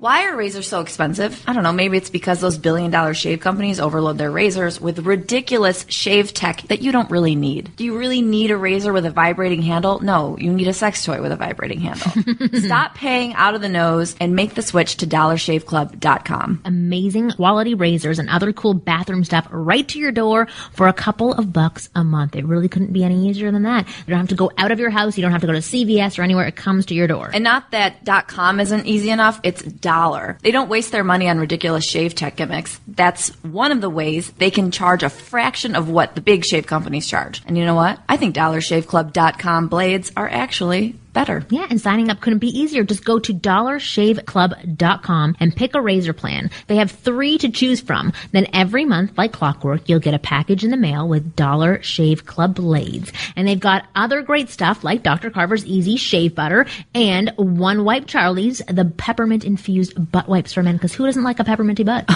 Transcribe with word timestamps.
Why 0.00 0.28
are 0.28 0.34
razors 0.34 0.66
so 0.66 0.80
expensive? 0.80 1.44
I 1.46 1.52
don't 1.52 1.62
know. 1.62 1.74
Maybe 1.74 1.98
it's 1.98 2.08
because 2.08 2.40
those 2.40 2.56
billion 2.56 2.90
dollar 2.90 3.12
shave 3.12 3.40
companies 3.40 3.78
overload 3.78 4.16
their 4.16 4.30
razors 4.30 4.80
with 4.80 5.00
ridiculous 5.00 5.84
shave 5.90 6.32
tech 6.32 6.62
that 6.68 6.80
you 6.80 6.90
don't 6.90 7.10
really 7.10 7.34
need. 7.34 7.76
Do 7.76 7.84
you 7.84 7.98
really 7.98 8.22
need 8.22 8.50
a 8.50 8.56
razor 8.56 8.94
with 8.94 9.04
a 9.04 9.10
vibrating 9.10 9.60
handle? 9.60 10.00
No, 10.00 10.38
you 10.38 10.54
need 10.54 10.68
a 10.68 10.72
sex 10.72 11.04
toy 11.04 11.20
with 11.20 11.32
a 11.32 11.36
vibrating 11.36 11.80
handle. 11.80 12.10
Stop 12.60 12.94
paying 12.94 13.34
out 13.34 13.54
of 13.54 13.60
the 13.60 13.68
nose 13.68 14.16
and 14.18 14.34
make 14.34 14.54
the 14.54 14.62
switch 14.62 14.96
to 14.96 15.06
dollarshaveclub.com. 15.06 16.62
Amazing 16.64 17.32
quality 17.32 17.74
razors 17.74 18.18
and 18.18 18.30
other 18.30 18.54
cool 18.54 18.72
bathroom 18.72 19.22
stuff 19.22 19.46
right 19.50 19.86
to 19.88 19.98
your 19.98 20.12
door 20.12 20.46
for 20.72 20.88
a 20.88 20.94
couple 20.94 21.34
of 21.34 21.52
bucks 21.52 21.90
a 21.94 22.04
month. 22.04 22.36
It 22.36 22.46
really 22.46 22.68
couldn't 22.70 22.94
be 22.94 23.04
any 23.04 23.28
easier 23.28 23.52
than 23.52 23.64
that. 23.64 23.86
You 23.86 24.04
don't 24.06 24.20
have 24.20 24.28
to 24.28 24.34
go 24.34 24.50
out 24.56 24.72
of 24.72 24.80
your 24.80 24.88
house. 24.88 25.18
You 25.18 25.22
don't 25.22 25.32
have 25.32 25.42
to 25.42 25.46
go 25.46 25.52
to 25.52 25.58
CVS 25.58 26.18
or 26.18 26.22
anywhere. 26.22 26.46
It 26.46 26.56
comes 26.56 26.86
to 26.86 26.94
your 26.94 27.06
door. 27.06 27.30
And 27.34 27.44
not 27.44 27.70
that 27.72 28.06
.com 28.28 28.60
isn't 28.60 28.86
easy 28.86 29.10
enough, 29.10 29.40
it's 29.42 29.62
dollar. 29.80 30.38
They 30.42 30.50
don't 30.50 30.68
waste 30.68 30.92
their 30.92 31.04
money 31.04 31.28
on 31.28 31.38
ridiculous 31.38 31.84
shave 31.84 32.14
tech 32.14 32.36
gimmicks. 32.36 32.80
That's 32.86 33.28
one 33.42 33.72
of 33.72 33.80
the 33.80 33.90
ways 33.90 34.30
they 34.32 34.50
can 34.50 34.70
charge 34.70 35.02
a 35.02 35.10
fraction 35.10 35.74
of 35.74 35.88
what 35.88 36.14
the 36.14 36.20
big 36.20 36.44
shave 36.44 36.66
companies 36.66 37.06
charge. 37.08 37.42
And 37.46 37.56
you 37.56 37.64
know 37.64 37.74
what? 37.74 37.98
I 38.08 38.16
think 38.16 38.34
dollarshaveclub.com 38.34 39.68
blades 39.68 40.12
are 40.16 40.28
actually 40.28 40.96
better. 41.12 41.44
Yeah, 41.50 41.66
and 41.68 41.80
signing 41.80 42.10
up 42.10 42.20
couldn't 42.20 42.38
be 42.38 42.58
easier. 42.58 42.84
Just 42.84 43.04
go 43.04 43.18
to 43.18 43.34
dollarshaveclub.com 43.34 45.36
and 45.40 45.56
pick 45.56 45.74
a 45.74 45.80
razor 45.80 46.12
plan. 46.12 46.50
They 46.66 46.76
have 46.76 46.90
three 46.90 47.38
to 47.38 47.50
choose 47.50 47.80
from. 47.80 48.12
Then 48.32 48.46
every 48.52 48.84
month, 48.84 49.16
like 49.16 49.32
clockwork, 49.32 49.88
you'll 49.88 50.00
get 50.00 50.14
a 50.14 50.18
package 50.18 50.64
in 50.64 50.70
the 50.70 50.76
mail 50.76 51.08
with 51.08 51.36
Dollar 51.36 51.82
Shave 51.82 52.26
Club 52.26 52.54
blades. 52.54 53.12
And 53.36 53.46
they've 53.46 53.58
got 53.58 53.86
other 53.94 54.22
great 54.22 54.50
stuff 54.50 54.84
like 54.84 55.02
Dr. 55.02 55.30
Carver's 55.30 55.66
Easy 55.66 55.96
Shave 55.96 56.34
Butter 56.34 56.66
and 56.94 57.32
One 57.36 57.84
Wipe 57.84 58.06
Charlie's, 58.06 58.62
the 58.68 58.84
peppermint 58.84 59.44
infused 59.44 60.12
butt 60.12 60.28
wipes 60.28 60.52
for 60.52 60.62
men. 60.62 60.76
Because 60.76 60.94
who 60.94 61.06
doesn't 61.06 61.24
like 61.24 61.40
a 61.40 61.44
pepperminty 61.44 61.84
butt? 61.84 62.08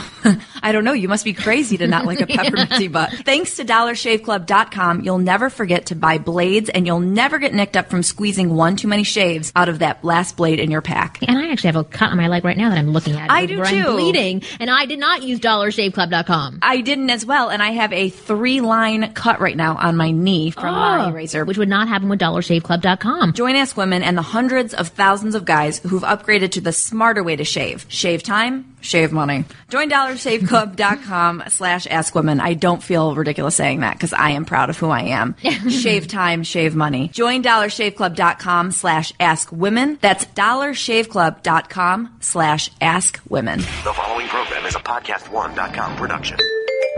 I 0.63 0.73
don't 0.73 0.85
know. 0.85 0.93
You 0.93 1.09
must 1.09 1.25
be 1.25 1.33
crazy 1.33 1.77
to 1.79 1.87
not 1.87 2.07
like 2.07 2.21
a 2.21 2.27
pepperminty 2.27 2.91
butt. 2.91 3.13
Thanks 3.25 3.57
to 3.57 3.65
dollarshaveclub.com, 3.65 5.03
you'll 5.03 5.19
never 5.19 5.51
forget 5.51 5.87
to 5.87 5.95
buy 5.95 6.19
blades 6.19 6.69
and 6.69 6.87
you'll 6.87 7.01
never 7.01 7.39
get 7.39 7.55
nicked 7.55 7.77
up 7.77 7.91
from 7.91 8.03
squeezing 8.03 8.55
one 8.55 8.77
too 8.85 8.89
many 8.89 9.03
shaves 9.03 9.51
out 9.57 9.71
of 9.71 9.79
that 9.79 10.05
last 10.05 10.37
blade 10.37 10.61
in 10.61 10.71
your 10.71 10.83
pack. 10.83 11.19
And 11.27 11.39
I 11.39 11.51
actually 11.51 11.69
have 11.69 11.77
a 11.77 11.85
cut 11.85 12.11
on 12.11 12.19
my 12.19 12.29
leg 12.29 12.45
right 12.45 12.57
now 12.57 12.69
that 12.69 12.77
I'm 12.77 12.91
looking 12.91 13.17
at. 13.17 13.31
I 13.31 13.47
do 13.47 13.57
too. 13.57 13.63
I'm 13.63 13.93
bleeding, 13.95 14.43
and 14.61 14.69
I 14.69 14.85
did 14.85 14.99
not 14.99 15.23
use 15.23 15.41
dollarshaveclub.com. 15.41 16.59
I 16.61 16.83
didn't 16.83 17.09
as 17.09 17.25
well, 17.25 17.49
and 17.49 17.63
I 17.63 17.71
have 17.71 17.95
a 17.95 18.11
three 18.11 18.61
line 18.61 19.15
cut 19.15 19.41
right 19.41 19.57
now 19.57 19.77
on 19.77 19.97
my 19.97 20.11
knee 20.11 20.51
from 20.51 20.75
my 20.75 21.07
oh, 21.07 21.13
razor. 21.13 21.47
Which 21.47 21.57
would 21.57 21.71
not 21.71 21.89
happen 21.89 22.11
with 22.11 22.21
dollarshaveclub.com. 22.21 23.33
Join 23.33 23.57
Ask 23.57 23.75
Women 23.75 24.03
and 24.03 24.19
the 24.19 24.23
hundreds 24.23 24.75
of 24.75 24.89
thousands 24.89 25.35
of 25.35 25.47
guys 25.47 25.79
who've 25.79 26.03
upgraded 26.03 26.51
to 26.53 26.61
the 26.61 26.73
smarter 26.73 27.23
way 27.23 27.37
to 27.37 27.45
shave. 27.45 27.87
Shave 27.89 28.23
time, 28.23 28.74
shave 28.85 29.13
money. 29.13 29.45
Join 29.69 29.91
dollarshaveclub.com 29.91 31.45
slash 31.49 31.87
askwomen. 31.87 32.41
I 32.41 32.55
don't 32.55 32.83
feel 32.83 33.15
ridiculous 33.15 33.57
saying 33.57 33.81
that 33.81 33.95
because 33.95 34.13
I 34.13 34.31
am 34.31 34.45
proud 34.45 34.71
of 34.71 34.79
who 34.79 34.91
I 34.91 35.03
am. 35.03 35.35
shave 35.69 36.07
time, 36.07 36.43
shave 36.45 36.77
money. 36.77 37.09
Join 37.09 37.43
dollarshaveclub.com 37.43 38.71
slash 38.71 39.13
askwomen. 39.15 40.01
That's 40.01 40.27
dollarshaveclub.com 40.27 42.17
slash 42.21 42.71
askwomen. 42.81 43.59
The 43.85 43.93
following 43.93 44.29
program 44.29 44.67
is 44.67 44.77
a 44.77 44.81
podcast1.com 44.81 45.97
production. 45.97 46.39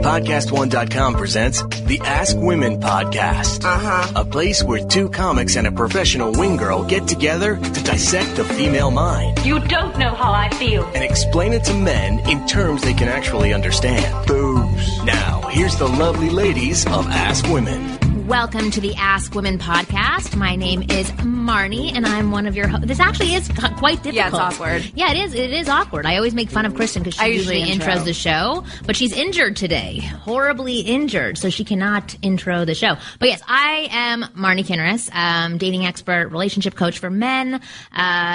Podcast1.com 0.00 1.14
presents 1.14 1.62
the 1.86 1.98
Ask 2.04 2.36
Women 2.38 2.78
Podcast. 2.80 3.64
Uh-huh. 3.64 4.12
A 4.14 4.24
place 4.26 4.62
where 4.62 4.84
two 4.86 5.08
comics 5.08 5.56
and 5.56 5.66
a 5.66 5.72
professional 5.72 6.32
wing 6.32 6.56
girl 6.58 6.84
get 6.84 7.08
together 7.08 7.56
to 7.56 7.82
dissect 7.82 8.36
the 8.36 8.44
female 8.44 8.90
mind 8.90 9.38
You 9.44 9.58
don't 9.58 9.98
know 9.98 10.10
how 10.14 10.32
I 10.32 10.50
feel. 10.50 10.84
and 10.94 11.02
explain 11.02 11.54
it 11.54 11.64
to 11.64 11.74
men 11.74 12.18
in 12.28 12.46
terms 12.46 12.82
they 12.82 12.92
can 12.94 13.08
actually 13.08 13.54
understand. 13.54 14.26
Booze. 14.26 15.04
Now, 15.04 15.40
here's 15.50 15.76
the 15.76 15.88
lovely 15.88 16.28
ladies 16.30 16.84
of 16.86 17.06
Ask 17.06 17.46
Women. 17.48 17.98
Welcome 18.26 18.72
to 18.72 18.80
the 18.80 18.92
Ask 18.96 19.36
Women 19.36 19.56
podcast. 19.56 20.34
My 20.34 20.56
name 20.56 20.82
is 20.90 21.12
Marni, 21.12 21.92
and 21.94 22.04
I'm 22.04 22.32
one 22.32 22.48
of 22.48 22.56
your 22.56 22.66
hosts. 22.66 22.88
This 22.88 22.98
actually 22.98 23.34
is 23.34 23.46
quite 23.78 24.02
difficult. 24.02 24.14
Yeah, 24.14 24.26
it's 24.26 24.34
awkward. 24.34 24.90
Yeah, 24.96 25.12
it 25.12 25.18
is. 25.18 25.34
It 25.34 25.52
is 25.52 25.68
awkward. 25.68 26.06
I 26.06 26.16
always 26.16 26.34
make 26.34 26.50
fun 26.50 26.66
of 26.66 26.74
Kristen 26.74 27.04
because 27.04 27.14
she 27.14 27.20
I 27.20 27.26
usually, 27.26 27.58
usually 27.60 27.72
intro. 27.74 27.92
intros 27.92 28.04
the 28.04 28.12
show, 28.12 28.64
but 28.84 28.96
she's 28.96 29.12
injured 29.12 29.54
today, 29.54 29.98
horribly 29.98 30.80
injured, 30.80 31.38
so 31.38 31.50
she 31.50 31.62
cannot 31.62 32.16
intro 32.20 32.64
the 32.64 32.74
show. 32.74 32.96
But 33.20 33.28
yes, 33.28 33.42
I 33.46 33.86
am 33.92 34.22
Marni 34.36 34.64
Kinrys, 34.64 35.08
um, 35.14 35.56
dating 35.56 35.86
expert, 35.86 36.30
relationship 36.30 36.74
coach 36.74 36.98
for 36.98 37.10
men, 37.10 37.54
uh, 37.54 37.60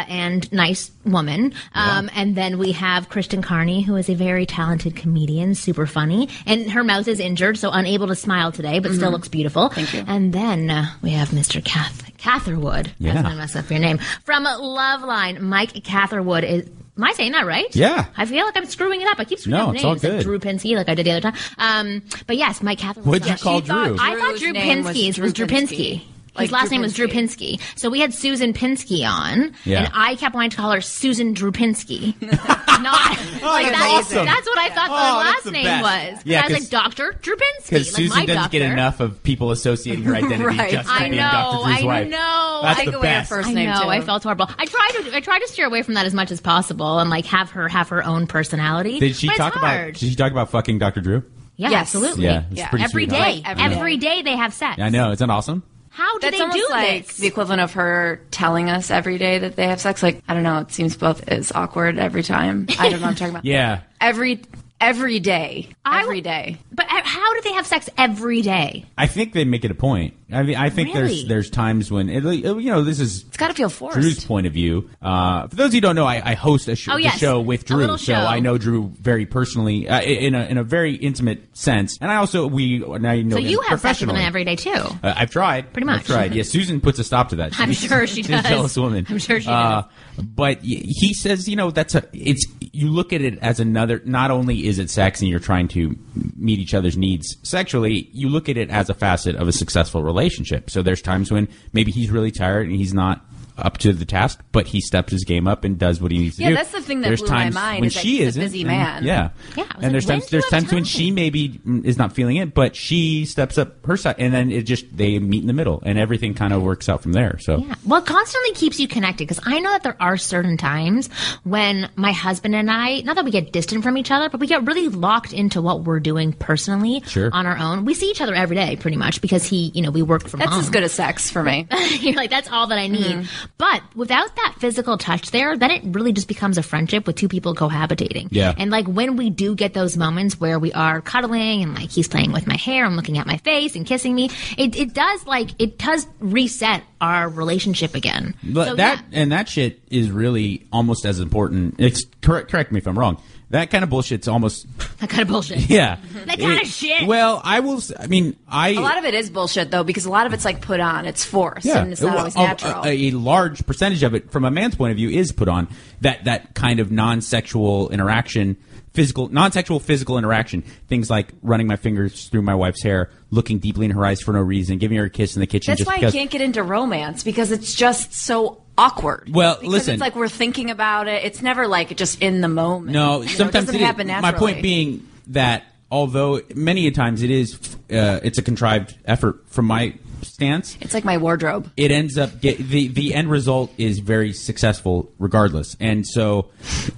and 0.07 0.49
nice 0.53 0.89
woman. 1.03 1.53
Um, 1.73 2.09
and 2.15 2.35
then 2.35 2.59
we 2.59 2.71
have 2.73 3.09
Kristen 3.09 3.41
Carney, 3.41 3.81
who 3.81 3.97
is 3.97 4.09
a 4.09 4.15
very 4.15 4.45
talented 4.45 4.95
comedian, 4.95 5.53
super 5.53 5.85
funny, 5.85 6.29
and 6.45 6.71
her 6.71 6.83
mouth 6.83 7.09
is 7.09 7.19
injured, 7.19 7.57
so 7.57 7.71
unable 7.71 8.07
to 8.07 8.15
smile 8.15 8.53
today, 8.53 8.79
but 8.79 8.93
still 8.93 9.11
looks 9.11 9.27
beautiful. 9.27 9.73
Thank 9.85 9.93
you. 10.07 10.13
And 10.13 10.33
then 10.33 10.69
uh, 10.69 10.85
we 11.01 11.11
have 11.11 11.29
Mr. 11.29 11.63
Cath- 11.63 12.15
Catherwood. 12.17 12.91
Yeah. 12.99 13.13
That's 13.13 13.23
gonna 13.23 13.35
mess 13.35 13.55
up 13.55 13.69
your 13.69 13.79
name. 13.79 13.97
From 14.23 14.45
Loveline, 14.45 15.39
Mike 15.41 15.83
Catherwood 15.83 16.43
is. 16.43 16.69
Am 16.97 17.05
I 17.05 17.13
saying 17.13 17.31
that 17.31 17.45
right? 17.47 17.73
Yeah. 17.75 18.05
I 18.17 18.25
feel 18.25 18.45
like 18.45 18.55
I'm 18.57 18.65
screwing 18.65 19.01
it 19.01 19.07
up. 19.07 19.17
I 19.19 19.23
keep 19.23 19.39
screwing 19.39 19.57
No, 19.57 19.69
up 19.69 19.75
it's 19.75 19.83
all 19.83 19.91
names 19.93 20.03
like 20.03 20.11
good. 20.13 20.23
Drew 20.23 20.39
Pinsky, 20.39 20.75
like 20.75 20.89
I 20.89 20.93
did 20.93 21.05
the 21.05 21.11
other 21.11 21.31
time. 21.31 21.35
Um, 21.57 22.03
but 22.27 22.35
yes, 22.37 22.61
Mike 22.61 22.79
Catherwood. 22.79 23.07
What'd 23.07 23.25
you 23.25 23.31
Yeah, 23.31 23.37
call 23.37 23.61
she 23.61 23.67
thought- 23.67 23.87
Drew? 23.87 23.97
I 23.99 24.19
thought 24.19 24.29
Drew's 24.31 24.39
Drew 24.41 24.51
name 24.51 24.83
was 24.83 24.95
Pinsky 24.97 25.05
was 25.21 25.33
Drew 25.33 25.47
Drew 25.47 25.57
Pinsky. 25.57 26.01
Pinsky. 26.01 26.01
His 26.37 26.51
last 26.51 26.69
Drew 26.69 26.71
name 26.77 26.81
was 26.81 26.93
Drew 26.93 27.07
Pinsky. 27.07 27.59
Pinsky. 27.59 27.79
So 27.79 27.89
we 27.89 27.99
had 27.99 28.13
Susan 28.13 28.53
Pinsky 28.53 29.05
on, 29.07 29.53
Yeah. 29.65 29.79
and 29.83 29.91
I 29.93 30.15
kept 30.15 30.33
wanting 30.33 30.51
to 30.51 30.57
call 30.57 30.71
her 30.71 30.81
Susan 30.81 31.33
Drew 31.33 31.51
Pinsky. 31.51 32.15
Not, 32.21 33.09
like, 33.09 33.19
oh, 33.43 33.61
that's 33.61 33.71
that's, 33.71 33.83
awesome. 34.13 34.25
that's 34.25 34.47
what 34.47 34.57
I 34.57 34.69
thought 34.69 34.87
Oh, 34.89 34.93
the 35.19 35.23
that's 35.23 35.35
last 35.35 35.43
the 35.43 35.51
name 35.51 35.63
best. 35.65 35.83
was. 36.15 36.25
Yeah, 36.25 36.39
I 36.39 36.43
was 36.47 36.53
'cause- 36.53 36.73
like, 36.73 36.83
Dr. 36.95 37.15
Drew 37.21 37.35
Pinsky. 37.35 37.69
Because 37.69 37.87
like 37.87 37.95
Susan 37.95 38.09
my 38.19 38.25
doesn't 38.25 38.41
doctor. 38.43 38.59
get 38.59 38.71
enough 38.71 38.99
of 39.01 39.21
people 39.23 39.51
associating 39.51 40.03
her 40.05 40.15
identity 40.15 40.43
Right. 40.45 40.71
just 40.71 40.89
I 40.89 40.93
by 40.99 40.99
being 41.09 41.15
know, 41.21 41.29
Dr. 41.31 41.65
Drew's 41.65 41.81
I 41.81 41.85
wife. 41.85 42.07
know. 42.09 42.59
That's 42.63 42.79
I 42.79 42.85
the 42.85 42.91
go 42.91 43.01
best. 43.01 43.29
first 43.29 43.49
I 43.49 43.53
name, 43.53 43.69
know. 43.69 43.81
too. 43.81 43.87
I 43.89 44.01
felt 44.01 44.23
horrible. 44.23 44.49
I 44.57 44.65
try 44.65 44.89
to 45.01 45.15
I 45.15 45.19
try 45.19 45.37
to 45.39 45.47
steer 45.47 45.67
away 45.67 45.83
from 45.83 45.93
that 45.95 46.05
as 46.05 46.13
much 46.13 46.31
as 46.31 46.41
possible 46.41 46.99
and 46.99 47.09
like 47.09 47.25
have 47.27 47.51
her 47.51 47.67
have 47.67 47.89
her 47.89 48.03
own 48.05 48.25
personality. 48.25 48.99
Did 48.99 49.15
she 49.15 49.27
But 49.27 49.31
it's 49.33 49.37
talk 49.37 49.55
about? 49.57 49.85
Did 49.87 49.97
she 49.97 50.15
talk 50.15 50.31
about 50.31 50.49
fucking 50.49 50.79
Dr. 50.79 51.01
Drew? 51.01 51.23
Yeah, 51.57 51.69
Yes. 51.69 51.81
absolutely. 51.81 52.23
Yeah, 52.23 52.43
it's 52.49 52.57
Yeah. 52.57 52.69
pretty 52.69 52.85
Every 52.85 53.05
sweet, 53.05 53.15
huh? 53.15 53.23
day, 53.25 53.33
Like, 53.45 53.49
every 53.59 53.63
every 53.77 53.97
day 53.97 54.21
they 54.23 54.35
have 54.37 54.53
sex. 54.53 54.79
I 54.81 54.89
know. 54.89 55.11
Isn't 55.11 55.27
that 55.27 55.31
awesome? 55.33 55.61
How 55.93 56.17
do 56.19 56.31
That's 56.31 56.37
they 56.39 56.49
do 56.59 56.67
like 56.69 57.07
this? 57.07 57.17
the 57.17 57.27
equivalent 57.27 57.61
of 57.61 57.73
her 57.73 58.21
telling 58.31 58.69
us 58.69 58.89
every 58.91 59.17
day 59.17 59.39
that 59.39 59.55
they 59.57 59.67
have 59.67 59.81
sex. 59.81 60.01
Like, 60.01 60.23
I 60.27 60.33
don't 60.33 60.43
know, 60.43 60.59
it 60.59 60.71
seems 60.71 60.95
both 60.95 61.27
as 61.27 61.51
awkward 61.51 61.99
every 61.99 62.23
time. 62.23 62.65
I 62.79 62.89
don't 62.89 63.01
know 63.01 63.07
what 63.07 63.09
I'm 63.09 63.15
talking 63.15 63.29
about. 63.33 63.45
Yeah. 63.45 63.81
Every 63.99 64.41
every 64.79 65.19
day. 65.19 65.67
I- 65.85 66.01
Every 66.03 66.21
day. 66.21 66.57
but 66.71 66.85
uh, 66.91 67.00
how 67.11 67.33
do 67.33 67.41
they 67.41 67.53
have 67.53 67.65
sex 67.67 67.89
every 67.97 68.41
day? 68.41 68.85
I 68.97 69.07
think 69.07 69.33
they 69.33 69.43
make 69.45 69.65
it 69.65 69.71
a 69.71 69.75
point. 69.75 70.13
I 70.33 70.43
mean, 70.43 70.55
I 70.55 70.69
think 70.69 70.93
Really? 70.93 71.07
there's 71.07 71.27
there's 71.27 71.49
times 71.49 71.91
when 71.91 72.07
it, 72.09 72.23
you 72.23 72.69
know 72.71 72.83
this 72.83 73.01
is 73.01 73.23
It's 73.23 73.35
gotta 73.35 73.53
feel 73.53 73.67
forced. 73.67 73.99
Drew's 73.99 74.23
point 74.23 74.47
of 74.47 74.53
view. 74.53 74.89
Uh, 75.01 75.47
for 75.47 75.55
those 75.57 75.67
of 75.67 75.73
you 75.73 75.77
who 75.79 75.81
don't 75.81 75.95
know, 75.97 76.05
I, 76.05 76.21
I 76.31 76.33
host 76.35 76.69
a, 76.69 76.75
sh- 76.77 76.87
Oh, 76.89 76.95
the 76.95 77.03
yes. 77.03 77.17
show 77.17 77.41
with 77.41 77.63
A 77.63 77.65
Drew, 77.65 77.77
little 77.77 77.97
so 77.97 78.13
show. 78.13 78.19
I 78.19 78.39
know 78.39 78.57
Drew 78.57 78.93
very 79.01 79.25
personally 79.25 79.89
uh, 79.89 79.99
in 80.01 80.33
a 80.35 80.45
in 80.45 80.57
a 80.57 80.63
very 80.63 80.95
intimate 80.95 81.57
sense, 81.57 81.97
and 81.99 82.09
I 82.09 82.15
also 82.15 82.47
we 82.47 82.79
now 82.79 83.11
you 83.11 83.25
know 83.25 83.35
So 83.35 83.41
him 83.41 83.49
you 83.49 83.59
have 83.61 83.81
sex 83.81 83.99
with 83.99 84.07
professionally. 84.09 84.21
every 84.25 84.45
day 84.45 84.55
too. 84.55 84.71
Uh, 84.71 85.13
I've 85.17 85.31
tried. 85.31 85.73
Pretty 85.73 85.85
much. 85.85 85.99
I've 86.01 86.05
tried. 86.05 86.33
Yeah, 86.33 86.43
Susan 86.43 86.79
puts 86.79 86.97
a 86.99 87.03
stop 87.03 87.27
to 87.29 87.35
that. 87.37 87.51
I'm 87.59 87.73
sure 87.73 88.07
she 88.07 88.15
She's 88.23 88.27
does. 88.29 88.45
jealous 88.45 88.77
woman. 88.77 89.05
I'm 89.09 89.17
sure 89.17 89.41
she 89.41 89.49
uh, 89.49 89.81
does. 89.81 90.25
But 90.25 90.59
y- 90.59 90.81
he 90.85 91.13
says, 91.13 91.49
you 91.49 91.57
know, 91.57 91.71
that's 91.71 91.93
a. 91.95 92.03
It's 92.13 92.45
you 92.71 92.87
look 92.89 93.11
at 93.11 93.21
it 93.21 93.37
as 93.39 93.59
another. 93.59 94.01
Not 94.05 94.31
only 94.31 94.65
is 94.65 94.79
it 94.79 94.89
sex 94.89 95.19
and 95.19 95.29
you're 95.29 95.39
trying 95.41 95.67
to 95.69 95.97
meet 96.37 96.59
each 96.59 96.73
other's 96.73 96.95
needs 97.01 97.35
sexually, 97.43 98.09
you 98.13 98.29
look 98.29 98.47
at 98.47 98.55
it 98.55 98.69
as 98.69 98.89
a 98.89 98.93
facet 98.93 99.35
of 99.35 99.49
a 99.49 99.51
successful 99.51 100.01
relationship. 100.01 100.69
So 100.69 100.81
there's 100.81 101.01
times 101.01 101.31
when 101.31 101.49
maybe 101.73 101.91
he's 101.91 102.09
really 102.09 102.31
tired 102.31 102.67
and 102.67 102.75
he's 102.77 102.93
not 102.93 103.25
up 103.57 103.77
to 103.79 103.93
the 103.93 104.05
task, 104.05 104.39
but 104.51 104.67
he 104.67 104.81
steps 104.81 105.11
his 105.11 105.23
game 105.23 105.47
up 105.47 105.63
and 105.63 105.77
does 105.77 106.01
what 106.01 106.11
he 106.11 106.17
needs 106.19 106.35
to 106.37 106.43
Yeah, 106.43 106.49
do. 106.49 106.55
that's 106.55 106.71
the 106.71 106.81
thing 106.81 107.01
that 107.01 107.07
there's 107.09 107.21
blew 107.21 107.29
my 107.31 107.43
times 107.43 107.55
mind 107.55 107.81
when 107.81 107.87
is 107.87 107.93
she 107.93 108.09
he's 108.17 108.19
a 108.19 108.23
isn't, 108.29 108.41
busy 108.43 108.61
and- 108.61 108.67
man. 108.69 109.03
Yeah, 109.03 109.29
Yeah, 109.55 109.63
and 109.73 109.83
like, 109.83 109.91
there's 109.91 110.05
times 110.05 110.29
there's 110.29 110.43
have 110.45 110.61
times 110.61 110.73
when 110.73 110.83
she 110.83 111.11
maybe 111.11 111.59
is 111.83 111.97
not 111.97 112.13
feeling 112.13 112.37
it, 112.37 112.53
but 112.53 112.75
she 112.75 113.25
steps 113.25 113.57
up 113.57 113.85
her 113.85 113.97
side, 113.97 114.15
and 114.17 114.33
then 114.33 114.51
it 114.51 114.63
just 114.63 114.95
they 114.95 115.19
meet 115.19 115.41
in 115.41 115.47
the 115.47 115.53
middle, 115.53 115.81
and 115.85 115.97
everything 115.99 116.33
kind 116.33 116.53
of 116.53 116.61
works 116.61 116.89
out 116.89 117.01
from 117.01 117.13
there. 117.13 117.37
So 117.39 117.57
Yeah. 117.57 117.75
Well, 117.85 118.01
it 118.01 118.05
constantly 118.05 118.53
keeps 118.53 118.79
you 118.79 118.87
connected 118.87 119.27
because 119.27 119.41
I 119.45 119.59
know 119.59 119.71
that 119.71 119.83
there 119.83 119.97
are 119.99 120.17
certain 120.17 120.57
times 120.57 121.09
when 121.43 121.89
my 121.95 122.11
husband 122.11 122.55
and 122.55 122.69
I, 122.69 123.01
not 123.01 123.15
that 123.15 123.25
we 123.25 123.31
get 123.31 123.51
distant 123.51 123.83
from 123.83 123.97
each 123.97 124.11
other, 124.11 124.29
but 124.29 124.39
we 124.39 124.47
get 124.47 124.63
really 124.65 124.87
locked 124.89 125.33
into 125.33 125.61
what 125.61 125.83
we're 125.83 125.99
doing 125.99 126.33
personally 126.33 127.03
Sure. 127.07 127.29
on 127.33 127.45
our 127.45 127.57
own. 127.57 127.85
We 127.85 127.93
see 127.93 128.09
each 128.09 128.21
other 128.21 128.33
every 128.35 128.55
day 128.55 128.75
pretty 128.75 128.97
much 128.97 129.21
because 129.21 129.43
he, 129.45 129.71
you 129.73 129.81
know, 129.81 129.91
we 129.91 130.01
work 130.01 130.27
from 130.27 130.39
home. 130.39 130.45
That's 130.45 130.51
home. 130.55 130.61
as 130.63 130.69
good 130.69 130.83
as 130.83 130.91
sex 130.93 131.29
for 131.29 131.43
me. 131.43 131.67
You're 131.99 132.15
like, 132.15 132.29
that's 132.29 132.49
all 132.51 132.67
that 132.67 132.77
I 132.77 132.87
need. 132.87 133.05
Mm-hmm. 133.05 133.45
But 133.57 133.83
without 133.95 134.35
that 134.35 134.55
physical 134.59 134.97
touch 134.97 135.31
there, 135.31 135.55
then 135.57 135.69
it 135.71 135.83
really 135.85 136.13
just 136.13 136.27
becomes 136.27 136.57
a 136.57 136.63
friendship 136.63 137.05
with 137.05 137.15
two 137.15 137.27
people 137.27 137.53
cohabitating. 137.53 138.29
Yeah. 138.31 138.53
And 138.57 138.71
like 138.71 138.87
when 138.87 139.17
we 139.17 139.29
do 139.29 139.53
get 139.55 139.73
those 139.73 139.95
moments 139.97 140.39
where 140.39 140.57
we 140.57 140.73
are 140.73 140.99
cuddling 141.01 141.61
and 141.63 141.75
like 141.75 141.91
he's 141.91 142.07
playing 142.07 142.31
with 142.31 142.47
my 142.47 142.57
hair 142.57 142.85
and 142.85 142.95
looking 142.95 143.17
at 143.19 143.27
my 143.27 143.37
face 143.37 143.75
and 143.75 143.85
kissing 143.85 144.15
me, 144.15 144.29
it, 144.57 144.75
it 144.75 144.93
does 144.93 145.25
like, 145.27 145.49
it 145.59 145.77
does 145.77 146.07
reset 146.19 146.83
our 146.99 147.29
relationship 147.29 147.93
again. 147.95 148.33
But 148.43 148.65
So, 148.69 148.75
that 148.77 149.03
yeah. 149.11 149.19
and 149.21 149.31
that 149.31 149.47
shit 149.47 149.79
is 149.91 150.09
really 150.09 150.65
almost 150.73 151.05
as 151.05 151.19
important. 151.19 151.75
It's 151.79 152.05
correct. 152.21 152.49
Correct 152.51 152.71
me 152.71 152.79
if 152.79 152.87
I'm 152.87 152.97
wrong. 152.97 153.21
That 153.49 153.69
kind 153.69 153.83
of 153.83 153.89
bullshit's 153.89 154.29
almost 154.29 154.65
that 154.99 155.09
kind 155.09 155.23
of 155.23 155.27
bullshit. 155.27 155.57
yeah. 155.69 155.97
That 156.25 156.39
kind 156.39 156.53
It- 156.53 156.61
of 156.61 156.67
shit. 156.69 157.05
Well, 157.05 157.41
I 157.43 157.59
will. 157.59 157.81
I 157.99 158.07
mean, 158.07 158.37
I 158.47 158.69
A 158.69 158.79
lot 158.79 158.97
of 158.97 159.03
it 159.03 159.13
is 159.13 159.29
bullshit 159.29 159.71
though, 159.71 159.83
because 159.83 160.05
a 160.05 160.09
lot 160.09 160.25
of 160.25 160.31
it's 160.33 160.45
like 160.45 160.61
put 160.61 160.79
on. 160.79 161.05
It's 161.05 161.25
forced, 161.25 161.65
and 161.67 161.91
it's 161.91 161.99
not 162.01 162.11
Well, 162.11 162.17
always 162.19 162.35
a- 162.35 162.39
natural. 162.39 162.85
A, 162.85 162.89
a 163.09 163.11
large 163.31 163.65
percentage 163.65 164.03
of 164.03 164.13
it, 164.13 164.29
from 164.29 164.43
a 164.43 164.51
man's 164.51 164.75
point 164.75 164.91
of 164.91 164.97
view, 164.97 165.09
is 165.09 165.31
put 165.31 165.47
on. 165.47 165.67
That 166.01 166.25
that 166.25 166.53
kind 166.53 166.79
of 166.79 166.91
non-sexual 166.91 167.89
interaction, 167.89 168.57
physical, 168.93 169.29
non-sexual 169.29 169.79
physical 169.79 170.17
interaction. 170.17 170.63
Things 170.87 171.09
like 171.09 171.31
running 171.41 171.67
my 171.67 171.77
fingers 171.77 172.27
through 172.27 172.41
my 172.41 172.55
wife's 172.55 172.83
hair, 172.83 173.09
looking 173.29 173.59
deeply 173.59 173.85
in 173.85 173.91
her 173.91 174.05
eyes 174.05 174.21
for 174.21 174.33
no 174.33 174.41
reason, 174.41 174.77
giving 174.79 174.97
her 174.97 175.05
a 175.05 175.09
kiss 175.09 175.35
in 175.35 175.39
the 175.39 175.47
kitchen. 175.47 175.71
That's 175.71 175.87
why 175.87 175.95
because, 175.95 176.13
I 176.13 176.17
can't 176.17 176.29
get 176.29 176.41
into 176.41 176.61
romance 176.61 177.23
because 177.23 177.51
it's 177.51 177.73
just 177.73 178.13
so 178.13 178.61
awkward. 178.77 179.29
Well, 179.31 179.55
because 179.55 179.71
listen. 179.71 179.93
it's 179.93 180.01
like 180.01 180.15
we're 180.15 180.27
thinking 180.27 180.69
about 180.69 181.07
it. 181.07 181.23
It's 181.23 181.41
never 181.41 181.67
like 181.67 181.95
just 181.95 182.21
in 182.21 182.41
the 182.41 182.49
moment. 182.49 182.91
No, 182.91 183.21
You 183.21 183.27
know, 183.27 183.31
sometimes 183.31 183.69
it 183.69 183.79
doesn't 183.79 183.81
it 183.81 183.85
happen 183.85 184.07
My 184.07 184.33
point 184.33 184.61
being 184.61 185.07
that 185.27 185.63
although 185.89 186.41
many 186.55 186.87
a 186.87 186.91
times 186.91 187.21
it 187.21 187.31
is, 187.31 187.59
uh, 187.91 188.19
it's 188.23 188.37
a 188.37 188.41
contrived 188.41 188.95
effort 189.05 189.47
from 189.49 189.65
my 189.65 189.93
stance. 190.23 190.77
it's 190.81 190.93
like 190.93 191.03
my 191.05 191.17
wardrobe. 191.17 191.71
it 191.77 191.91
ends 191.91 192.17
up 192.17 192.39
get, 192.41 192.57
the 192.57 192.87
the 192.87 193.13
end 193.13 193.29
result 193.29 193.71
is 193.77 193.99
very 193.99 194.33
successful 194.33 195.11
regardless 195.19 195.75
and 195.79 196.05
so 196.07 196.49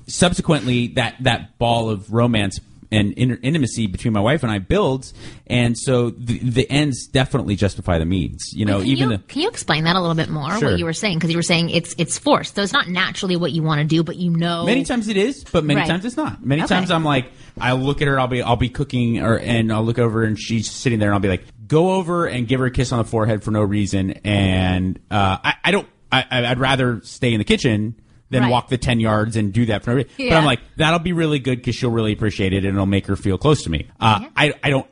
subsequently 0.08 0.88
that 0.90 1.16
that 1.22 1.58
ball 1.58 1.90
of 1.90 2.12
romance 2.14 2.60
and 2.92 3.12
intimacy 3.18 3.88
between 3.88 4.14
my 4.14 4.20
wife 4.20 4.44
and 4.44 4.52
I 4.52 4.60
builds 4.60 5.16
and 5.48 5.76
so 5.76 6.12
the, 6.12 6.38
the 6.38 6.70
ends 6.70 7.08
definitely 7.08 7.56
justify 7.56 7.98
the 7.98 8.06
means 8.06 8.52
you 8.54 8.66
know 8.66 8.80
Can 8.82 8.88
even 8.88 9.10
you, 9.10 9.18
the 9.18 9.24
can 9.24 9.42
you 9.42 9.50
explain 9.50 9.86
that 9.86 9.96
a 9.96 10.00
little 10.00 10.14
bit 10.16 10.30
more? 10.30 10.56
Sure. 10.60 10.70
What 10.72 10.78
you 10.80 10.86
were 10.86 10.94
saying 10.94 11.18
because 11.18 11.32
you 11.32 11.38
were 11.38 11.42
saying 11.42 11.72
it's 11.72 11.96
it's 11.98 12.20
forced, 12.20 12.54
so 12.54 12.62
it's 12.62 12.72
not 12.74 12.88
naturally 12.90 13.36
what 13.36 13.52
you 13.52 13.64
want 13.64 13.80
to 13.82 13.88
do, 13.88 14.04
but 14.04 14.18
you 14.18 14.30
know. 14.30 14.66
Many 14.66 14.84
times 14.84 15.08
it 15.08 15.18
is, 15.18 15.44
but 15.44 15.64
many 15.64 15.80
Right. 15.80 15.90
times 15.90 16.06
it's 16.06 16.16
not. 16.18 16.46
Many 16.46 16.62
Okay. 16.62 16.68
times 16.76 16.92
I'm 16.92 17.04
like, 17.04 17.32
I'll 17.60 17.78
look 17.80 18.04
at 18.04 18.08
her, 18.08 18.20
I'll 18.20 18.28
be, 18.28 18.44
I'll 18.44 18.58
be 18.58 18.70
cooking, 18.70 19.22
or 19.24 19.40
and 19.40 19.74
I'll 19.74 19.84
look 19.84 19.98
over 19.98 20.24
and 20.24 20.40
she's 20.40 20.70
sitting 20.70 21.00
there, 21.00 21.10
and 21.10 21.16
I'll 21.16 21.20
be 21.20 21.30
like, 21.30 21.46
go 21.74 21.94
over 21.94 22.28
and 22.28 22.48
give 22.48 22.60
her 22.60 22.68
a 22.68 22.72
kiss 22.72 22.92
on 22.92 23.00
the 23.00 23.04
forehead 23.04 23.44
for 23.44 23.50
no 23.50 23.62
reason, 23.62 24.12
and 24.24 25.00
uh, 25.10 25.38
I, 25.44 25.54
I 25.64 25.72
don't, 25.72 25.88
I, 26.12 26.24
I'd 26.30 26.60
rather 26.60 27.02
stay 27.02 27.34
in 27.34 27.40
the 27.40 27.44
kitchen 27.44 27.96
than 28.34 28.44
Right. 28.44 28.52
walk 28.52 28.68
the 28.70 28.78
ten 28.78 29.00
yards 29.00 29.36
and 29.38 29.54
do 29.54 29.66
that 29.68 29.84
for 29.84 29.92
no 29.92 29.96
reason. 29.98 30.12
But 30.18 30.34
I'm 30.34 30.46
like, 30.46 30.60
that'll 30.76 31.00
be 31.00 31.14
really 31.14 31.40
good 31.40 31.60
because 31.60 31.76
she'll 31.76 31.92
really 31.92 32.12
appreciate 32.12 32.52
it, 32.54 32.66
and 32.66 32.76
it'll 32.76 32.86
make 32.86 33.06
her 33.08 33.16
feel 33.16 33.38
close 33.38 33.64
to 33.64 33.70
me. 33.70 33.88
Uh, 34.00 34.26
I, 34.36 34.54
I 34.64 34.70
don't 34.70 34.88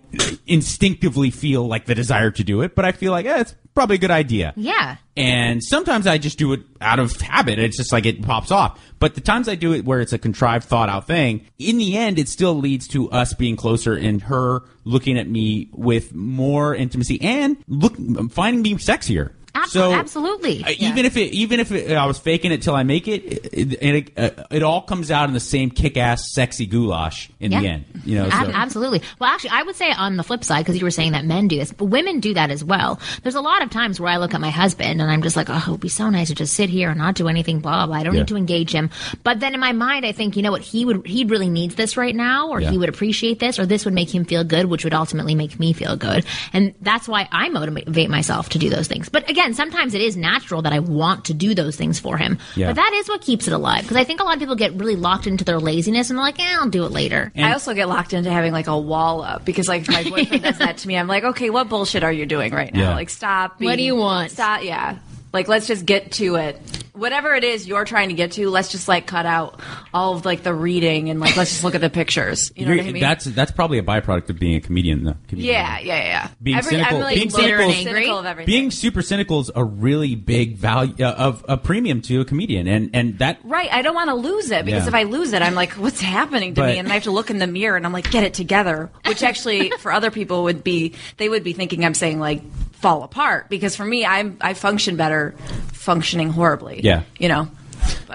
instinctively 0.47 1.31
feel 1.31 1.67
like 1.67 1.85
the 1.85 1.95
desire 1.95 2.31
to 2.31 2.43
do 2.43 2.61
it, 2.61 2.75
but 2.75 2.85
I 2.85 2.91
feel 2.91 3.11
like 3.11 3.25
eh, 3.25 3.39
it's 3.41 3.55
probably 3.73 3.95
a 3.95 3.99
good 3.99 4.11
idea. 4.11 4.53
Yeah. 4.55 4.97
And 5.15 5.63
sometimes 5.63 6.07
I 6.07 6.17
just 6.17 6.38
do 6.38 6.53
it 6.53 6.61
out 6.79 6.99
of 6.99 7.11
habit. 7.21 7.59
It's 7.59 7.77
just 7.77 7.91
like 7.91 8.05
it 8.05 8.21
pops 8.21 8.51
off. 8.51 8.79
But 8.99 9.15
the 9.15 9.21
times 9.21 9.47
I 9.47 9.55
do 9.55 9.73
it 9.73 9.85
where 9.85 9.99
it's 10.01 10.13
a 10.13 10.17
contrived, 10.17 10.65
thought 10.65 10.89
out 10.89 11.07
thing, 11.07 11.45
in 11.59 11.77
the 11.77 11.97
end, 11.97 12.19
it 12.19 12.27
still 12.27 12.55
leads 12.55 12.88
to 12.89 13.09
us 13.11 13.33
being 13.33 13.55
closer 13.55 13.93
and 13.93 14.21
her 14.23 14.61
looking 14.83 15.17
at 15.17 15.27
me 15.29 15.69
with 15.73 16.13
more 16.13 16.75
intimacy 16.75 17.21
and 17.21 17.57
look, 17.67 17.95
finding 18.31 18.61
me 18.61 18.75
sexier. 18.75 19.31
Ab- 19.53 19.68
so 19.69 19.92
absolutely. 19.92 20.63
uh, 20.63 20.69
Yeah. 20.69 20.89
even 20.89 21.06
if 21.06 21.18
it, 21.18 21.33
even 21.33 21.59
if 21.59 21.71
it, 21.71 21.92
I 21.92 22.06
was 22.06 22.18
faking 22.18 22.51
it 22.51 22.62
till 22.62 22.74
I 22.75 22.83
make 22.83 23.07
it, 23.07 23.19
it 23.53 23.77
and 23.81 23.98
it, 23.98 24.12
uh, 24.18 24.44
it 24.50 24.63
all 24.63 24.81
comes 24.81 25.12
out 25.12 25.27
in 25.27 25.33
the 25.33 25.39
same 25.42 25.69
kick-ass, 25.71 26.31
sexy 26.33 26.65
goulash 26.65 27.30
in 27.39 27.51
the 27.51 27.57
end. 27.57 27.86
You 28.06 28.15
know, 28.19 28.30
Ab- 28.31 28.45
so. 28.48 28.51
absolutely. 28.53 29.01
Well, 29.19 29.30
actually, 29.30 29.50
I 29.51 29.63
would 29.63 29.75
say 29.75 29.92
on 29.92 30.15
the 30.18 30.24
flip 30.24 30.44
side, 30.44 30.59
because 30.62 30.77
you 30.80 30.86
were 30.86 30.92
saying 30.92 31.12
that 31.12 31.25
men 31.25 31.48
do 31.50 31.57
this, 31.57 31.74
but 31.74 31.86
women 31.86 32.19
do 32.21 32.33
that 32.33 32.50
as 32.50 32.63
well. 32.63 33.00
There's 33.24 33.36
a 33.36 33.42
lot 33.42 33.62
of 33.62 33.69
times 33.69 34.00
where 34.00 34.12
I 34.12 34.18
look 34.18 34.33
at 34.33 34.39
my 34.42 34.50
husband 34.51 35.01
and 35.01 35.12
I'm 35.12 35.21
just 35.21 35.36
like, 35.36 35.50
oh, 35.50 35.63
it 35.68 35.69
would 35.69 35.80
be 35.81 35.89
so 35.89 36.09
nice 36.09 36.27
to 36.30 36.36
just 36.36 36.53
sit 36.53 36.69
here 36.69 36.89
and 36.89 36.98
not 36.98 37.15
do 37.15 37.27
anything, 37.27 37.59
blah, 37.59 37.74
blah, 37.74 37.88
blah. 37.88 37.95
I 37.98 38.03
don't 38.03 38.13
Yeah. 38.13 38.21
need 38.21 38.27
to 38.30 38.38
engage 38.38 38.71
him. 38.74 38.89
But 39.24 39.42
then 39.42 39.53
in 39.53 39.59
my 39.59 39.74
mind, 39.74 40.06
I 40.06 40.13
think, 40.13 40.38
you 40.38 40.44
know 40.44 40.51
what, 40.51 40.62
he 40.62 40.86
would, 40.86 41.06
he 41.06 41.25
really 41.25 41.50
needs 41.50 41.75
this 41.75 41.98
right 41.98 42.15
now, 42.15 42.50
or 42.50 42.62
Yeah. 42.62 42.71
he 42.71 42.77
would 42.77 42.89
appreciate 42.89 43.39
this, 43.39 43.59
or 43.59 43.65
this 43.65 43.83
would 43.83 43.94
make 43.94 44.13
him 44.15 44.24
feel 44.24 44.44
good, 44.45 44.65
which 44.68 44.86
would 44.86 44.94
ultimately 44.94 45.36
make 45.36 45.59
me 45.59 45.74
feel 45.74 45.98
good. 45.98 46.25
And 46.53 46.74
that's 46.81 47.07
why 47.07 47.27
I 47.33 47.50
motivate 47.50 48.09
myself 48.09 48.50
to 48.50 48.59
do 48.59 48.69
those 48.69 48.88
things. 48.88 49.09
But 49.09 49.30
again, 49.30 49.40
sometimes 49.55 49.93
it 49.93 50.01
is 50.01 50.15
natural 50.15 50.61
that 50.61 50.73
I 50.73 50.79
want 50.79 51.25
to 51.25 51.33
do 51.33 51.53
those 51.55 51.75
things 51.75 51.99
for 51.99 52.17
him. 52.17 52.38
Yeah. 52.55 52.67
But 52.67 52.75
that 52.75 52.93
is 52.93 53.09
what 53.09 53.21
keeps 53.21 53.47
it 53.47 53.53
alive. 53.53 53.81
Because 53.81 53.97
I 53.97 54.03
think 54.03 54.21
a 54.21 54.23
lot 54.23 54.33
of 54.35 54.39
people 54.39 54.55
get 54.55 54.73
really 54.73 54.95
locked 54.95 55.27
into 55.27 55.43
their 55.43 55.59
laziness 55.59 56.09
and 56.09 56.17
they're 56.17 56.25
like, 56.25 56.39
eh, 56.39 56.55
I'll 56.59 56.69
do 56.69 56.85
it 56.85 56.91
later. 56.91 57.31
I 57.35 57.53
also 57.53 57.73
get 57.73 57.88
locked 57.89 58.13
into 58.13 58.31
having 58.31 58.53
like 58.53 58.67
a 58.67 58.77
wall 58.77 59.21
up 59.21 59.43
because 59.45 59.67
like 59.67 59.88
my 59.88 60.03
boyfriend 60.03 60.43
does 60.43 60.57
that 60.59 60.77
to 60.77 60.88
me. 60.88 60.97
I'm 60.97 61.07
like, 61.07 61.23
okay, 61.23 61.49
what 61.49 61.69
bullshit 61.69 62.03
are 62.03 62.13
you 62.13 62.25
doing 62.25 62.53
right 62.53 62.73
now? 62.73 62.81
Yeah. 62.81 62.95
Like, 62.95 63.09
stop. 63.09 63.59
What 63.59 63.75
do 63.75 63.83
you 63.83 63.95
want? 63.95 64.31
Stop. 64.31 64.63
Yeah. 64.63 64.97
Like, 65.33 65.47
let's 65.47 65.65
just 65.67 65.85
get 65.85 66.11
to 66.13 66.35
it. 66.35 66.59
Whatever 66.93 67.33
it 67.35 67.45
is 67.45 67.65
you're 67.65 67.85
trying 67.85 68.09
to 68.09 68.15
get 68.15 68.33
to, 68.33 68.49
let's 68.49 68.67
just 68.69 68.89
like 68.89 69.07
cut 69.07 69.25
out 69.25 69.61
all 69.93 70.13
of 70.15 70.25
like 70.25 70.43
the 70.43 70.53
reading 70.53 71.09
and 71.09 71.21
like 71.21 71.37
let's 71.37 71.49
just 71.51 71.63
look 71.63 71.73
at 71.73 71.79
the 71.79 71.89
pictures. 71.89 72.51
You 72.53 72.65
know 72.65 72.71
You're- 72.73 72.83
what 72.83 72.89
I 72.89 72.91
mean? 72.93 73.01
That's 73.01 73.25
that's 73.25 73.51
probably 73.51 73.77
a 73.77 73.83
byproduct 73.83 74.29
of 74.29 74.37
being 74.37 74.55
a 74.55 74.59
comedian, 74.61 75.05
though. 75.05 75.15
Comedian. 75.29 75.53
yeah, 75.53 75.79
yeah, 75.79 76.03
yeah. 76.03 76.27
Being 76.43 76.61
cynical- 76.61 77.01
I'm 77.03 77.13
being 77.13 77.29
low- 77.29 77.39
cynical- 77.39 77.71
cynical 77.71 78.19
of 78.19 78.25
everything. 78.25 78.45
being 78.51 78.71
super 78.71 79.01
cynical 79.01 79.39
is 79.39 79.49
a 79.55 79.63
really 79.63 80.15
big 80.15 80.57
value 80.57 80.93
uh, 80.99 81.11
of 81.17 81.45
a 81.47 81.55
premium 81.55 82.01
to 82.03 82.19
a 82.19 82.25
comedian, 82.25 82.67
and 82.67 82.89
and 82.93 83.17
that 83.19 83.39
Right, 83.45 83.71
I 83.71 83.81
don't 83.83 83.95
want 83.95 84.09
to 84.09 84.15
lose 84.15 84.51
it 84.51 84.65
because 84.65 84.83
Yeah. 84.83 84.89
if 84.89 84.93
I 84.93 85.03
lose 85.03 85.31
it, 85.31 85.41
I'm 85.41 85.55
like, 85.55 85.71
what's 85.73 86.01
happening 86.01 86.55
to 86.55 86.61
But- 86.61 86.67
me? 86.71 86.77
And 86.77 86.87
then 86.87 86.91
I 86.91 86.95
have 86.95 87.03
to 87.03 87.11
look 87.11 87.29
in 87.29 87.37
the 87.39 87.47
mirror 87.47 87.77
and 87.77 87.85
I'm 87.85 87.93
like, 87.93 88.11
get 88.11 88.25
it 88.25 88.33
together. 88.33 88.91
Which 89.07 89.23
actually, 89.23 89.71
for 89.79 89.93
other 89.93 90.11
people, 90.11 90.43
would 90.43 90.61
be 90.63 90.93
they 91.17 91.29
would 91.29 91.45
be 91.45 91.53
thinking 91.53 91.85
I'm 91.85 91.93
saying 91.93 92.19
like 92.19 92.41
fall 92.81 93.03
apart 93.03 93.47
because 93.49 93.75
for 93.75 93.85
me, 93.85 94.05
I'm 94.05 94.37
I 94.41 94.53
function 94.53 94.95
better 94.95 95.35
functioning 95.73 96.29
horribly. 96.29 96.81
Yeah. 96.81 97.03
you 97.19 97.29
know, 97.29 97.47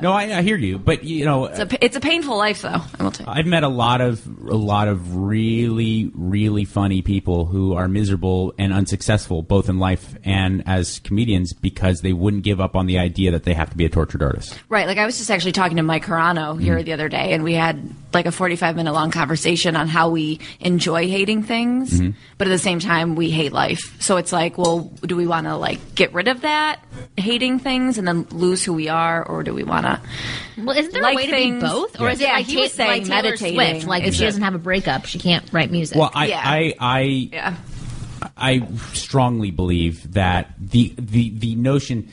no, 0.03 0.13
I, 0.13 0.39
I 0.39 0.43
hear 0.43 0.57
you, 0.57 0.79
but 0.79 1.05
you 1.05 1.25
know, 1.25 1.47
it's 1.47 1.59
a 1.59 1.85
it's 1.85 1.97
a 1.97 2.01
painful 2.01 2.37
life 2.37 2.63
though. 2.63 2.81
I 2.99 3.03
will 3.03 3.11
tell 3.11 3.27
you. 3.27 3.33
I've 3.33 3.47
met 3.47 3.63
a 3.63 3.69
lot 3.69 4.01
of 4.01 4.27
a 4.27 4.57
lot 4.57 4.89
of 4.89 5.17
really 5.17 6.11
really 6.15 6.65
funny 6.65 7.03
people 7.03 7.47
who 7.47 7.75
are 7.75 7.89
miserable 7.89 8.55
and 8.59 8.73
unsuccessful 8.73 9.43
both 9.43 9.69
in 9.69 9.79
life 9.79 10.17
and 10.25 10.63
as 10.67 10.99
comedians 11.01 11.53
because 11.53 12.01
they 12.01 12.13
wouldn't 12.13 12.43
give 12.43 12.61
up 12.61 12.77
on 12.77 12.87
the 12.87 12.99
idea 12.99 13.31
that 13.31 13.45
they 13.45 13.55
have 13.55 13.71
to 13.71 13.77
be 13.77 13.85
a 13.85 13.89
tortured 13.89 14.23
artist. 14.23 14.59
Right. 14.69 14.87
Like 14.87 14.99
I 14.99 15.07
was 15.07 15.19
just 15.19 15.31
actually 15.31 15.53
talking 15.53 15.77
to 15.77 15.83
Mike 15.83 16.05
Carano 16.05 16.61
here 16.61 16.77
mm-hmm. 16.77 16.85
the 16.85 16.93
other 16.93 17.09
day, 17.09 17.33
and 17.33 17.43
we 17.45 17.55
had 17.55 17.91
like 18.13 18.27
a 18.27 18.33
45 18.33 18.77
minute 18.77 18.93
long 18.93 19.11
conversation 19.11 19.77
on 19.77 19.89
how 19.89 20.11
we 20.11 20.41
enjoy 20.61 21.09
hating 21.09 21.43
things, 21.43 21.93
mm-hmm. 22.01 22.11
but 22.39 22.47
at 22.47 22.51
the 22.51 22.59
same 22.59 22.81
time 22.81 23.15
we 23.15 23.31
hate 23.31 23.53
life. 23.53 23.97
So 24.01 24.17
it's 24.17 24.33
like, 24.33 24.59
well, 24.59 24.91
do 25.03 25.17
we 25.17 25.27
want 25.27 25.47
to 25.47 25.57
like 25.57 25.95
get 25.95 26.13
rid 26.13 26.29
of 26.29 26.43
that 26.43 26.81
hating 27.17 27.59
things 27.59 27.99
and 27.99 28.07
then 28.07 28.27
lose 28.31 28.65
who 28.65 28.73
we 28.73 28.89
are, 28.89 29.25
or 29.25 29.43
do 29.43 29.55
we 29.57 29.65
want 29.65 29.87
to? 29.87 30.01
Well, 30.59 30.77
isn't 30.77 30.93
there 30.93 31.03
like 31.03 31.15
a 31.15 31.17
way 31.17 31.27
things- 31.31 31.63
to 31.63 31.67
be 31.69 31.73
both, 31.73 32.01
or 32.01 32.07
Yeah. 32.07 32.13
is 32.13 32.21
it 32.21 32.25
Yeah, 32.25 32.33
like, 32.35 32.47
he 32.47 32.55
Ta- 32.55 32.61
was 32.61 32.73
saying 32.73 32.89
like 32.91 33.05
Taylor 33.05 33.23
meditating 33.23 33.55
Swift? 33.73 33.87
Like 33.89 34.03
if 34.05 34.09
is 34.11 34.17
she 34.17 34.25
doesn't 34.25 34.43
have 34.43 34.55
a 34.55 34.59
breakup, 34.59 35.07
she 35.07 35.19
can't 35.19 35.45
write 35.53 35.71
music. 35.73 35.97
Well, 35.99 36.11
I 36.15 36.27
Yeah. 36.27 36.41
I 36.45 36.75
I, 36.79 37.01
Yeah. 37.33 37.55
I 38.37 38.67
strongly 38.93 39.51
believe 39.51 40.13
that 40.15 40.55
the 40.59 40.93
the 40.99 41.31
the 41.37 41.55
notion 41.57 42.09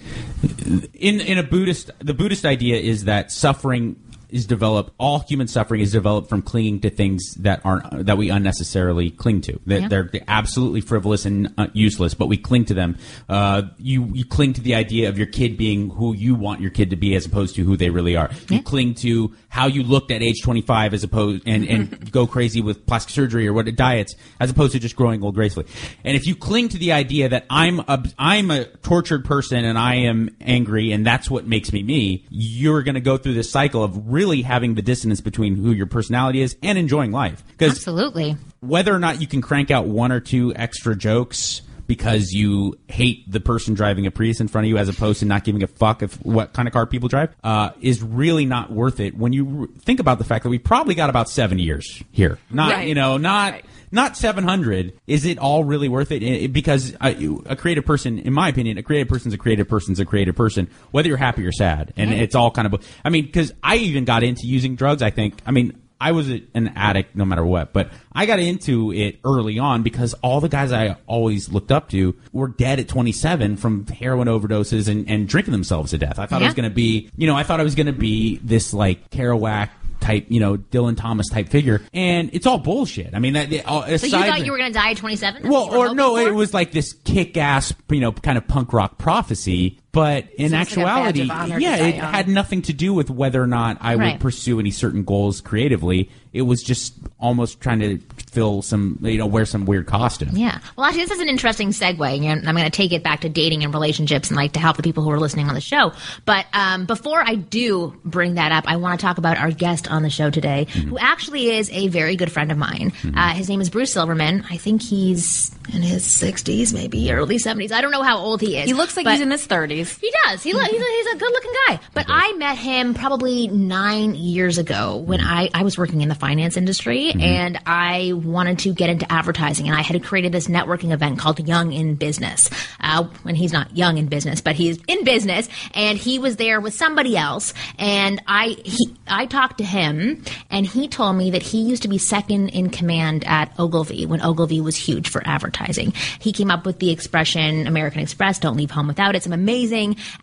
in 0.94 1.20
in 1.22 1.38
a 1.38 1.44
Buddhist 1.44 1.92
the 2.00 2.14
Buddhist 2.14 2.46
idea 2.46 2.78
is 2.78 3.06
that 3.06 3.32
suffering 3.32 3.96
is 4.34 4.46
developed. 4.46 4.92
All 4.98 5.20
human 5.20 5.48
suffering 5.48 5.82
is 5.82 5.92
developed 5.92 6.28
from 6.30 6.42
clinging 6.42 6.82
to 6.82 6.90
things 6.90 7.36
that 7.36 7.62
aren't 7.64 8.06
that 8.06 8.18
we 8.18 8.30
unnecessarily 8.30 9.12
cling 9.12 9.42
to. 9.42 9.60
That 9.68 9.82
Yeah. 9.84 9.88
they're 9.88 10.10
absolutely 10.28 10.82
frivolous 10.82 11.26
and 11.26 11.54
uh, 11.58 11.68
useless, 11.74 12.14
but 12.14 12.28
we 12.28 12.38
cling 12.38 12.66
to 12.66 12.74
them. 12.74 12.98
Uh, 13.30 13.64
you 13.78 14.10
you 14.14 14.26
cling 14.26 14.54
to 14.54 14.62
the 14.62 14.76
idea 14.76 15.10
of 15.10 15.18
your 15.18 15.28
kid 15.28 15.58
being 15.58 15.90
who 15.92 16.14
you 16.14 16.36
want 16.36 16.62
your 16.62 16.72
kid 16.72 16.90
to 16.90 16.96
be, 16.96 17.16
as 17.16 17.26
opposed 17.26 17.56
to 17.56 17.64
who 17.64 17.78
they 17.78 17.90
really 17.90 18.16
are. 18.16 18.30
You 18.50 18.62
cling 18.62 18.96
to 18.96 19.34
how 19.50 19.68
you 19.68 19.84
looked 19.84 20.10
at 20.12 20.22
age 20.24 20.42
twenty 20.42 20.62
five, 20.62 20.94
as 20.94 21.04
opposed 21.04 21.44
and 21.46 21.68
and 21.68 22.12
go 22.12 22.26
crazy 22.26 22.62
with 22.62 22.86
plastic 22.88 23.12
surgery 23.12 23.48
or 23.48 23.54
what 23.54 23.74
diets, 23.76 24.16
as 24.40 24.50
opposed 24.50 24.74
to 24.74 24.80
just 24.80 24.96
growing 24.96 25.24
old 25.24 25.36
gracefully. 25.36 25.66
And 26.04 26.16
if 26.16 26.26
you 26.26 26.36
cling 26.36 26.70
to 26.70 26.78
the 26.78 26.92
idea 26.94 27.30
that 27.30 27.46
I'm 27.50 27.80
a 27.82 28.04
I'm 28.18 28.52
a 28.52 28.66
tortured 28.66 29.26
person 29.26 29.64
and 29.66 29.78
I 29.78 29.96
am 29.96 30.36
angry 30.42 30.92
and 30.92 31.06
that's 31.06 31.30
what 31.30 31.46
makes 31.48 31.72
me 31.72 31.84
me, 31.84 32.26
you're 32.30 32.84
going 32.84 32.96
to 32.96 33.02
go 33.02 33.18
through 33.18 33.34
this 33.34 33.52
cycle 33.52 33.84
of 33.84 34.12
really 34.12 34.23
having 34.44 34.76
the 34.76 34.82
dissonance 34.82 35.22
between 35.22 35.56
who 35.56 35.72
your 35.72 35.86
personality 35.86 36.42
is 36.42 36.56
and 36.64 36.78
enjoying 36.78 37.12
life. 37.12 37.44
Because 37.52 37.72
Absolutely. 37.78 38.38
whether 38.62 38.94
or 38.94 39.00
not 39.00 39.22
you 39.22 39.28
can 39.28 39.42
crank 39.42 39.70
out 39.72 39.86
one 39.86 40.12
or 40.12 40.20
two 40.20 40.54
extra 40.56 40.96
jokes 40.96 41.62
because 41.86 42.32
you 42.32 42.78
hate 42.88 43.30
the 43.30 43.42
person 43.42 43.74
driving 43.74 44.06
a 44.08 44.12
Prius 44.12 44.40
in 44.40 44.48
front 44.48 44.66
of 44.66 44.70
you 44.70 44.78
as 44.78 44.88
opposed 44.88 45.20
to 45.20 45.26
not 45.26 45.44
giving 45.44 45.64
a 45.64 45.68
fuck 45.68 46.02
if 46.02 46.14
what 46.26 46.54
kind 46.54 46.66
of 46.68 46.74
car 46.74 46.86
people 46.88 47.10
drive 47.10 47.36
uh, 47.44 47.72
is 47.82 48.02
really 48.02 48.46
not 48.46 48.72
worth 48.72 49.02
it 49.02 49.18
when 49.18 49.34
you 49.34 49.62
r- 49.64 49.68
think 49.82 50.00
about 50.00 50.18
the 50.18 50.24
fact 50.24 50.44
that 50.44 50.50
we 50.50 50.58
probably 50.58 50.96
got 50.96 51.10
about 51.10 51.30
seven 51.30 51.60
years 51.60 52.02
here 52.12 52.40
not 52.50 52.72
Right. 52.72 52.88
you 52.88 52.96
know 52.96 53.18
not 53.18 53.52
Right. 53.54 53.66
Not 53.94 54.18
700 54.18 54.94
is 55.08 55.24
it 55.26 55.38
all 55.38 55.64
really 55.64 55.88
worth 55.88 56.12
it? 56.12 56.52
Because 56.52 56.94
you- 57.18 57.44
a 57.46 57.56
creative 57.56 57.86
person 57.86 58.20
in 58.20 58.34
my 58.34 58.50
opinion 58.50 58.78
a 58.78 58.84
creative 58.84 59.08
person's 59.08 59.34
a 59.34 59.38
creative 59.38 59.70
person's 59.70 60.00
a 60.00 60.06
creative 60.06 60.36
person 60.36 60.68
whether 60.92 61.08
you're 61.08 61.18
happy 61.18 61.46
or 61.46 61.52
sad. 61.52 61.94
And 61.96 62.12
it's 62.14 62.36
all 62.36 62.52
kind 62.52 62.66
of 62.74 62.86
i 63.06 63.10
mean 63.10 63.26
because 63.26 63.54
i 63.64 63.76
even 63.78 64.04
got 64.06 64.24
into 64.24 64.48
using 64.48 64.76
drugs 64.76 65.02
i 65.02 65.10
think. 65.12 65.40
I 65.46 65.52
mean 65.52 65.80
I 66.02 66.12
was 66.12 66.28
an 66.28 66.74
addict 66.76 67.16
no 67.16 67.24
matter 67.24 67.46
what, 67.46 67.72
but 67.72 67.90
I 68.12 68.26
got 68.26 68.40
into 68.40 68.92
it 68.92 69.20
early 69.24 69.58
on 69.58 69.84
because 69.84 70.14
all 70.16 70.42
the 70.42 70.50
guys 70.50 70.74
I 70.74 70.98
always 71.08 71.48
looked 71.48 71.72
up 71.72 71.88
to 71.92 72.14
were 72.34 72.50
dead 72.50 72.82
at 72.82 72.90
27 72.90 73.56
from 73.56 73.88
heroin 73.88 74.28
overdoses 74.28 74.90
and, 74.90 75.10
and 75.10 75.30
drinking 75.30 75.54
themselves 75.54 75.92
to 75.92 75.98
death. 75.98 76.20
I 76.20 76.26
thought 76.26 76.42
I 76.42 76.46
was 76.46 76.56
going 76.56 76.70
to 76.70 76.76
be, 76.76 77.10
you 77.16 77.26
know, 77.26 77.38
I 77.38 77.44
thought 77.44 77.62
I 77.62 77.64
was 77.64 77.76
going 77.76 77.86
to 77.88 77.94
be 77.94 78.38
this 78.44 78.74
like 78.74 79.12
Kerouac 79.12 79.70
type, 80.04 80.26
you 80.30 80.40
know, 80.40 80.58
Dylan 80.58 80.98
Thomas 80.98 81.30
type 81.30 81.50
figure, 81.50 81.82
and 81.94 82.30
it's 82.34 82.46
all 82.46 82.60
bullshit. 82.60 83.16
I 83.16 83.20
mean, 83.20 83.34
that 83.34 83.52
uh, 83.66 83.84
aside 83.88 84.00
So 84.00 84.06
you 84.18 84.24
thought 84.24 84.36
from- 84.38 84.46
you 84.46 84.52
were 84.52 84.58
going 84.58 84.72
to 84.74 84.78
die 84.78 84.92
at 84.92 84.98
27? 84.98 85.50
well, 85.50 85.74
or 85.74 85.96
no, 85.96 86.18
it 86.18 86.34
was 86.34 86.54
like 86.54 86.72
this 86.72 86.94
kick-ass, 86.94 87.74
you 87.90 88.00
know, 88.02 88.12
kind 88.12 88.38
of 88.38 88.48
punk 88.48 88.74
rock 88.74 88.98
prophecy. 88.98 89.80
But 89.94 90.26
in 90.38 90.50
So 90.50 90.58
it's 90.58 90.76
like 90.76 90.86
actuality, 90.88 91.22
of 91.22 91.30
honor 91.32 91.56
to 91.56 91.62
yeah, 91.62 91.76
it 91.78 91.96
young. 91.96 92.12
had 92.14 92.28
nothing 92.28 92.64
to 92.64 92.74
do 92.74 92.94
with 92.96 93.10
whether 93.12 93.42
or 93.42 93.48
not 93.48 93.78
I 93.80 93.94
Right. 93.96 94.14
would 94.14 94.22
pursue 94.22 94.60
any 94.60 94.72
certain 94.72 95.04
goals 95.04 95.40
creatively. 95.40 96.10
It 96.34 96.42
was 96.42 96.64
just 96.64 96.96
almost 97.20 97.62
trying 97.62 97.80
to 97.82 98.00
fill 98.32 98.64
some, 98.64 98.98
you 99.04 99.20
know, 99.20 99.28
wear 99.28 99.46
some 99.46 99.66
weird 99.66 99.86
costume. 99.86 100.30
Yeah. 100.34 100.58
Well, 100.76 100.88
actually, 100.88 101.04
this 101.04 101.12
is 101.12 101.20
an 101.20 101.30
interesting 101.30 101.70
segue. 101.70 102.24
and 102.26 102.50
I'm 102.50 102.56
going 102.56 102.66
to 102.66 102.76
take 102.76 102.92
it 102.92 103.04
back 103.04 103.22
to 103.22 103.30
dating 103.30 103.64
and 103.64 103.72
relationships 103.72 104.30
and 104.30 104.36
like 104.36 104.54
to 104.54 104.60
help 104.60 104.78
the 104.78 104.82
people 104.84 105.04
who 105.04 105.12
are 105.12 105.20
listening 105.20 105.48
on 105.48 105.54
the 105.54 105.62
show. 105.62 105.92
But 106.26 106.48
um, 106.54 106.86
before 106.86 107.22
I 107.22 107.36
do 107.36 107.94
bring 108.04 108.34
that 108.34 108.52
up, 108.52 108.64
I 108.68 108.78
want 108.78 109.00
to 109.00 109.06
talk 109.06 109.20
about 109.20 109.38
our 109.38 109.52
guest 109.52 109.92
on 109.92 110.02
the 110.02 110.10
show 110.10 110.32
today, 110.32 110.66
who 110.88 110.98
actually 110.98 111.52
is 111.52 111.70
a 111.70 111.88
very 111.90 112.16
good 112.16 112.32
friend 112.32 112.52
of 112.52 112.58
mine. 112.58 112.94
Uh, 113.16 113.30
his 113.36 113.48
name 113.48 113.62
is 113.62 113.70
Bruce 113.70 113.94
Silverman. 113.94 114.44
I 114.50 114.58
think 114.58 114.82
he's 114.82 115.52
in 115.72 115.84
his 115.84 116.04
60s, 116.04 116.74
maybe 116.74 117.12
early 117.12 117.38
70s. 117.38 117.72
I 117.72 117.82
don't 117.82 117.92
know 117.92 118.02
how 118.02 118.18
old 118.18 118.42
he 118.42 118.58
is. 118.58 118.66
He 118.66 118.74
looks 118.74 118.98
like 118.98 119.04
but- 119.04 119.12
he's 119.12 119.22
in 119.22 119.30
his 119.30 119.46
30s. 119.46 119.83
He 119.92 120.12
does. 120.26 120.44
He 120.44 120.54
look, 120.54 120.68
he's, 120.70 120.82
a, 120.82 120.86
he's 120.86 121.08
a 121.08 121.18
good 121.18 121.32
looking 121.32 121.52
guy. 121.68 121.80
But 121.94 122.06
I 122.10 122.34
met 122.34 122.58
him 122.58 122.94
probably 122.94 123.48
nine 123.48 124.16
years 124.16 124.58
ago 124.58 124.98
when 124.98 125.22
I, 125.22 125.50
I 125.54 125.64
was 125.64 125.78
working 125.78 126.02
in 126.02 126.10
the 126.10 126.16
finance 126.16 126.58
industry 126.58 127.12
and 127.12 127.60
I 127.66 128.14
wanted 128.14 128.60
to 128.60 128.74
get 128.74 128.90
into 128.90 129.12
advertising. 129.12 129.68
And 129.68 129.78
I 129.78 129.82
had 129.82 130.02
created 130.04 130.32
this 130.32 130.48
networking 130.48 130.92
event 130.92 131.20
called 131.20 131.46
Young 131.48 131.72
in 131.74 131.96
Business. 131.96 132.50
Uh, 132.80 133.08
and 133.26 133.38
he's 133.38 133.54
not 133.54 133.76
young 133.76 133.98
in 133.98 134.08
business, 134.08 134.42
but 134.42 134.56
he's 134.56 134.80
in 134.88 135.04
business. 135.04 135.50
And 135.74 135.98
he 135.98 136.20
was 136.20 136.38
there 136.38 136.60
with 136.62 136.74
somebody 136.74 137.18
else. 137.18 137.54
And 137.78 138.22
I, 138.28 138.58
he, 138.64 138.96
I 139.08 139.26
talked 139.26 139.58
to 139.60 139.64
him 139.64 140.24
and 140.50 140.66
he 140.66 140.88
told 140.88 141.16
me 141.16 141.32
that 141.32 141.44
he 141.44 141.62
used 141.62 141.84
to 141.84 141.88
be 141.88 141.98
second 141.98 142.50
in 142.50 142.70
command 142.70 143.24
at 143.26 143.54
Ogilvy 143.60 144.06
when 144.06 144.22
Ogilvy 144.22 144.62
was 144.62 144.76
huge 144.76 145.10
for 145.10 145.22
advertising. 145.26 145.94
He 146.20 146.32
came 146.32 146.52
up 146.52 146.66
with 146.66 146.80
the 146.80 146.92
expression 146.92 147.68
American 147.68 148.02
Express, 148.02 148.40
don't 148.40 148.58
leave 148.58 148.72
home 148.72 148.88
without 148.88 149.16
it. 149.16 149.24
Some 149.24 149.34
amazing 149.34 149.73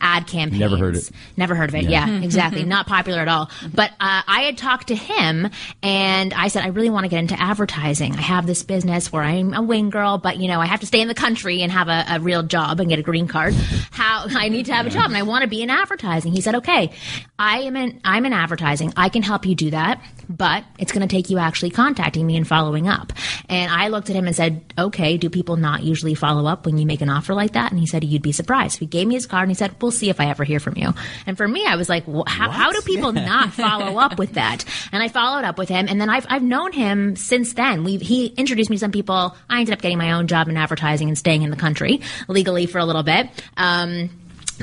ad 0.00 0.26
campaigns. 0.26 0.60
Never 0.60 0.76
heard 0.76 0.96
it. 0.96 1.10
Never 1.36 1.54
heard 1.54 1.68
of 1.68 1.74
it. 1.74 1.84
Yeah, 1.84 2.20
exactly. 2.20 2.64
Not 2.70 2.86
popular 2.86 3.20
at 3.20 3.28
all. 3.28 3.50
But 3.74 3.90
uh, 3.92 4.22
I 4.26 4.42
had 4.42 4.56
talked 4.58 4.88
to 4.88 4.94
him 4.94 5.48
and 5.82 6.32
I 6.34 6.48
said, 6.48 6.64
I 6.64 6.68
really 6.68 6.90
want 6.90 7.04
to 7.04 7.08
get 7.08 7.18
into 7.18 7.40
advertising. 7.40 8.14
I 8.14 8.20
have 8.20 8.46
this 8.46 8.62
business 8.62 9.12
where 9.12 9.22
I'm 9.22 9.54
a 9.54 9.62
wing 9.62 9.90
girl, 9.90 10.18
but 10.18 10.38
you 10.38 10.48
know, 10.48 10.60
I 10.60 10.66
have 10.66 10.80
to 10.80 10.86
stay 10.86 11.00
in 11.00 11.08
the 11.08 11.14
country 11.14 11.62
and 11.62 11.72
have 11.72 11.88
a, 11.88 12.04
a 12.08 12.20
real 12.20 12.42
job 12.42 12.80
and 12.80 12.88
get 12.88 12.98
a 12.98 13.02
green 13.02 13.28
card. 13.28 13.54
How 13.90 14.26
I 14.30 14.48
need 14.48 14.66
to 14.66 14.74
have 14.74 14.86
a 14.86 14.90
job 14.90 15.06
and 15.06 15.16
I 15.16 15.22
want 15.22 15.42
to 15.42 15.48
be 15.48 15.62
in 15.62 15.70
advertising. 15.70 16.32
He 16.32 16.40
said, 16.40 16.56
okay, 16.56 16.92
I 17.38 17.60
am 17.60 17.76
in, 17.76 18.00
I'm 18.04 18.26
in 18.26 18.32
advertising. 18.32 18.92
I 18.96 19.08
can 19.08 19.22
help 19.22 19.46
you 19.46 19.54
do 19.54 19.70
that, 19.70 20.02
but 20.30 20.64
it's 20.78 20.92
going 20.92 21.06
to 21.06 21.12
take 21.12 21.28
you 21.28 21.38
actually 21.38 21.70
contacting 21.70 22.24
me 22.24 22.36
and 22.36 22.46
following 22.46 22.86
up. 22.86 23.12
And 23.48 23.70
I 23.70 23.88
looked 23.88 24.10
at 24.10 24.16
him 24.16 24.28
and 24.28 24.36
said, 24.36 24.62
okay, 24.78 25.16
do 25.16 25.28
people 25.28 25.56
not 25.56 25.82
usually 25.82 26.14
follow 26.14 26.48
up 26.48 26.66
when 26.66 26.78
you 26.78 26.86
make 26.86 27.00
an 27.00 27.08
offer 27.08 27.34
like 27.34 27.54
that? 27.54 27.72
And 27.72 27.80
he 27.80 27.86
said, 27.86 28.04
you'd 28.04 28.22
be 28.22 28.30
surprised. 28.30 28.78
He 28.78 28.86
gave 28.86 29.08
me 29.08 29.14
his 29.14 29.26
card 29.26 29.42
and 29.42 29.50
he 29.50 29.56
said, 29.56 29.74
we'll 29.82 29.90
see 29.90 30.08
if 30.08 30.20
I 30.20 30.26
ever 30.26 30.44
hear 30.44 30.60
from 30.60 30.76
you. 30.76 30.94
And 31.26 31.36
for 31.36 31.48
me, 31.48 31.66
I 31.66 31.74
was 31.74 31.88
like, 31.88 32.06
well, 32.06 32.24
how, 32.28 32.48
how 32.48 32.70
do 32.70 32.80
people 32.82 33.12
not 33.12 33.52
follow 33.52 33.98
up 33.98 34.18
with 34.18 34.34
that? 34.34 34.64
And 34.92 35.02
I 35.02 35.08
followed 35.08 35.44
up 35.44 35.58
with 35.58 35.68
him. 35.68 35.86
And 35.88 36.00
then 36.00 36.08
I've, 36.08 36.26
I've 36.28 36.44
known 36.44 36.72
him 36.72 37.16
since 37.16 37.54
then. 37.54 37.82
We 37.82 37.96
he 37.96 38.26
introduced 38.26 38.70
me 38.70 38.76
to 38.76 38.80
some 38.80 38.92
people. 38.92 39.36
I 39.48 39.58
ended 39.58 39.72
up 39.72 39.82
getting 39.82 39.98
my 39.98 40.12
own 40.12 40.28
job 40.28 40.48
in 40.48 40.56
advertising 40.56 41.08
and 41.08 41.18
staying 41.18 41.42
in 41.42 41.50
the 41.50 41.56
country 41.56 42.02
legally 42.28 42.66
for 42.66 42.78
a 42.78 42.84
little 42.84 43.02
bit. 43.02 43.28
Um, 43.56 44.10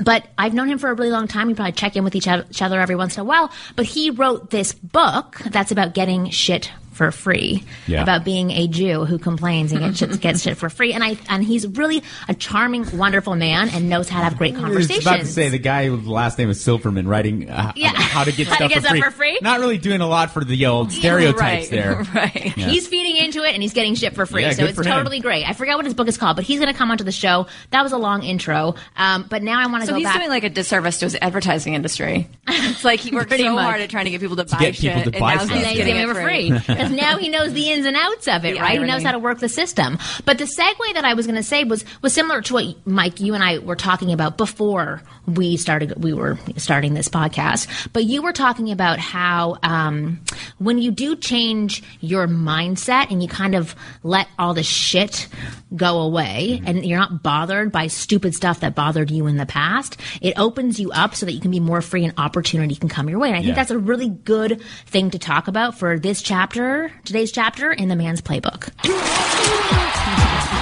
but 0.04 0.28
I've 0.38 0.54
known 0.54 0.70
him 0.70 0.78
for 0.78 0.90
a 0.90 0.94
really 0.94 1.12
long 1.12 1.28
time. 1.28 1.48
We 1.48 1.54
probably 1.54 1.72
check 1.74 1.96
in 1.96 2.04
with 2.04 2.16
each 2.16 2.28
other 2.28 2.80
every 2.80 2.96
once 2.96 3.18
in 3.18 3.22
a 3.22 3.26
while. 3.26 3.52
But 3.76 3.86
he 3.86 4.10
wrote 4.10 4.50
this 4.50 4.74
book 4.74 5.38
that's 5.46 5.72
about 5.72 5.94
getting 5.94 6.30
shit 6.30 6.72
for 6.98 7.12
free, 7.12 7.64
Yeah. 7.86 8.02
about 8.04 8.26
being 8.26 8.52
a 8.52 8.68
Jew 8.68 9.06
who 9.06 9.18
complains 9.20 9.72
and 9.72 9.82
gets 9.82 10.00
shit, 10.00 10.20
gets 10.22 10.42
shit 10.42 10.58
for 10.58 10.70
free. 10.70 10.92
And 10.94 11.04
I 11.04 11.18
and 11.30 11.44
he's 11.44 11.66
really 11.68 12.04
a 12.28 12.34
charming, 12.34 12.86
wonderful 12.98 13.36
man 13.36 13.70
and 13.70 13.88
knows 13.88 14.10
how 14.10 14.20
to 14.20 14.26
have 14.26 14.38
great 14.38 14.56
conversations. 14.56 14.90
I 14.90 14.96
was 14.96 15.06
conversations. 15.06 15.08
about 15.08 15.20
to 15.28 15.34
say 15.34 15.50
the 15.50 15.60
guy 15.64 15.90
with 15.90 16.04
the 16.04 16.12
last 16.12 16.38
name 16.38 16.50
is 16.50 16.60
Silverman 16.60 17.08
writing 17.08 17.50
uh, 17.50 17.72
Yeah. 17.78 17.90
how 17.94 18.24
to 18.24 18.32
get 18.32 18.48
How 18.48 18.56
to 18.56 18.58
stuff 18.58 18.70
get 18.70 18.76
for, 18.82 18.82
stuff 18.82 18.92
free. 18.92 19.02
for 19.02 19.12
free? 19.12 19.40
Not 19.42 19.60
really 19.60 19.78
doing 19.78 20.02
a 20.02 20.08
lot 20.08 20.32
for 20.32 20.44
the 20.44 20.66
old 20.66 20.92
stereotypes 20.92 21.40
right, 21.40 21.70
there. 21.70 22.04
Right. 22.14 22.54
Yeah. 22.58 22.68
He's 22.70 22.88
feeding 22.88 23.16
into 23.18 23.44
it 23.44 23.54
and 23.54 23.62
he's 23.62 23.74
getting 23.74 23.94
shit 23.96 24.16
for 24.16 24.26
free. 24.26 24.42
Yeah, 24.42 24.52
so 24.52 24.64
good 24.64 24.70
it's 24.70 24.78
for 24.78 24.84
him. 24.84 24.92
totally 24.94 25.20
great. 25.20 25.48
I 25.48 25.54
forgot 25.54 25.76
what 25.78 25.86
his 25.86 25.94
book 25.94 26.08
is 26.08 26.18
called, 26.18 26.36
but 26.36 26.46
he's 26.46 26.60
going 26.60 26.72
to 26.72 26.78
come 26.78 26.90
onto 26.90 27.04
the 27.04 27.12
show. 27.12 27.46
That 27.70 27.84
was 27.84 27.92
a 27.92 27.98
long 27.98 28.24
intro. 28.24 28.74
Um, 28.96 29.26
but 29.30 29.44
now 29.44 29.60
I 29.60 29.68
want 29.68 29.82
to 29.82 29.88
So 29.88 29.94
go 29.94 29.98
he's 30.00 30.08
back. 30.08 30.16
doing 30.18 30.30
like 30.30 30.44
a 30.44 30.50
disservice 30.50 30.98
to 31.00 31.06
his 31.06 31.16
advertising 31.22 31.76
industry. 31.76 32.28
It's 32.48 32.84
like 32.84 33.00
he 33.00 33.14
worked 33.14 33.32
so 33.32 33.54
much. 33.54 33.64
hard 33.64 33.82
at 33.82 33.90
trying 33.90 34.06
to 34.06 34.12
get 34.12 34.22
people 34.22 34.36
to, 34.38 34.46
buy 34.46 34.58
get 34.60 34.76
shit, 34.76 34.96
people 34.96 35.12
to 35.12 35.18
and 35.18 35.26
now 35.26 35.44
stuff. 35.46 35.50
he's 35.50 35.64
then 35.64 35.76
getting 35.76 35.96
giving 35.96 36.10
it 36.10 36.14
for 36.14 36.22
free 36.22 36.76
because 36.88 37.02
now 37.02 37.18
he 37.18 37.30
knows 37.30 37.54
the 37.54 37.72
ins 37.72 37.86
and 37.86 37.96
outs 37.96 38.28
of 38.28 38.46
it, 38.46 38.56
The 38.56 38.60
right? 38.60 38.80
He 38.80 38.86
knows 38.86 39.04
how 39.04 39.12
to 39.12 39.20
work 39.20 39.40
the 39.40 39.50
system. 39.50 39.98
But 40.26 40.38
the 40.38 40.46
segue 40.46 40.94
that 40.94 41.06
I 41.06 41.14
was 41.14 41.26
going 41.26 41.36
to 41.36 41.44
say 41.44 41.64
was 41.64 41.86
was 42.02 42.14
similar 42.14 42.42
to 42.44 42.54
what 42.54 42.88
Mike, 42.88 43.20
you 43.20 43.34
and 43.34 43.44
I 43.44 43.60
were 43.60 43.76
talking 43.76 44.14
about 44.14 44.38
before 44.38 45.02
we 45.26 45.58
started. 45.58 46.04
We 46.04 46.14
were 46.14 46.38
starting 46.58 46.94
this 46.94 47.10
podcast, 47.10 47.90
but 47.94 48.06
you 48.06 48.22
were 48.22 48.34
talking 48.34 48.72
about 48.72 49.00
how 49.00 49.58
um, 49.64 50.20
when 50.58 50.78
you 50.78 50.92
do 50.92 51.16
change 51.16 51.84
your 52.00 52.28
mindset 52.28 53.12
and 53.12 53.22
you 53.22 53.28
kind 53.28 53.56
of 53.56 53.76
let 54.04 54.28
all 54.40 54.54
the 54.54 54.64
shit 54.64 55.28
go 55.76 56.00
away, 56.00 56.62
and 56.66 56.86
you're 56.86 57.00
not 57.00 57.22
bothered 57.22 57.72
by 57.72 57.88
stupid 57.88 58.34
stuff 58.34 58.62
that 58.62 58.74
bothered 58.74 59.12
you 59.12 59.28
in 59.28 59.36
the 59.38 59.46
past, 59.46 59.98
it 60.22 60.34
opens 60.38 60.80
you 60.80 60.92
up 60.92 61.14
so 61.14 61.26
that 61.26 61.34
you 61.34 61.42
can 61.42 61.52
be 61.52 61.60
more 61.60 61.82
free 61.82 62.06
and 62.06 62.14
opportunity 62.18 62.76
can 62.76 62.88
come 62.88 63.10
your 63.10 63.20
way. 63.20 63.30
And 63.30 63.38
I 63.38 63.44
think 63.44 63.56
that's 63.56 63.72
a 63.72 63.78
really 63.78 64.10
good 64.10 64.62
thing 64.86 65.12
to 65.12 65.20
talk 65.20 65.48
about 65.48 65.78
for 65.78 66.00
this 66.00 66.22
chapter, 66.22 66.77
today's 67.06 67.32
chapter 67.32 67.72
in 67.72 67.88
the 67.88 67.96
man's 67.96 68.22
playbook. 68.22 68.72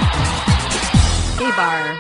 Gay 1.46 1.52
bar. 1.56 1.98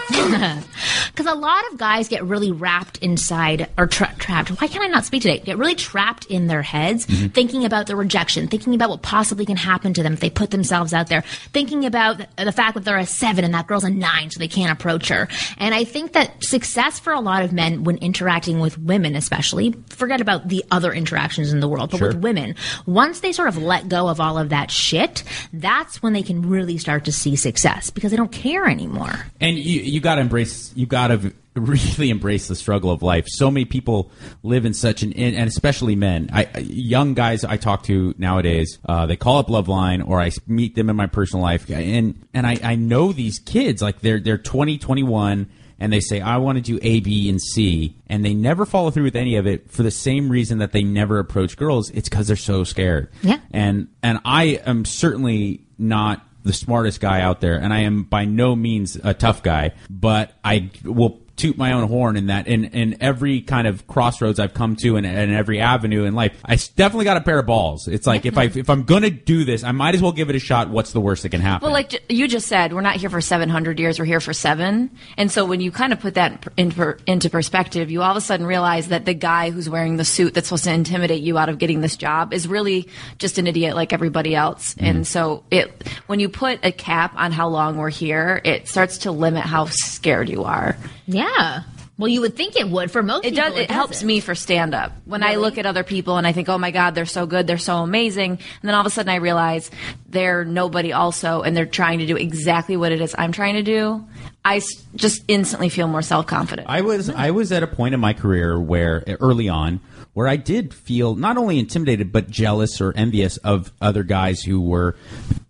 Because 1.07 1.25
a 1.31 1.35
lot 1.35 1.63
of 1.71 1.77
guys 1.77 2.07
get 2.07 2.23
really 2.23 2.51
wrapped 2.51 2.97
inside 2.99 3.69
or 3.77 3.85
tra- 3.85 4.13
trapped. 4.17 4.49
Why 4.49 4.67
can't 4.67 4.83
I 4.83 4.87
not 4.87 5.05
speak 5.05 5.21
today? 5.21 5.39
Get 5.39 5.57
really 5.57 5.75
trapped 5.75 6.25
in 6.25 6.47
their 6.47 6.63
heads, 6.63 7.05
mm-hmm. 7.05 7.27
thinking 7.27 7.63
about 7.63 7.85
the 7.85 7.95
rejection, 7.95 8.47
thinking 8.47 8.73
about 8.73 8.89
what 8.89 9.03
possibly 9.03 9.45
can 9.45 9.57
happen 9.57 9.93
to 9.93 10.03
them 10.03 10.13
if 10.13 10.19
they 10.19 10.31
put 10.31 10.49
themselves 10.49 10.93
out 10.93 11.07
there, 11.07 11.21
thinking 11.53 11.85
about 11.85 12.21
the 12.37 12.51
fact 12.51 12.73
that 12.73 12.85
they're 12.85 12.97
a 12.97 13.05
seven 13.05 13.43
and 13.43 13.53
that 13.53 13.67
girl's 13.67 13.83
a 13.83 13.89
nine, 13.89 14.31
so 14.31 14.39
they 14.39 14.47
can't 14.47 14.71
approach 14.71 15.09
her. 15.09 15.27
And 15.57 15.75
I 15.75 15.83
think 15.83 16.13
that 16.13 16.43
success 16.43 16.99
for 16.99 17.13
a 17.13 17.19
lot 17.19 17.43
of 17.43 17.53
men 17.53 17.83
when 17.83 17.97
interacting 17.97 18.59
with 18.59 18.79
women, 18.79 19.15
especially, 19.15 19.75
forget 19.89 20.21
about 20.21 20.47
the 20.47 20.65
other 20.71 20.91
interactions 20.91 21.53
in 21.53 21.59
the 21.59 21.67
world, 21.67 21.91
but 21.91 22.01
with 22.01 22.15
women, 22.15 22.55
once 22.87 23.19
they 23.19 23.31
sort 23.31 23.47
of 23.47 23.57
let 23.57 23.89
go 23.89 24.07
of 24.07 24.19
all 24.19 24.39
of 24.39 24.49
that 24.49 24.71
shit, 24.71 25.23
that's 25.53 26.01
when 26.01 26.13
they 26.13 26.23
can 26.23 26.49
really 26.49 26.79
start 26.79 27.05
to 27.05 27.11
see 27.11 27.35
success 27.35 27.91
because 27.91 28.09
they 28.09 28.17
don't 28.17 28.31
care 28.31 28.65
anymore. 28.65 29.25
And 29.39 29.57
you 29.57 29.81
you 29.81 29.99
got 29.99 30.15
to 30.15 30.21
embrace. 30.21 30.71
You 30.75 30.85
got 30.85 31.07
to 31.07 31.33
really 31.55 32.09
embrace 32.09 32.47
the 32.47 32.55
struggle 32.55 32.91
of 32.91 33.01
life. 33.01 33.25
So 33.27 33.49
many 33.49 33.65
people 33.65 34.11
live 34.43 34.65
in 34.65 34.73
such 34.73 35.03
an, 35.03 35.13
and 35.13 35.47
especially 35.47 35.95
men. 35.95 36.29
I, 36.31 36.59
young 36.59 37.13
guys 37.13 37.45
I 37.45 37.57
talk 37.57 37.83
to 37.83 38.13
nowadays, 38.17 38.77
uh, 38.85 39.05
they 39.05 39.15
call 39.15 39.37
up 39.37 39.47
Loveline 39.47 40.07
or 40.07 40.21
I 40.21 40.31
meet 40.47 40.75
them 40.75 40.89
in 40.89 40.95
my 40.95 41.07
personal 41.07 41.43
life, 41.43 41.69
and 41.69 42.27
and 42.33 42.45
I, 42.45 42.59
I 42.63 42.75
know 42.75 43.11
these 43.11 43.39
kids 43.39 43.81
like 43.81 44.01
they're 44.01 44.19
they're 44.19 44.37
20, 44.37 44.77
21 44.77 45.49
and 45.77 45.91
they 45.91 45.99
say, 45.99 46.21
I 46.21 46.37
want 46.37 46.57
to 46.57 46.61
do 46.61 46.79
A, 46.81 47.01
B, 47.01 47.29
and 47.29 47.41
C, 47.41 47.95
and 48.07 48.23
they 48.23 48.33
never 48.33 48.65
follow 48.65 48.91
through 48.91 49.03
with 49.03 49.15
any 49.15 49.35
of 49.35 49.45
it 49.45 49.69
for 49.69 49.83
the 49.83 49.91
same 49.91 50.29
reason 50.29 50.59
that 50.59 50.71
they 50.71 50.83
never 50.83 51.19
approach 51.19 51.57
girls. 51.57 51.89
It's 51.89 52.07
because 52.07 52.27
they're 52.27 52.37
so 52.37 52.63
scared. 52.63 53.11
Yeah. 53.21 53.39
And 53.51 53.89
and 54.01 54.19
I 54.23 54.61
am 54.65 54.85
certainly 54.85 55.65
not 55.77 56.25
the 56.45 56.53
smartest 56.53 57.01
guy 57.01 57.21
out 57.21 57.41
there, 57.41 57.57
and 57.57 57.73
I 57.73 57.79
am 57.79 58.03
by 58.03 58.23
no 58.23 58.55
means 58.55 58.97
a 59.03 59.13
tough 59.13 59.43
guy, 59.43 59.73
but 59.89 60.31
I 60.43 60.69
will 60.83 61.19
toot 61.35 61.57
my 61.57 61.73
own 61.73 61.87
horn 61.87 62.15
in 62.15 62.27
that 62.27 62.47
in, 62.47 62.65
in 62.65 62.97
every 63.01 63.41
kind 63.41 63.67
of 63.67 63.85
crossroads 63.87 64.39
I've 64.39 64.53
come 64.53 64.75
to 64.77 64.95
and, 64.95 65.05
and 65.05 65.33
every 65.33 65.59
avenue 65.59 66.03
in 66.03 66.15
life. 66.15 66.37
I 66.45 66.55
definitely 66.55 67.05
got 67.05 67.17
a 67.17 67.21
pair 67.21 67.39
of 67.39 67.45
balls. 67.45 67.87
It's 67.87 68.07
like 68.07 68.25
if 68.25 68.37
I 68.37 68.43
if 68.45 68.69
I'm 68.69 68.83
gonna 68.83 69.09
do 69.09 69.43
this, 69.43 69.63
I 69.63 69.71
might 69.71 69.95
as 69.95 70.01
well 70.01 70.11
give 70.11 70.29
it 70.29 70.35
a 70.35 70.39
shot. 70.39 70.69
What's 70.69 70.93
the 70.93 71.01
worst 71.01 71.23
that 71.23 71.29
can 71.29 71.41
happen? 71.41 71.65
Well, 71.65 71.73
like 71.73 72.03
you 72.09 72.27
just 72.27 72.47
said, 72.47 72.73
we're 72.73 72.81
not 72.81 72.95
here 72.95 73.09
for 73.09 73.21
700 73.21 73.79
years, 73.79 73.99
we're 73.99 74.05
here 74.05 74.19
for 74.19 74.33
seven. 74.33 74.91
And 75.17 75.31
so 75.31 75.45
when 75.45 75.61
you 75.61 75.71
kind 75.71 75.93
of 75.93 75.99
put 75.99 76.13
that 76.15 76.47
in 76.57 76.71
per, 76.71 76.97
into 77.05 77.29
perspective, 77.29 77.91
you 77.91 78.01
all 78.01 78.11
of 78.11 78.17
a 78.17 78.21
sudden 78.21 78.45
realize 78.45 78.87
that 78.89 79.05
the 79.05 79.13
guy 79.13 79.51
who's 79.51 79.69
wearing 79.69 79.97
the 79.97 80.05
suit 80.05 80.33
that's 80.33 80.47
supposed 80.47 80.65
to 80.65 80.73
intimidate 80.73 81.21
you 81.21 81.37
out 81.37 81.49
of 81.49 81.57
getting 81.57 81.81
this 81.81 81.97
job 81.97 82.33
is 82.33 82.47
really 82.47 82.87
just 83.17 83.37
an 83.37 83.47
idiot 83.47 83.75
like 83.75 83.93
everybody 83.93 84.35
else. 84.35 84.73
Mm-hmm. 84.75 84.85
And 84.85 85.07
so 85.07 85.43
it, 85.51 85.83
when 86.07 86.19
you 86.19 86.29
put 86.29 86.59
a 86.63 86.71
cap 86.71 87.13
on 87.15 87.31
how 87.31 87.47
long 87.47 87.77
we're 87.77 87.89
here, 87.89 88.41
it 88.43 88.67
starts 88.67 88.99
to 88.99 89.11
limit 89.11 89.43
how 89.43 89.65
scared 89.65 90.29
you 90.29 90.43
are. 90.43 90.77
Yeah. 91.07 91.63
Well, 91.97 92.09
you 92.09 92.19
would 92.21 92.35
think 92.35 92.57
it 92.57 92.67
would 92.67 92.91
for 92.91 93.01
most 93.01 93.23
It 93.25 93.35
people. 93.35 93.51
does. 93.51 93.57
It 93.57 93.71
helps 93.71 94.03
me 94.03 94.19
for 94.19 94.35
stand 94.35 94.75
up. 94.75 94.91
When 95.05 95.23
I 95.23 95.35
look 95.35 95.57
at 95.57 95.65
other 95.65 95.83
people 95.85 96.17
and 96.17 96.27
I 96.27 96.33
think, 96.33 96.49
oh 96.49 96.57
my 96.57 96.71
God, 96.71 96.93
they're 96.93 97.05
so 97.05 97.25
good, 97.25 97.47
they're 97.47 97.57
so 97.57 97.77
amazing. 97.77 98.31
And 98.31 98.39
then 98.63 98.75
all 98.75 98.81
of 98.81 98.85
a 98.85 98.89
sudden 98.89 99.09
I 99.09 99.15
realize 99.15 99.71
they're 100.09 100.43
nobody 100.43 100.91
also 100.91 101.41
and 101.41 101.55
they're 101.55 101.65
trying 101.65 101.99
to 101.99 102.05
do 102.05 102.17
exactly 102.17 102.75
what 102.75 102.91
it 102.91 102.99
is 102.99 103.15
I'm 103.17 103.31
trying 103.31 103.53
to 103.53 103.63
do. 103.63 104.05
I 104.43 104.61
just 104.95 105.23
instantly 105.29 105.69
feel 105.69 105.87
more 105.87 106.01
self 106.01 106.27
confident. 106.27 106.67
I 106.69 106.81
was 106.81 107.09
I 107.09 107.31
was 107.31 107.53
at 107.53 107.63
a 107.63 107.67
point 107.67 107.93
in 107.93 108.01
my 108.01 108.11
career 108.11 108.59
where 108.59 109.01
early 109.21 109.47
on 109.47 109.79
where 110.13 110.27
I 110.27 110.35
did 110.35 110.73
feel 110.73 111.15
not 111.15 111.37
only 111.37 111.59
intimidated 111.59 112.11
but 112.11 112.29
jealous 112.29 112.81
or 112.81 112.91
envious 112.97 113.37
of 113.37 113.71
other 113.79 114.03
guys 114.03 114.41
who 114.41 114.59
were 114.59 114.97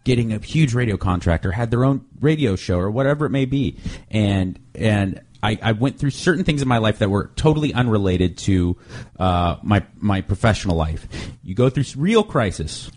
getting 0.04 0.32
a 0.32 0.38
huge 0.38 0.76
radio 0.76 0.96
contract 0.96 1.44
or 1.46 1.54
had 1.54 1.72
their 1.72 1.84
own 1.84 2.06
radio 2.22 2.56
show 2.56 2.78
or 2.78 2.92
whatever 2.92 3.26
it 3.26 3.32
may 3.32 3.46
be, 3.46 3.78
and 4.12 4.60
and. 4.76 5.22
I, 5.46 5.58
I 5.62 5.72
went 5.74 6.00
through 6.00 6.10
certain 6.12 6.44
things 6.44 6.62
in 6.62 6.68
my 6.68 6.78
life 6.80 7.00
that 7.00 7.10
were 7.10 7.32
totally 7.36 7.74
unrelated 7.74 8.38
to 8.40 8.78
uh, 9.20 9.58
my 9.64 9.84
my 9.98 10.22
professional 10.22 10.76
life. 10.76 11.08
You 11.44 11.54
go 11.56 11.70
through 11.70 11.84
real 11.98 12.24
crisis. 12.24 12.90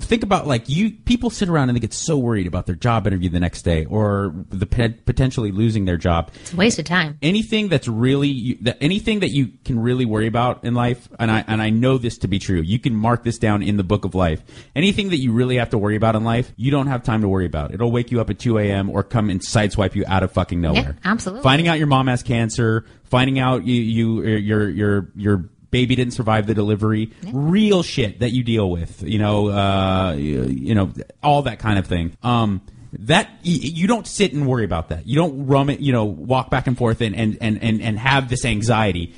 Think 0.00 0.22
about 0.22 0.46
like 0.46 0.68
you 0.68 0.90
people 0.92 1.30
sit 1.30 1.48
around 1.48 1.68
and 1.68 1.76
they 1.76 1.80
get 1.80 1.92
so 1.92 2.16
worried 2.16 2.46
about 2.46 2.66
their 2.66 2.74
job 2.76 3.06
interview 3.06 3.28
the 3.28 3.40
next 3.40 3.62
day 3.62 3.84
or 3.86 4.34
the 4.50 4.66
pe- 4.66 4.88
potentially 5.04 5.50
losing 5.52 5.84
their 5.84 5.96
job 5.96 6.30
It's 6.42 6.52
a 6.52 6.56
waste 6.56 6.78
of 6.78 6.84
time. 6.84 7.18
anything 7.22 7.68
that's 7.68 7.88
really 7.88 8.28
you- 8.28 8.58
that 8.62 8.78
anything 8.80 9.20
that 9.20 9.30
you 9.30 9.48
can 9.64 9.78
really 9.80 10.04
worry 10.04 10.26
about 10.28 10.64
in 10.64 10.74
life 10.74 11.08
and 11.18 11.30
I 11.30 11.44
and 11.48 11.60
I 11.60 11.70
know 11.70 11.98
this 11.98 12.18
to 12.18 12.28
be 12.28 12.38
true 12.38 12.60
you 12.60 12.78
can 12.78 12.94
mark 12.94 13.24
this 13.24 13.38
down 13.38 13.62
in 13.62 13.76
the 13.76 13.84
book 13.84 14.04
of 14.04 14.14
life 14.14 14.42
anything 14.74 15.10
that 15.10 15.18
you 15.18 15.32
really 15.32 15.56
have 15.56 15.70
to 15.70 15.78
worry 15.78 15.96
about 15.96 16.14
in 16.16 16.24
life 16.24 16.52
you 16.56 16.70
don't 16.70 16.86
have 16.86 17.02
time 17.02 17.22
to 17.22 17.28
worry 17.28 17.46
about 17.46 17.74
it'll 17.74 17.90
wake 17.90 18.10
you 18.12 18.20
up 18.20 18.30
at 18.30 18.38
2 18.38 18.58
a.m 18.58 18.88
or 18.90 19.02
come 19.02 19.30
and 19.30 19.40
sideswipe 19.40 19.94
you 19.94 20.04
out 20.06 20.22
of 20.22 20.30
fucking 20.32 20.60
nowhere 20.60 20.96
absolutely. 21.04 21.42
finding 21.42 21.68
out 21.68 21.78
your 21.78 21.86
mom 21.96 22.06
has 22.08 22.22
cancer 22.22 22.84
finding 23.04 23.38
out 23.38 23.66
you 23.66 23.80
you 23.80 24.22
your 24.24 24.68
your 24.68 25.08
your 25.16 25.36
baby 25.70 25.96
didn't 25.96 26.12
survive 26.12 26.46
the 26.46 26.54
delivery 26.54 27.10
real 27.32 27.82
shit 27.82 28.20
that 28.20 28.32
you 28.32 28.44
deal 28.44 28.70
with 28.70 29.02
you 29.02 29.18
know 29.18 29.48
uh 29.48 30.12
you, 30.12 30.74
know 30.74 30.92
all 31.22 31.42
that 31.42 31.58
kind 31.58 31.78
of 31.78 31.86
thing 31.86 32.16
um 32.22 32.60
that 33.00 33.28
you 33.42 33.86
don't 33.86 34.06
sit 34.06 34.32
and 34.32 34.46
worry 34.46 34.64
about 34.64 34.88
that. 34.88 35.06
You 35.06 35.16
don't 35.16 35.46
rum 35.46 35.68
it, 35.68 35.80
you 35.80 35.92
know, 35.92 36.04
walk 36.04 36.50
back 36.50 36.66
and 36.66 36.78
forth 36.78 37.02
and 37.02 37.14
and 37.14 37.36
and 37.42 37.62
and, 37.62 37.82
and 37.82 37.98
have 37.98 38.30
this 38.30 38.44
anxiety. 38.44 39.14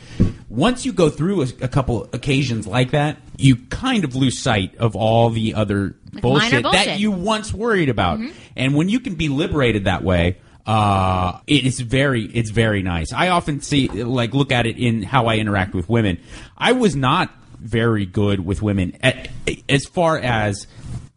Once 0.48 0.84
you 0.84 0.92
go 0.92 1.08
through 1.10 1.42
a, 1.42 1.46
a 1.62 1.68
couple 1.68 2.08
occasions 2.12 2.66
like 2.66 2.90
that, 2.90 3.18
you 3.36 3.54
kind 3.56 4.02
of 4.04 4.16
lose 4.16 4.40
sight 4.40 4.74
of 4.78 4.96
all 4.96 5.30
the 5.30 5.54
other 5.54 5.94
bullshit, 6.20 6.62
bullshit. 6.62 6.86
that 6.86 6.98
you 6.98 7.12
once 7.12 7.52
worried 7.52 7.88
about. 7.88 8.18
And 8.56 8.74
when 8.74 8.88
you 8.88 8.98
can 8.98 9.14
be 9.14 9.28
liberated 9.28 9.84
that 9.84 10.02
way, 10.02 10.38
uh, 10.68 11.40
it 11.46 11.64
is 11.64 11.80
very, 11.80 12.24
it's 12.24 12.50
very 12.50 12.82
nice. 12.82 13.12
I 13.12 13.28
often 13.28 13.62
see, 13.62 13.88
like, 13.88 14.34
look 14.34 14.52
at 14.52 14.66
it 14.66 14.76
in 14.76 15.02
how 15.02 15.26
I 15.26 15.36
interact 15.36 15.74
with 15.74 15.88
women. 15.88 16.18
I 16.58 16.72
was 16.72 16.94
not 16.94 17.30
very 17.58 18.04
good 18.06 18.44
with 18.44 18.60
women 18.60 18.96
at, 19.02 19.28
as 19.68 19.86
far 19.86 20.18
as 20.18 20.66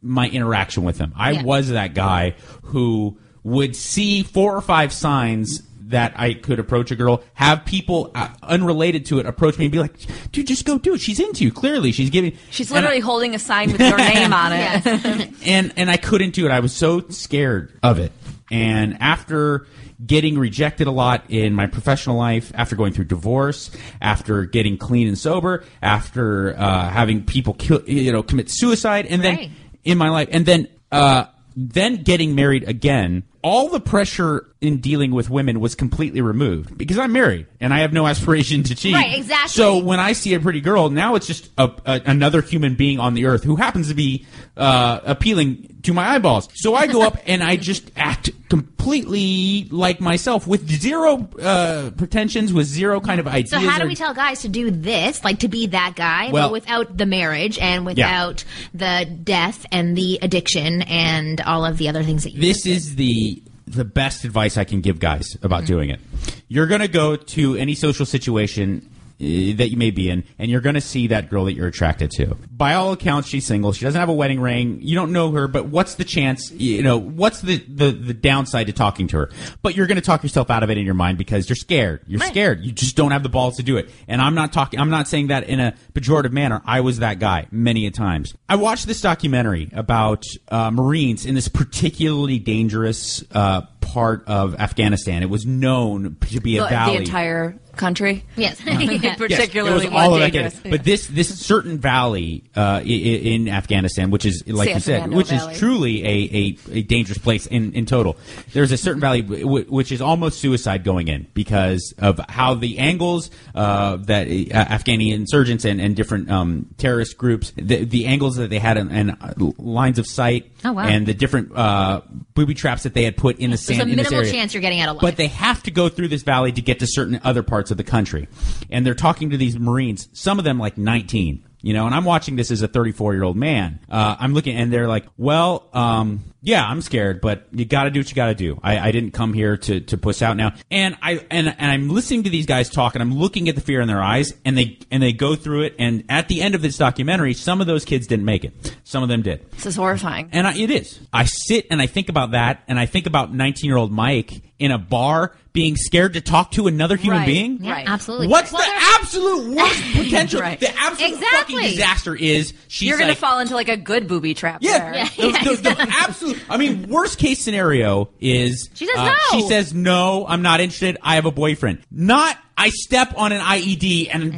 my 0.02 0.28
interaction 0.30 0.84
with 0.84 0.98
them. 0.98 1.14
I 1.18 1.32
Yeah. 1.32 1.44
was 1.44 1.70
that 1.70 1.94
guy 1.94 2.36
who 2.64 3.18
would 3.44 3.76
see 3.76 4.24
four 4.24 4.56
or 4.56 4.62
five 4.62 4.94
signs 4.94 5.64
that 5.88 6.14
I 6.16 6.34
could 6.36 6.58
approach 6.58 6.90
a 6.92 6.96
girl, 6.96 7.22
have 7.34 7.66
people 7.66 8.12
uh, 8.16 8.30
unrelated 8.44 9.06
to 9.08 9.20
it 9.20 9.26
approach 9.26 9.58
me 9.60 9.66
and 9.66 9.72
be 9.74 9.80
like, 9.80 9.94
"Dude, 10.32 10.48
just 10.48 10.64
go 10.64 10.78
do 10.78 10.94
it. 10.94 11.02
She's 11.02 11.20
into 11.20 11.44
you. 11.44 11.52
Clearly, 11.52 11.92
she's 11.92 12.10
giving." 12.10 12.38
She's 12.50 12.70
and 12.72 12.78
I- 12.78 12.82
literally 12.82 13.02
holding 13.02 13.36
a 13.36 13.40
sign 13.40 13.74
with 13.74 13.82
your 13.82 13.98
name 14.14 14.32
on 14.32 14.54
it. 14.54 15.34
and 15.46 15.74
and 15.76 15.92
I 15.92 15.98
couldn't 15.98 16.34
do 16.34 16.46
it. 16.46 16.52
I 16.52 16.62
was 16.62 16.72
so 16.72 17.02
scared 17.10 17.78
of 17.84 18.00
it. 18.00 18.14
And 18.52 18.98
after 19.02 19.66
getting 20.06 20.38
rejected 20.38 20.88
a 20.88 20.92
lot 20.92 21.24
in 21.30 21.54
my 21.56 21.68
professional 21.68 22.18
life, 22.18 22.52
after 22.56 22.76
going 22.76 22.92
through 22.92 23.06
divorce, 23.06 23.72
after 24.02 24.46
getting 24.46 24.78
clean 24.78 25.08
and 25.08 25.18
sober, 25.18 25.64
after 25.82 26.56
uh, 26.60 26.90
having 26.90 27.24
people 27.24 27.54
kill, 27.54 27.82
you 27.88 28.12
know, 28.12 28.22
commit 28.22 28.50
suicide, 28.50 29.06
and 29.06 29.24
then 29.24 29.36
Right. 29.38 29.52
in 29.86 29.98
my 29.98 30.10
life, 30.10 30.28
and 30.32 30.46
then 30.46 30.68
uh, 30.92 31.26
then 31.56 32.04
getting 32.04 32.36
married 32.36 32.68
again. 32.68 33.24
All 33.42 33.70
the 33.70 33.80
pressure 33.80 34.48
in 34.62 34.78
dealing 34.78 35.12
with 35.12 35.28
women 35.28 35.60
was 35.60 35.74
completely 35.74 36.22
removed 36.22 36.78
because 36.78 37.00
I'm 37.00 37.12
married 37.12 37.48
and 37.60 37.74
I 37.74 37.80
have 37.80 37.94
no 37.94 38.06
aspiration 38.06 38.62
to 38.64 38.76
cheat. 38.76 38.94
Right, 38.94 39.18
exactly. 39.18 39.50
So 39.50 39.80
when 39.80 40.00
I 40.00 40.14
see 40.14 40.36
a 40.36 40.40
pretty 40.40 40.62
girl, 40.62 40.92
now 40.92 41.16
it's 41.16 41.26
just 41.26 41.50
a, 41.58 41.72
a, 41.84 42.02
another 42.06 42.44
human 42.44 42.76
being 42.76 43.00
on 43.00 43.16
the 43.16 43.26
earth 43.26 43.44
who 43.44 43.56
happens 43.56 43.88
to 43.88 43.96
be 43.96 44.28
uh, 44.56 45.00
appealing 45.04 45.80
to 45.82 45.94
my 45.94 46.10
eyeballs. 46.10 46.48
So 46.54 46.76
I 46.76 46.86
go 46.86 47.02
up 47.02 47.18
and 47.26 47.42
I 47.42 47.56
just 47.56 47.90
act 47.96 48.30
completely 48.50 49.68
like 49.72 50.00
myself 50.00 50.46
with 50.46 50.70
zero 50.70 51.28
uh, 51.42 51.90
pretensions, 51.98 52.54
with 52.54 52.68
zero 52.68 53.02
kind 53.02 53.20
of 53.20 53.28
ideas. 53.28 53.50
So 53.50 53.60
how 53.60 53.80
do 53.80 53.88
we 53.88 53.96
tell 53.96 54.14
guys 54.14 54.42
to 54.44 54.48
do 54.48 54.70
this, 54.70 55.24
like 55.24 55.40
to 55.40 55.48
be 55.48 55.68
that 55.68 55.94
guy, 55.96 56.30
Well- 56.30 56.50
but 56.50 56.52
without 56.52 56.98
the 56.98 57.08
marriage 57.08 57.58
and 57.58 57.84
without 57.84 58.44
the 58.76 59.10
death 59.24 59.66
and 59.72 59.98
the 59.98 60.20
addiction 60.22 60.84
and 60.84 61.42
all 61.42 61.66
of 61.66 61.80
the 61.80 61.90
other 61.90 62.04
things 62.04 62.26
that 62.26 62.34
you 62.34 62.42
this 62.42 62.66
listed? 62.66 62.72
is 62.74 62.96
the 62.96 63.42
the 63.72 63.86
best 63.86 64.26
advice 64.26 64.58
I 64.58 64.64
can 64.64 64.82
give 64.82 65.00
guys 65.00 65.38
about 65.42 65.66
doing 65.66 65.90
it. 65.90 66.00
You're 66.48 66.68
going 66.68 66.82
to 66.82 66.88
go 66.88 67.16
to 67.16 67.56
any 67.56 67.76
social 67.76 68.06
situation 68.06 68.90
that 69.22 69.70
you 69.70 69.78
may 69.78 69.92
be 69.92 70.10
in, 70.10 70.24
and 70.40 70.50
you're 70.50 70.62
going 70.62 70.76
to 70.76 70.82
see 70.82 71.08
that 71.08 71.30
girl 71.30 71.46
that 71.46 71.54
you're 71.54 71.68
attracted 71.68 72.10
to. 72.12 72.36
By 72.50 72.74
all 72.74 72.92
accounts, 72.92 73.28
she's 73.28 73.46
single. 73.46 73.72
She 73.72 73.86
doesn't 73.86 74.00
have 74.00 74.10
a 74.10 74.14
wedding 74.14 74.40
ring. 74.40 74.80
You 74.82 74.96
don't 74.96 75.12
know 75.12 75.32
her, 75.32 75.48
but 75.48 75.68
what's 75.68 75.96
the 75.96 76.04
chance? 76.04 76.52
You 76.52 76.82
know, 76.82 76.98
what's 76.98 77.42
the 77.42 77.58
the, 77.58 77.92
the 77.92 78.14
downside 78.14 78.68
to 78.68 78.74
talking 78.74 79.08
to 79.10 79.18
her? 79.18 79.30
But 79.62 79.76
you're 79.76 79.88
going 79.88 79.98
to 79.98 80.02
talk 80.02 80.24
yourself 80.24 80.50
out 80.50 80.64
of 80.64 80.72
it 80.72 80.78
in 80.78 80.86
your 80.86 80.96
mind 80.96 81.18
because 81.18 81.48
you're 81.48 81.56
scared. 81.56 82.02
You're 82.08 82.20
scared. 82.20 82.62
You 82.64 82.72
just 82.72 82.96
don't 82.96 83.12
have 83.12 83.24
the 83.24 83.30
balls 83.30 83.58
to 83.58 83.64
do 83.64 83.78
it. 83.78 83.90
And 84.08 84.22
I'm 84.22 84.34
not 84.34 84.54
talking. 84.54 84.80
I'm 84.80 84.90
not 84.90 85.08
saying 85.08 85.28
that 85.28 85.44
in 85.44 85.60
a 85.60 85.76
pejorative 85.94 86.32
manner. 86.32 86.62
I 86.66 86.82
was 86.82 87.00
that 87.00 87.20
guy 87.20 87.48
many 87.52 87.86
a 87.86 87.92
times. 87.92 88.34
I 88.50 88.56
watched 88.56 88.88
this 88.88 89.02
documentary 89.02 89.70
about 89.74 90.26
uh, 90.50 90.72
Marines 90.72 91.26
in 91.26 91.36
this 91.36 91.48
particularly 91.48 92.40
dangerous 92.40 93.24
uh, 93.32 93.62
part 93.82 94.24
of 94.28 94.56
Afghanistan. 94.60 95.22
It 95.22 95.30
was 95.30 95.46
known 95.46 96.18
to 96.32 96.42
be 96.42 96.58
a 96.58 96.64
the, 96.64 96.70
valley. 96.70 96.98
the 96.98 97.04
entire 97.04 97.60
country. 97.82 98.24
Yes. 98.38 98.62
Yes, 99.02 99.18
Particularly 99.18 99.86
it 99.88 99.92
was 99.92 100.02
all 100.02 100.12
one 100.12 100.22
of 100.22 100.32
dangerous. 100.32 100.54
Afghanistan. 100.56 100.72
But 100.72 100.84
this 100.84 101.08
this 101.08 101.40
certain 101.40 101.78
valley 101.80 102.44
uh, 102.56 102.62
i- 102.62 102.80
i- 102.84 103.22
in 103.34 103.50
Afghanistan, 103.50 104.12
which 104.12 104.26
is 104.26 104.44
like 104.48 104.68
San 104.68 104.76
you 104.76 104.80
said, 104.82 104.96
Fernando 105.02 105.18
which 105.18 105.30
Valley. 105.30 105.54
is 105.54 105.60
truly 105.60 106.06
a, 106.06 106.08
a, 106.10 106.58
a 106.80 106.82
dangerous 106.84 107.18
place 107.18 107.46
in, 107.48 107.74
in 107.74 107.86
total. 107.86 108.16
There's 108.54 108.72
a 108.72 108.78
certain 108.78 109.02
valley 109.02 109.22
w- 109.24 109.44
w- 109.44 109.66
which 109.66 109.92
is 109.92 110.02
almost 110.02 110.40
suicide 110.40 110.84
going 110.84 111.08
in 111.08 111.28
because 111.34 111.94
of 111.98 112.20
how 112.30 112.54
the 112.54 112.78
angles 112.80 113.30
uh, 113.56 113.98
that 113.98 114.28
uh, 114.28 114.66
Afghani 114.78 115.14
insurgents 115.14 115.66
and, 115.66 115.82
and 115.82 115.96
different 115.96 116.30
um, 116.30 116.68
terrorist 116.78 117.18
groups, 117.18 117.52
the, 117.56 117.84
the 117.86 118.06
angles 118.06 118.36
that 118.36 118.50
they 118.50 118.60
had 118.60 118.78
and, 118.78 118.92
and 118.92 119.12
uh, 119.22 119.34
lines 119.58 119.98
of 120.00 120.06
sight, 120.08 120.52
Oh, 120.64 120.74
wow. 120.74 120.84
and 120.84 121.06
the 121.08 121.14
different 121.16 121.56
uh, 121.56 122.02
booby 122.36 122.54
traps 122.54 122.84
that 122.84 122.94
they 122.94 123.04
had 123.04 123.18
put 123.18 123.40
in 123.40 123.50
the 123.52 123.58
sand. 123.58 123.68
There's 123.68 123.78
sand. 123.80 123.90
a 123.90 123.92
in 123.94 123.98
this 123.98 124.10
minimal 124.12 124.26
area. 124.28 124.32
chance 124.40 124.54
you're 124.54 124.62
getting 124.62 124.80
out 124.82 124.90
alive. 124.90 125.02
But 125.02 125.16
they 125.18 125.28
have 125.28 125.64
to 125.64 125.72
go 125.72 125.90
through 125.90 126.10
this 126.10 126.22
valley 126.24 126.52
to 126.52 126.62
get 126.62 126.80
to 126.80 126.88
certain 126.88 127.20
other 127.24 127.42
parts 127.42 127.71
of 127.72 127.78
the 127.78 127.84
country. 127.84 128.28
And 128.70 128.86
they're 128.86 128.94
talking 128.94 129.30
to 129.32 129.38
these 129.38 129.58
Marines, 129.58 130.10
some 130.14 130.38
of 130.40 130.46
them 130.46 130.60
like 130.60 130.78
19. 130.78 131.44
You 131.64 131.74
know, 131.76 131.86
and 131.86 131.94
I'm 131.94 132.06
watching 132.06 132.38
this 132.38 132.50
as 132.50 132.64
a 132.64 132.68
34 132.68 133.14
year 133.14 133.24
old 133.24 133.38
man. 133.38 133.80
Uh, 133.88 134.16
I'm 134.20 134.34
looking, 134.34 134.56
and 134.58 134.74
they're 134.74 134.88
like, 134.88 135.06
"Well, 135.16 135.70
um, 135.74 136.24
yeah, 136.42 136.66
I'm 136.66 136.82
scared, 136.82 137.22
but 137.22 137.46
you 137.52 137.66
got 137.66 137.84
to 137.84 137.92
do 137.92 138.00
what 138.00 138.10
you 138.10 138.16
got 138.16 138.28
to 138.28 138.34
do. 138.36 138.60
I, 138.64 138.80
I 138.80 138.92
didn't 138.92 139.12
come 139.12 139.32
here 139.32 139.58
to 139.58 139.80
to 139.82 139.98
puss 139.98 140.24
out 140.24 140.38
now." 140.38 140.54
And 140.72 140.98
I 141.04 141.24
and 141.30 141.48
and 141.48 141.72
I'm 141.72 141.90
listening 141.90 142.24
to 142.24 142.32
these 142.32 142.48
guys 142.48 142.68
talk, 142.68 142.96
and 142.96 143.02
I'm 143.04 143.14
looking 143.14 143.48
at 143.48 143.54
the 143.54 143.62
fear 143.62 143.80
in 143.80 143.88
their 143.88 144.02
eyes, 144.02 144.34
and 144.44 144.58
they 144.58 144.80
and 144.90 145.04
they 145.04 145.14
go 145.14 145.36
through 145.36 145.66
it. 145.66 145.76
And 145.78 146.04
at 146.10 146.30
the 146.30 146.42
end 146.42 146.56
of 146.56 146.64
this 146.64 146.80
documentary, 146.80 147.36
some 147.36 147.62
of 147.62 147.68
those 147.68 147.86
kids 147.86 148.08
didn't 148.08 148.26
make 148.26 148.44
it. 148.44 148.76
Some 148.84 149.04
of 149.04 149.10
them 149.10 149.22
did. 149.22 149.48
This 149.52 149.68
is 149.68 149.76
horrifying. 149.76 150.30
And 150.32 150.48
I, 150.48 150.58
it 150.58 150.72
is. 150.72 151.00
I 151.14 151.26
sit 151.26 151.68
and 151.70 151.80
I 151.80 151.86
think 151.86 152.10
about 152.10 152.32
that, 152.32 152.64
and 152.68 152.80
I 152.80 152.88
think 152.88 153.06
about 153.06 153.32
19 153.36 153.70
year 153.70 153.78
old 153.78 153.92
Mike 153.92 154.51
in 154.62 154.72
a 154.72 154.78
bar 154.78 155.34
being 155.54 155.76
scared 155.76 156.14
to 156.14 156.22
talk 156.22 156.52
to 156.52 156.68
another 156.68 156.96
human 156.96 157.20
Right. 157.20 157.26
being. 157.26 157.58
Yeah, 157.64 157.72
Right. 157.72 157.90
absolutely. 157.90 158.28
What's 158.28 158.52
Well, 158.54 158.62
the 158.62 158.68
they're- 158.70 159.00
absolute 159.00 159.56
worst 159.56 159.84
potential? 159.94 160.40
Right. 160.40 160.60
The 160.60 160.70
absolute 160.80 161.14
Exactly. 161.16 161.56
fucking 161.56 161.70
disaster 161.72 162.16
is 162.16 162.54
she's 162.70 162.88
You're 162.88 162.98
going 162.98 163.10
like, 163.10 163.18
to 163.18 163.22
fall 163.22 163.40
into 163.40 163.56
like 163.56 163.68
a 163.68 163.76
good 163.76 164.08
booby 164.08 164.34
trap 164.34 164.60
yeah, 164.62 164.92
there. 165.18 165.32
the, 165.32 165.56
the- 165.56 165.62
the 165.76 165.88
absolute. 166.00 166.40
I 166.50 166.56
mean, 166.58 166.88
worst 166.88 167.18
case 167.20 167.42
scenario 167.42 168.10
is 168.22 168.70
She 168.76 168.86
says 168.86 168.96
uh, 168.98 169.06
no. 169.06 169.16
She 169.40 169.48
says 169.48 169.74
no. 169.74 170.26
I'm 170.28 170.42
not 170.42 170.62
interested. 170.62 170.98
I 171.02 171.16
have 171.16 171.26
a 171.26 171.32
boyfriend. 171.32 171.80
Not 171.92 172.38
I 172.58 172.70
step 172.70 173.14
on 173.18 173.32
an 173.34 173.42
IED 173.42 174.10
and, 174.14 174.38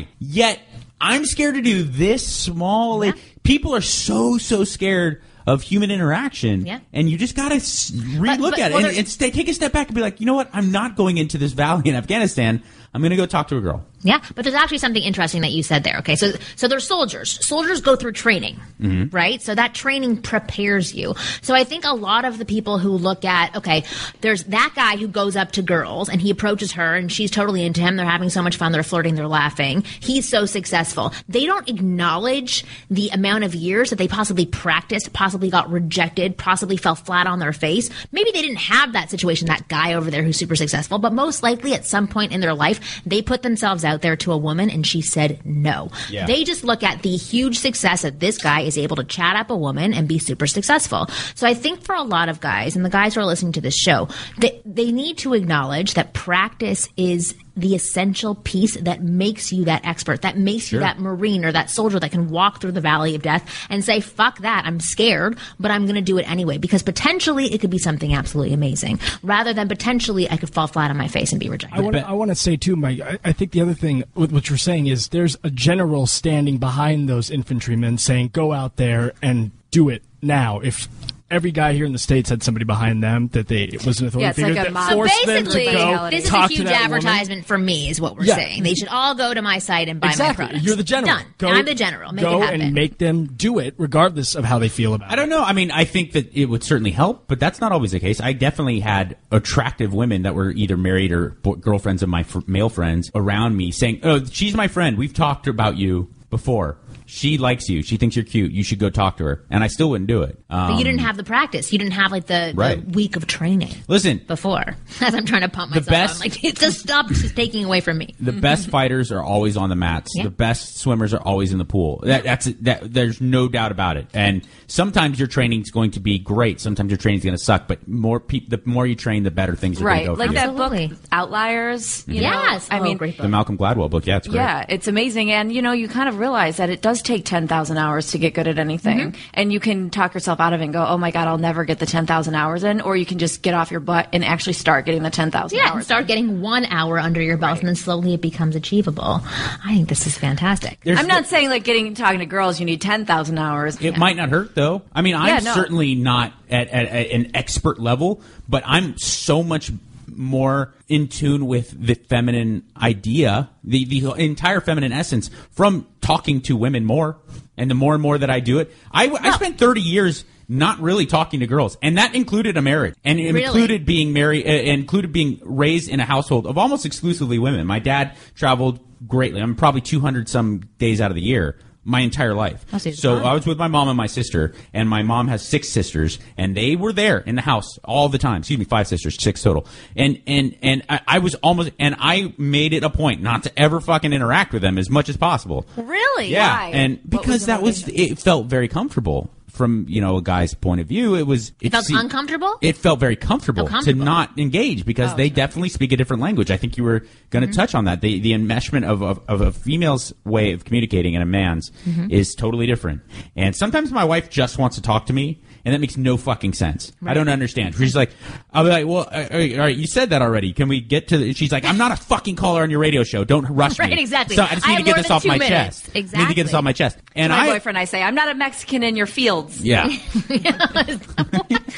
die. 0.00 0.08
Yet 0.20 0.60
I'm 1.00 1.24
scared 1.24 1.54
to 1.56 1.62
do 1.62 1.82
this 1.82 2.24
small. 2.26 3.04
Yeah. 3.04 3.12
People 3.42 3.74
are 3.74 3.80
so 3.80 4.38
so 4.38 4.62
scared 4.62 5.22
of 5.46 5.62
human 5.62 5.90
interaction, 5.90 6.64
Yeah. 6.66 6.80
and 6.92 7.08
you 7.10 7.18
just 7.18 7.34
gotta 7.36 7.56
s- 7.56 7.90
relook 7.90 8.50
but- 8.52 8.58
at 8.60 8.70
it 8.70 8.74
well, 8.74 8.86
and, 8.86 8.96
and 8.98 9.08
stay, 9.08 9.30
take 9.30 9.48
a 9.48 9.54
step 9.54 9.72
back 9.72 9.88
and 9.88 9.94
be 9.94 10.00
like, 10.00 10.20
you 10.20 10.26
know 10.26 10.34
what? 10.34 10.48
I'm 10.52 10.70
not 10.72 10.96
going 10.96 11.18
into 11.18 11.38
this 11.38 11.52
valley 11.52 11.88
in 11.88 11.94
Afghanistan. 11.94 12.62
I'm 12.94 13.02
gonna 13.02 13.16
go 13.16 13.26
talk 13.26 13.48
to 13.48 13.56
a 13.56 13.60
girl. 13.60 13.84
Yeah, 14.02 14.20
but 14.34 14.42
there's 14.44 14.54
actually 14.56 14.78
something 14.78 15.02
interesting 15.02 15.42
that 15.42 15.52
you 15.52 15.62
said 15.62 15.84
there. 15.84 15.98
Okay, 15.98 16.16
so 16.16 16.32
so 16.56 16.68
they're 16.68 16.80
soldiers. 16.80 17.44
Soldiers 17.46 17.80
go 17.80 17.96
through 17.96 18.12
training, 18.12 18.60
Mm-hmm. 18.80 19.14
right? 19.14 19.40
So 19.40 19.54
that 19.54 19.74
training 19.74 20.22
prepares 20.22 20.92
you. 20.92 21.14
So 21.40 21.54
I 21.54 21.62
think 21.62 21.84
a 21.84 21.94
lot 21.94 22.24
of 22.24 22.38
the 22.38 22.44
people 22.44 22.78
who 22.78 22.90
look 22.90 23.24
at 23.24 23.54
okay, 23.56 23.84
there's 24.20 24.44
that 24.44 24.72
guy 24.74 24.96
who 24.96 25.06
goes 25.06 25.36
up 25.36 25.52
to 25.52 25.62
girls 25.62 26.08
and 26.08 26.20
he 26.20 26.30
approaches 26.30 26.72
her 26.72 26.96
and 26.96 27.10
she's 27.12 27.30
totally 27.30 27.64
into 27.64 27.80
him. 27.80 27.96
They're 27.96 28.04
having 28.06 28.28
so 28.30 28.42
much 28.42 28.56
fun. 28.56 28.72
They're 28.72 28.82
flirting. 28.82 29.14
They're 29.14 29.28
laughing. 29.28 29.82
He's 30.00 30.28
so 30.28 30.46
successful. 30.46 31.12
They 31.28 31.46
don't 31.46 31.68
acknowledge 31.68 32.64
the 32.90 33.08
amount 33.10 33.44
of 33.44 33.54
years 33.54 33.90
that 33.90 33.96
they 33.96 34.08
possibly 34.08 34.46
practiced, 34.46 35.12
possibly 35.12 35.48
got 35.50 35.70
rejected, 35.70 36.36
possibly 36.36 36.76
fell 36.76 36.96
flat 36.96 37.26
on 37.28 37.38
their 37.38 37.52
face. 37.52 37.88
Maybe 38.10 38.32
they 38.32 38.42
didn't 38.42 38.56
have 38.56 38.94
that 38.94 39.10
situation. 39.10 39.46
That 39.46 39.68
guy 39.68 39.94
over 39.94 40.10
there 40.10 40.22
who's 40.24 40.36
super 40.36 40.56
successful, 40.56 40.98
but 40.98 41.12
most 41.12 41.42
likely 41.44 41.74
at 41.74 41.84
some 41.84 42.08
point 42.08 42.32
in 42.32 42.40
their 42.40 42.54
life 42.54 43.00
they 43.06 43.22
put 43.22 43.42
themselves 43.42 43.84
out 43.84 43.91
there 44.00 44.16
to 44.16 44.32
a 44.32 44.36
woman 44.36 44.70
and 44.70 44.86
she 44.86 45.02
said 45.02 45.44
no. 45.44 45.90
Yeah. 46.08 46.26
They 46.26 46.44
just 46.44 46.64
look 46.64 46.82
at 46.82 47.02
the 47.02 47.16
huge 47.16 47.58
success 47.58 48.02
that 48.02 48.20
this 48.20 48.38
guy 48.38 48.60
is 48.60 48.78
able 48.78 48.96
to 48.96 49.04
chat 49.04 49.36
up 49.36 49.50
a 49.50 49.56
woman 49.56 49.92
and 49.92 50.08
be 50.08 50.18
super 50.18 50.46
successful. 50.46 51.08
So 51.34 51.46
I 51.46 51.54
think 51.54 51.82
for 51.82 51.94
a 51.94 52.02
lot 52.02 52.28
of 52.28 52.40
guys 52.40 52.76
and 52.76 52.84
the 52.84 52.90
guys 52.90 53.14
who 53.14 53.20
are 53.20 53.26
listening 53.26 53.52
to 53.52 53.60
this 53.60 53.76
show, 53.76 54.08
they, 54.38 54.62
they 54.64 54.90
need 54.90 55.18
to 55.18 55.34
acknowledge 55.34 55.94
that 55.94 56.14
practice 56.14 56.88
is 56.96 57.34
the 57.56 57.74
essential 57.74 58.34
piece 58.34 58.76
that 58.76 59.02
makes 59.02 59.52
you 59.52 59.64
that 59.66 59.84
expert, 59.84 60.22
that 60.22 60.36
makes 60.36 60.72
you 60.72 60.78
that 60.78 60.98
Marine 60.98 61.44
or 61.44 61.52
that 61.52 61.70
soldier 61.70 62.00
that 62.00 62.10
can 62.10 62.30
walk 62.30 62.60
through 62.60 62.72
the 62.72 62.80
valley 62.80 63.14
of 63.14 63.22
death 63.22 63.66
and 63.68 63.84
say, 63.84 64.00
fuck 64.00 64.38
that, 64.38 64.64
I'm 64.64 64.80
scared, 64.80 65.38
but 65.60 65.70
I'm 65.70 65.84
going 65.84 65.96
to 65.96 66.00
do 66.00 66.18
it 66.18 66.30
anyway. 66.30 66.58
Because 66.58 66.82
potentially 66.82 67.52
it 67.52 67.60
could 67.60 67.70
be 67.70 67.78
something 67.78 68.14
absolutely 68.14 68.54
amazing 68.54 69.00
rather 69.22 69.52
than 69.52 69.68
potentially 69.68 70.30
I 70.30 70.36
could 70.36 70.50
fall 70.50 70.66
flat 70.66 70.90
on 70.90 70.96
my 70.96 71.08
face 71.08 71.32
and 71.32 71.40
be 71.40 71.48
rejected. 71.48 71.78
I 71.78 71.82
want 71.82 71.96
to 71.96 72.08
I 72.08 72.12
want 72.12 72.30
to 72.30 72.34
say 72.34 72.56
too, 72.56 72.76
Mike. 72.76 73.00
I, 73.00 73.18
I 73.24 73.32
think 73.32 73.52
the 73.52 73.60
other 73.60 73.74
thing 73.74 74.04
with 74.14 74.32
what 74.32 74.48
you're 74.48 74.58
saying 74.58 74.86
is 74.86 75.08
there's 75.08 75.36
a 75.42 75.50
general 75.50 76.06
standing 76.06 76.58
behind 76.58 77.08
those 77.08 77.30
infantrymen 77.30 77.98
saying, 77.98 78.28
"Go 78.32 78.52
out 78.52 78.76
there 78.76 79.12
and 79.22 79.50
do 79.70 79.88
it 79.88 80.02
now." 80.20 80.60
If 80.60 80.88
every 81.32 81.50
guy 81.50 81.72
here 81.72 81.84
in 81.86 81.92
the 81.92 81.98
states 81.98 82.30
had 82.30 82.42
somebody 82.42 82.64
behind 82.64 83.02
them 83.02 83.28
that 83.32 83.48
they 83.48 83.64
it 83.64 83.84
was 83.84 84.00
an 84.00 84.06
authority 84.08 84.24
Yeah, 84.24 84.30
it's 84.30 84.38
like 84.38 84.46
figure 84.48 84.60
a 84.60 84.64
that 84.66 84.72
mob. 84.72 84.88
So 84.90 84.94
forced 84.96 85.26
them 85.26 85.36
to 85.38 85.44
basically, 85.44 85.72
go 85.72 86.10
this 86.10 86.24
is 86.26 86.30
a 86.32 86.46
huge 86.48 86.58
that 86.58 86.64
woman. 86.64 86.72
advertisement 87.06 87.46
for 87.46 87.58
me, 87.58 87.88
is 87.90 88.00
what 88.00 88.16
we're 88.16 88.24
Yeah. 88.24 88.36
saying. 88.36 88.62
They 88.62 88.74
should 88.74 88.88
all 88.88 89.14
go 89.14 89.32
to 89.34 89.42
my 89.42 89.58
site 89.58 89.88
and 89.88 90.00
buy 90.00 90.08
Exactly. 90.08 90.44
my 90.44 90.48
products. 90.50 90.66
You're 90.66 90.76
the 90.76 90.84
general. 90.84 91.16
Done. 91.16 91.26
Go, 91.38 91.48
I'm 91.48 91.64
the 91.64 91.74
general. 91.74 92.12
Make 92.12 92.22
go 92.24 92.38
it 92.38 92.44
happen. 92.44 92.60
and 92.60 92.74
make 92.74 92.98
them 92.98 93.26
do 93.34 93.58
it, 93.58 93.74
regardless 93.78 94.34
of 94.34 94.44
how 94.44 94.58
they 94.58 94.68
feel 94.68 94.94
about 94.94 95.08
it. 95.10 95.12
I 95.12 95.16
don't 95.16 95.28
know. 95.28 95.42
I 95.42 95.52
mean, 95.52 95.70
I 95.70 95.84
think 95.84 96.12
that 96.12 96.30
it 96.36 96.46
would 96.46 96.62
certainly 96.62 96.90
help, 96.92 97.24
but 97.28 97.40
that's 97.40 97.60
not 97.60 97.72
always 97.72 97.92
the 97.92 98.00
case. 98.00 98.20
I 98.20 98.32
definitely 98.32 98.80
had 98.80 99.16
attractive 99.30 99.92
women 99.94 100.22
that 100.22 100.34
were 100.34 100.50
either 100.50 100.76
married 100.76 101.12
or 101.12 101.30
bo- 101.42 101.54
girlfriends 101.56 102.02
of 102.02 102.08
my 102.08 102.22
fr- 102.22 102.40
male 102.46 102.68
friends 102.68 103.10
around 103.14 103.56
me 103.56 103.70
saying, 103.72 104.00
"Oh, 104.02 104.22
she's 104.30 104.54
my 104.54 104.68
friend. 104.68 104.96
We've 104.98 105.14
talked 105.14 105.46
about 105.46 105.76
you 105.76 106.08
before. 106.30 106.78
She 107.06 107.38
likes 107.38 107.68
you. 107.68 107.82
She 107.82 107.96
thinks 107.96 108.16
you're 108.16 108.24
cute. 108.24 108.52
You 108.52 108.62
should 108.62 108.78
go 108.78 108.90
talk 108.90 109.16
to 109.18 109.24
her." 109.24 109.44
And 109.50 109.62
I 109.62 109.66
still 109.66 109.90
wouldn't 109.90 110.08
do 110.08 110.22
it. 110.22 110.38
Um, 110.50 110.72
but 110.72 110.78
you 110.78 110.84
didn't 110.84 111.00
have 111.00 111.16
the 111.16 111.24
practice. 111.24 111.72
You 111.72 111.78
didn't 111.78 111.92
have 111.94 112.10
like 112.12 112.26
the, 112.26 112.52
Right. 112.54 112.84
the 112.84 112.92
week 112.96 113.16
of 113.16 113.26
training 113.26 113.74
listen. 113.88 114.20
before. 114.26 114.76
As 115.00 115.14
I'm 115.14 115.24
trying 115.26 115.42
to 115.42 115.48
pump 115.48 115.72
The 115.72 115.80
myself, 115.80 115.90
best- 115.90 116.14
I'm 116.24 116.30
like, 116.30 116.54
just 116.58 116.80
stop 116.80 117.08
just 117.08 117.34
taking 117.36 117.64
away 117.64 117.80
from 117.80 117.98
me. 117.98 118.14
The 118.20 118.32
best 118.32 118.68
fighters 118.70 119.10
are 119.12 119.22
always 119.22 119.56
on 119.56 119.68
the 119.68 119.76
mats. 119.76 120.10
Yeah. 120.14 120.24
The 120.24 120.30
best 120.30 120.78
swimmers 120.78 121.12
are 121.14 121.20
always 121.20 121.52
in 121.52 121.58
the 121.58 121.64
pool. 121.64 122.00
That, 122.04 122.24
that's 122.24 122.46
that. 122.62 122.92
There's 122.92 123.20
no 123.20 123.48
doubt 123.48 123.72
about 123.72 123.96
it. 123.96 124.06
And 124.14 124.46
sometimes 124.66 125.18
your 125.18 125.28
training's 125.28 125.70
going 125.70 125.92
to 125.92 126.00
be 126.00 126.18
great. 126.18 126.60
Sometimes 126.60 126.90
your 126.90 126.98
training's 126.98 127.24
going 127.24 127.36
to 127.36 127.42
suck. 127.42 127.66
But 127.68 127.86
more 127.88 128.20
peop 128.20 128.48
the 128.48 128.60
more 128.64 128.86
you 128.86 128.94
train, 128.94 129.22
the 129.22 129.30
better 129.30 129.54
things 129.56 129.80
are 129.80 129.84
Right. 129.84 130.06
going 130.06 130.16
to 130.16 130.16
go 130.16 130.18
Like 130.18 130.28
for 130.28 130.32
you. 130.34 130.38
that 130.40 130.48
Absolutely. 130.50 130.86
book, 130.88 130.98
Outliers. 131.12 132.04
You 132.06 132.20
Yes. 132.20 132.68
Know? 132.70 132.76
I 132.76 132.80
Oh, 132.80 132.82
mean, 132.82 132.96
great 132.96 133.16
book. 133.16 133.22
the 133.22 133.28
Malcolm 133.28 133.56
Gladwell 133.58 133.90
book. 133.90 134.06
Yeah, 134.06 134.18
it's 134.18 134.28
great. 134.28 134.36
Yeah, 134.36 134.64
it's 134.68 134.86
amazing. 134.88 135.30
And, 135.32 135.52
you 135.52 135.62
know, 135.62 135.72
you 135.72 135.88
kind 135.88 136.08
of 136.08 136.18
realize 136.18 136.58
that 136.58 136.68
it 136.70 136.82
does 136.82 136.91
take 137.00 137.24
10,000 137.24 137.78
hours 137.78 138.10
to 138.10 138.18
get 138.18 138.34
good 138.34 138.46
at 138.46 138.58
anything. 138.58 138.98
Mm-hmm. 138.98 139.20
And 139.32 139.52
you 139.52 139.60
can 139.60 139.88
talk 139.88 140.12
yourself 140.12 140.40
out 140.40 140.52
of 140.52 140.60
it 140.60 140.64
and 140.64 140.72
go, 140.72 140.84
oh 140.86 140.98
my 140.98 141.10
God, 141.10 141.28
I'll 141.28 141.38
never 141.38 141.64
get 141.64 141.78
the 141.78 141.86
10,000 141.86 142.34
hours 142.34 142.64
in. 142.64 142.80
Or 142.82 142.96
you 142.96 143.06
can 143.06 143.18
just 143.18 143.40
get 143.40 143.54
off 143.54 143.70
your 143.70 143.80
butt 143.80 144.08
and 144.12 144.24
actually 144.24 144.52
start 144.54 144.84
getting 144.84 145.02
the 145.02 145.10
10,000 145.10 145.56
Yeah, 145.56 145.64
and 145.66 145.74
hours. 145.76 145.84
start 145.86 146.06
getting 146.06 146.40
one 146.42 146.66
hour 146.66 146.98
under 146.98 147.22
your 147.22 147.36
belt, 147.38 147.60
and 147.60 147.68
then 147.68 147.76
slowly 147.76 148.12
it 148.14 148.20
becomes 148.20 148.56
achievable. 148.56 149.20
I 149.24 149.74
think 149.76 149.88
this 149.88 150.06
is 150.06 150.18
fantastic. 150.18 150.80
There's 150.84 150.98
I'm 150.98 151.06
no- 151.06 151.14
not 151.14 151.26
saying 151.26 151.48
like 151.48 151.64
getting 151.64 151.94
talking 151.94 152.18
to 152.18 152.26
girls, 152.26 152.58
you 152.60 152.66
need 152.66 152.80
10,000 152.82 153.38
hours. 153.38 153.80
It 153.80 153.96
might 153.96 154.16
not 154.16 154.28
hurt 154.30 154.54
though. 154.54 154.82
I 154.92 155.00
mean, 155.02 155.14
I'm 155.14 155.28
Yeah, 155.28 155.38
no. 155.38 155.54
certainly 155.54 155.94
not 155.94 156.32
at, 156.50 156.68
at, 156.68 156.86
at 156.88 157.10
an 157.12 157.30
expert 157.36 157.78
level, 157.78 158.20
but 158.48 158.62
I'm 158.66 158.98
so 158.98 159.42
much 159.42 159.70
more 160.16 160.74
in 160.88 161.08
tune 161.08 161.46
with 161.46 161.70
the 161.78 161.94
feminine 161.94 162.64
idea, 162.76 163.50
the 163.64 163.84
the 163.84 164.12
entire 164.14 164.60
feminine 164.60 164.92
essence 164.92 165.30
from 165.50 165.86
talking 166.00 166.40
to 166.42 166.56
women 166.56 166.84
more. 166.84 167.18
And 167.56 167.70
the 167.70 167.74
more 167.74 167.92
and 167.92 168.02
more 168.02 168.16
that 168.16 168.30
I 168.30 168.40
do 168.40 168.58
it, 168.60 168.72
I, 168.90 169.08
I 169.10 169.30
spent 169.32 169.58
30 169.58 169.80
years 169.82 170.24
not 170.48 170.80
really 170.80 171.04
talking 171.06 171.40
to 171.40 171.46
girls, 171.46 171.76
and 171.82 171.98
that 171.98 172.14
included 172.14 172.56
a 172.56 172.62
marriage, 172.62 172.94
and 173.04 173.20
it 173.20 173.32
Really? 173.32 173.44
included 173.44 173.86
being 173.86 174.12
married, 174.12 174.46
uh, 174.46 174.50
included 174.50 175.12
being 175.12 175.38
raised 175.44 175.88
in 175.88 176.00
a 176.00 176.04
household 176.04 176.46
of 176.46 176.56
almost 176.58 176.84
exclusively 176.86 177.38
women. 177.38 177.66
My 177.66 177.78
dad 177.78 178.16
traveled 178.34 178.80
greatly. 179.06 179.40
I'm 179.40 179.54
probably 179.54 179.80
200 179.82 180.28
some 180.28 180.60
days 180.78 181.00
out 181.00 181.10
of 181.10 181.14
the 181.14 181.22
year. 181.22 181.58
My 181.84 182.00
entire 182.00 182.34
life. 182.34 182.64
Oh, 182.72 182.78
so 182.78 182.90
So. 182.92 183.16
I 183.24 183.34
was 183.34 183.44
with 183.44 183.58
my 183.58 183.66
mom 183.66 183.88
and 183.88 183.96
my 183.96 184.06
sister, 184.06 184.54
and 184.72 184.88
my 184.88 185.02
mom 185.02 185.26
has 185.28 185.42
six 185.46 185.68
sisters, 185.68 186.18
and 186.36 186.56
they 186.56 186.76
were 186.76 186.92
there 186.92 187.18
in 187.18 187.34
the 187.34 187.42
house 187.42 187.78
all 187.84 188.08
the 188.08 188.18
time. 188.18 188.38
Excuse 188.38 188.58
me, 188.58 188.64
five 188.64 188.86
sisters, 188.86 189.20
six 189.20 189.42
total. 189.42 189.66
And 189.96 190.22
and 190.26 190.56
and 190.62 190.84
I, 190.88 191.00
I 191.06 191.18
was 191.18 191.34
almost, 191.36 191.72
and 191.80 191.96
I 191.98 192.34
made 192.38 192.72
it 192.72 192.84
a 192.84 192.90
point 192.90 193.20
not 193.20 193.42
to 193.44 193.58
ever 193.58 193.80
fucking 193.80 194.12
interact 194.12 194.52
with 194.52 194.62
them 194.62 194.78
as 194.78 194.90
much 194.90 195.08
as 195.08 195.16
possible. 195.16 195.66
Really? 195.76 196.28
Yeah, 196.28 196.54
Why? 196.56 196.70
and 196.72 197.00
because 197.08 197.42
the 197.42 197.46
that 197.46 197.62
was 197.62 197.88
it 197.88 198.18
felt 198.18 198.46
very 198.46 198.68
comfortable 198.68 199.30
from 199.52 199.84
you 199.88 200.00
know 200.00 200.16
a 200.16 200.22
guy's 200.22 200.54
point 200.54 200.80
of 200.80 200.86
view. 200.86 201.14
It 201.14 201.26
was 201.26 201.52
it, 201.60 201.70
felt 201.72 201.84
se- 201.84 201.94
uncomfortable? 201.96 202.58
It 202.62 202.76
felt 202.76 202.98
very 202.98 203.16
comfortable, 203.16 203.64
Oh, 203.64 203.66
comfortable. 203.66 204.00
to 204.00 204.04
not 204.04 204.38
engage 204.38 204.84
because 204.84 205.14
they 205.14 205.28
definitely 205.30 205.68
speak 205.68 205.92
a 205.92 205.96
different 205.96 206.22
language. 206.22 206.50
I 206.50 206.56
think 206.56 206.76
you 206.76 206.84
were 206.84 207.00
going 207.30 207.42
to 207.42 207.48
Mm-hmm. 207.48 207.52
touch 207.60 207.74
on 207.74 207.84
that. 207.84 208.00
The 208.00 208.18
the 208.20 208.32
enmeshment 208.32 208.84
of, 208.88 209.02
of 209.02 209.20
of 209.28 209.40
a 209.42 209.52
female's 209.52 210.12
way 210.24 210.52
of 210.52 210.64
communicating 210.64 211.14
and 211.14 211.22
a 211.22 211.26
man's 211.26 211.70
Mm-hmm. 211.86 212.10
is 212.10 212.34
totally 212.34 212.66
different. 212.66 213.02
And 213.36 213.54
sometimes 213.54 213.92
my 213.92 214.04
wife 214.04 214.30
just 214.30 214.58
wants 214.58 214.76
to 214.76 214.82
talk 214.82 215.06
to 215.06 215.12
me. 215.12 215.42
And 215.64 215.72
that 215.72 215.78
makes 215.80 215.96
no 215.96 216.16
fucking 216.16 216.54
sense. 216.54 216.90
I 217.06 217.14
don't 217.14 217.28
understand. 217.28 217.76
She's 217.76 217.94
like, 217.94 218.10
I'll 218.52 218.64
be 218.64 218.70
like, 218.70 218.86
well, 218.86 219.06
uh, 219.10 219.28
all 219.30 219.38
right, 219.38 219.52
all 219.54 219.58
right, 219.60 219.76
you 219.76 219.86
said 219.86 220.10
that 220.10 220.20
already. 220.20 220.52
Can 220.52 220.68
we 220.68 220.80
get 220.80 221.08
to? 221.08 221.18
The, 221.18 221.32
she's 221.34 221.52
like, 221.52 221.64
I'm 221.64 221.78
not 221.78 221.92
a 221.92 221.96
fucking 221.96 222.34
caller 222.34 222.62
on 222.62 222.70
your 222.70 222.80
radio 222.80 223.04
show. 223.04 223.22
Don't 223.22 223.44
rush 223.46 223.78
me. 223.78 223.84
Right, 223.86 223.98
exactly. 223.98 224.34
So 224.34 224.42
I 224.42 224.54
just 224.54 224.66
I 224.66 224.76
need 224.76 224.84
to 224.84 224.90
have 224.90 224.96
get 224.96 225.02
this 225.02 225.10
off 225.12 225.24
my 225.24 225.38
minutes. 225.38 225.82
chest. 225.82 225.90
I 225.94 225.98
need 226.00 226.08
to 226.08 226.10
get 226.10 226.18
this 226.18 226.28
Exactly. 226.52 226.54
off 226.56 226.64
my 226.64 226.72
chest. 226.72 226.98
And 227.14 227.30
my 227.32 227.38
I, 227.38 227.46
boyfriend, 227.52 227.78
I 227.78 227.84
say, 227.84 228.02
I'm 228.02 228.14
not 228.16 228.28
a 228.28 228.34
Mexican 228.34 228.82
in 228.82 228.96
your 228.96 229.06
fields. 229.06 229.60
yeah. 229.62 229.86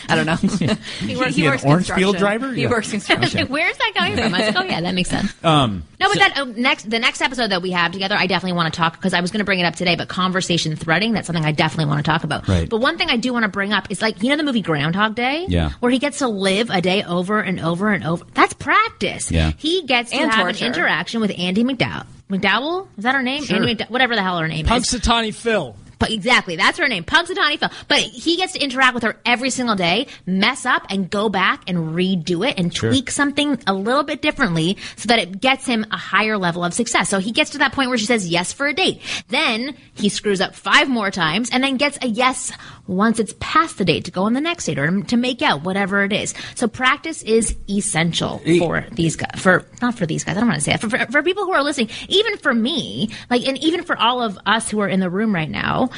I 0.09 0.17
don't 0.17 0.27
know. 0.27 0.35
he, 1.01 1.17
works, 1.17 1.35
he 1.35 1.43
he 1.43 1.47
an 1.47 1.53
works 1.53 1.65
orange 1.65 1.91
field 1.91 2.17
driver? 2.17 2.53
He 2.53 2.63
Yeah. 2.63 2.71
works 2.71 2.91
construction. 2.91 3.47
Where's 3.51 3.77
that 3.77 3.93
coming 3.95 4.15
from? 4.15 4.35
I 4.35 4.47
was 4.47 4.55
like, 4.55 4.65
oh 4.65 4.69
yeah, 4.69 4.81
that 4.81 4.95
makes 4.95 5.11
sense. 5.11 5.33
Um, 5.45 5.85
No, 6.01 6.09
but 6.09 6.15
so- 6.15 6.19
that 6.21 6.39
uh, 6.39 6.45
next 6.45 6.89
the 6.89 6.99
next 6.99 7.21
episode 7.21 7.49
that 7.51 7.63
we 7.63 7.71
have 7.73 7.93
together, 7.93 8.15
I 8.17 8.27
definitely 8.27 8.57
want 8.57 8.73
to 8.73 8.77
talk 8.79 8.95
because 8.95 9.13
I 9.15 9.21
was 9.21 9.31
going 9.31 9.41
to 9.41 9.45
bring 9.45 9.61
it 9.61 9.65
up 9.65 9.77
today. 9.77 9.97
But 9.97 10.09
conversation 10.09 10.77
threading, 10.77 11.13
that's 11.13 11.27
something 11.27 11.45
I 11.45 11.53
definitely 11.53 11.87
want 11.87 12.05
to 12.05 12.11
talk 12.11 12.25
about. 12.25 12.49
Right. 12.49 12.69
But 12.69 12.79
one 12.81 12.97
thing 12.99 13.11
I 13.11 13.17
do 13.17 13.33
want 13.33 13.43
to 13.45 13.49
bring 13.51 13.73
up 13.75 13.91
is 13.91 14.01
like 14.01 14.23
you 14.23 14.31
know 14.31 14.37
the 14.37 14.43
movie 14.45 14.63
Groundhog 14.63 15.15
Day, 15.15 15.45
Yeah. 15.49 15.71
where 15.81 15.93
he 15.93 15.99
gets 15.99 16.19
to 16.19 16.29
live 16.29 16.71
a 16.71 16.81
day 16.81 17.03
over 17.03 17.41
and 17.41 17.61
over 17.61 17.93
and 17.93 18.05
over. 18.05 18.25
That's 18.33 18.55
practice. 18.55 19.31
Yeah. 19.31 19.53
He 19.59 19.83
gets 19.83 20.11
to 20.13 20.17
And 20.17 20.31
have 20.31 20.45
torture. 20.47 20.65
an 20.65 20.73
interaction 20.73 21.21
with 21.21 21.31
Andie 21.39 21.65
MacDowell. 21.65 22.07
MacDowell 22.31 22.89
is 22.97 23.05
that 23.05 23.15
her 23.15 23.23
name? 23.23 23.45
Sure. 23.45 23.57
Andie 23.59 23.75
MacDowell, 23.75 23.91
whatever 23.91 24.15
the 24.15 24.23
hell 24.23 24.39
her 24.39 24.49
name 24.49 24.65
is. 24.65 24.71
Punxsutawney 24.73 25.35
Phil. 25.35 25.77
Exactly, 26.09 26.57
that's 26.57 26.79
her 26.79 26.89
name, 26.89 27.05
Punxsutawney 27.05 27.59
Phil. 27.59 27.71
But 27.89 27.99
he 27.99 28.37
gets 28.37 28.53
to 28.55 28.63
interact 28.63 28.95
with 28.95 29.03
her 29.03 29.21
every 29.25 29.51
single 29.51 29.77
day, 29.77 30.07
mess 30.27 30.67
up, 30.67 30.87
and 30.91 31.11
go 31.11 31.29
back 31.29 31.69
and 31.69 31.95
redo 31.95 32.49
it 32.49 32.59
and 32.59 32.75
tweak 32.75 33.11
something 33.11 33.59
a 33.67 33.75
little 33.75 34.05
bit 34.05 34.23
differently 34.23 34.77
so 34.97 35.09
that 35.09 35.19
it 35.19 35.41
gets 35.41 35.67
him 35.67 35.87
a 35.91 35.97
higher 35.97 36.39
level 36.39 36.65
of 36.65 36.75
success. 36.75 37.09
So 37.09 37.19
he 37.19 37.33
gets 37.33 37.51
to 37.51 37.59
that 37.59 37.73
point 37.73 37.89
where 37.89 37.99
she 37.99 38.07
says 38.07 38.29
yes 38.29 38.53
for 38.53 38.67
a 38.67 38.75
date. 38.75 39.01
Then 39.29 39.77
he 39.95 40.09
screws 40.09 40.41
up 40.41 40.55
five 40.55 40.89
more 40.89 41.11
times 41.11 41.51
and 41.51 41.63
then 41.63 41.77
gets 41.77 41.99
a 42.03 42.07
yes 42.07 42.53
once 42.87 43.19
it's 43.19 43.35
past 43.41 43.79
the 43.79 43.85
date 43.85 44.05
to 44.05 44.11
go 44.11 44.25
on 44.25 44.35
the 44.35 44.41
next 44.41 44.67
date 44.67 44.79
or 44.79 45.03
to 45.03 45.17
make 45.17 45.41
out, 45.43 45.63
whatever 45.63 46.05
it 46.05 46.13
is. 46.13 46.35
So 46.55 46.69
practice 46.69 47.23
is 47.23 47.57
essential 47.69 48.41
for 48.59 48.87
these 48.93 49.17
guys, 49.17 49.41
for, 49.41 49.65
not 49.81 49.97
for 49.97 50.07
these 50.07 50.25
guys, 50.25 50.37
I 50.37 50.41
don't 50.41 50.49
want 50.49 50.61
to 50.61 50.65
say 50.65 50.73
that, 50.73 50.81
for, 50.81 50.91
for, 50.91 50.99
for 51.11 51.23
people 51.23 51.45
who 51.45 51.53
are 51.53 51.63
listening, 51.63 51.89
even 52.09 52.37
for 52.37 52.53
me, 52.53 53.11
like, 53.31 53.47
and 53.47 53.57
even 53.59 53.85
for 53.85 53.97
all 53.99 54.23
of 54.23 54.39
us 54.45 54.71
who 54.71 54.81
are 54.81 54.89
in 54.89 55.01
the 55.01 55.11
room 55.11 55.35
right 55.35 55.49
now, 55.49 55.91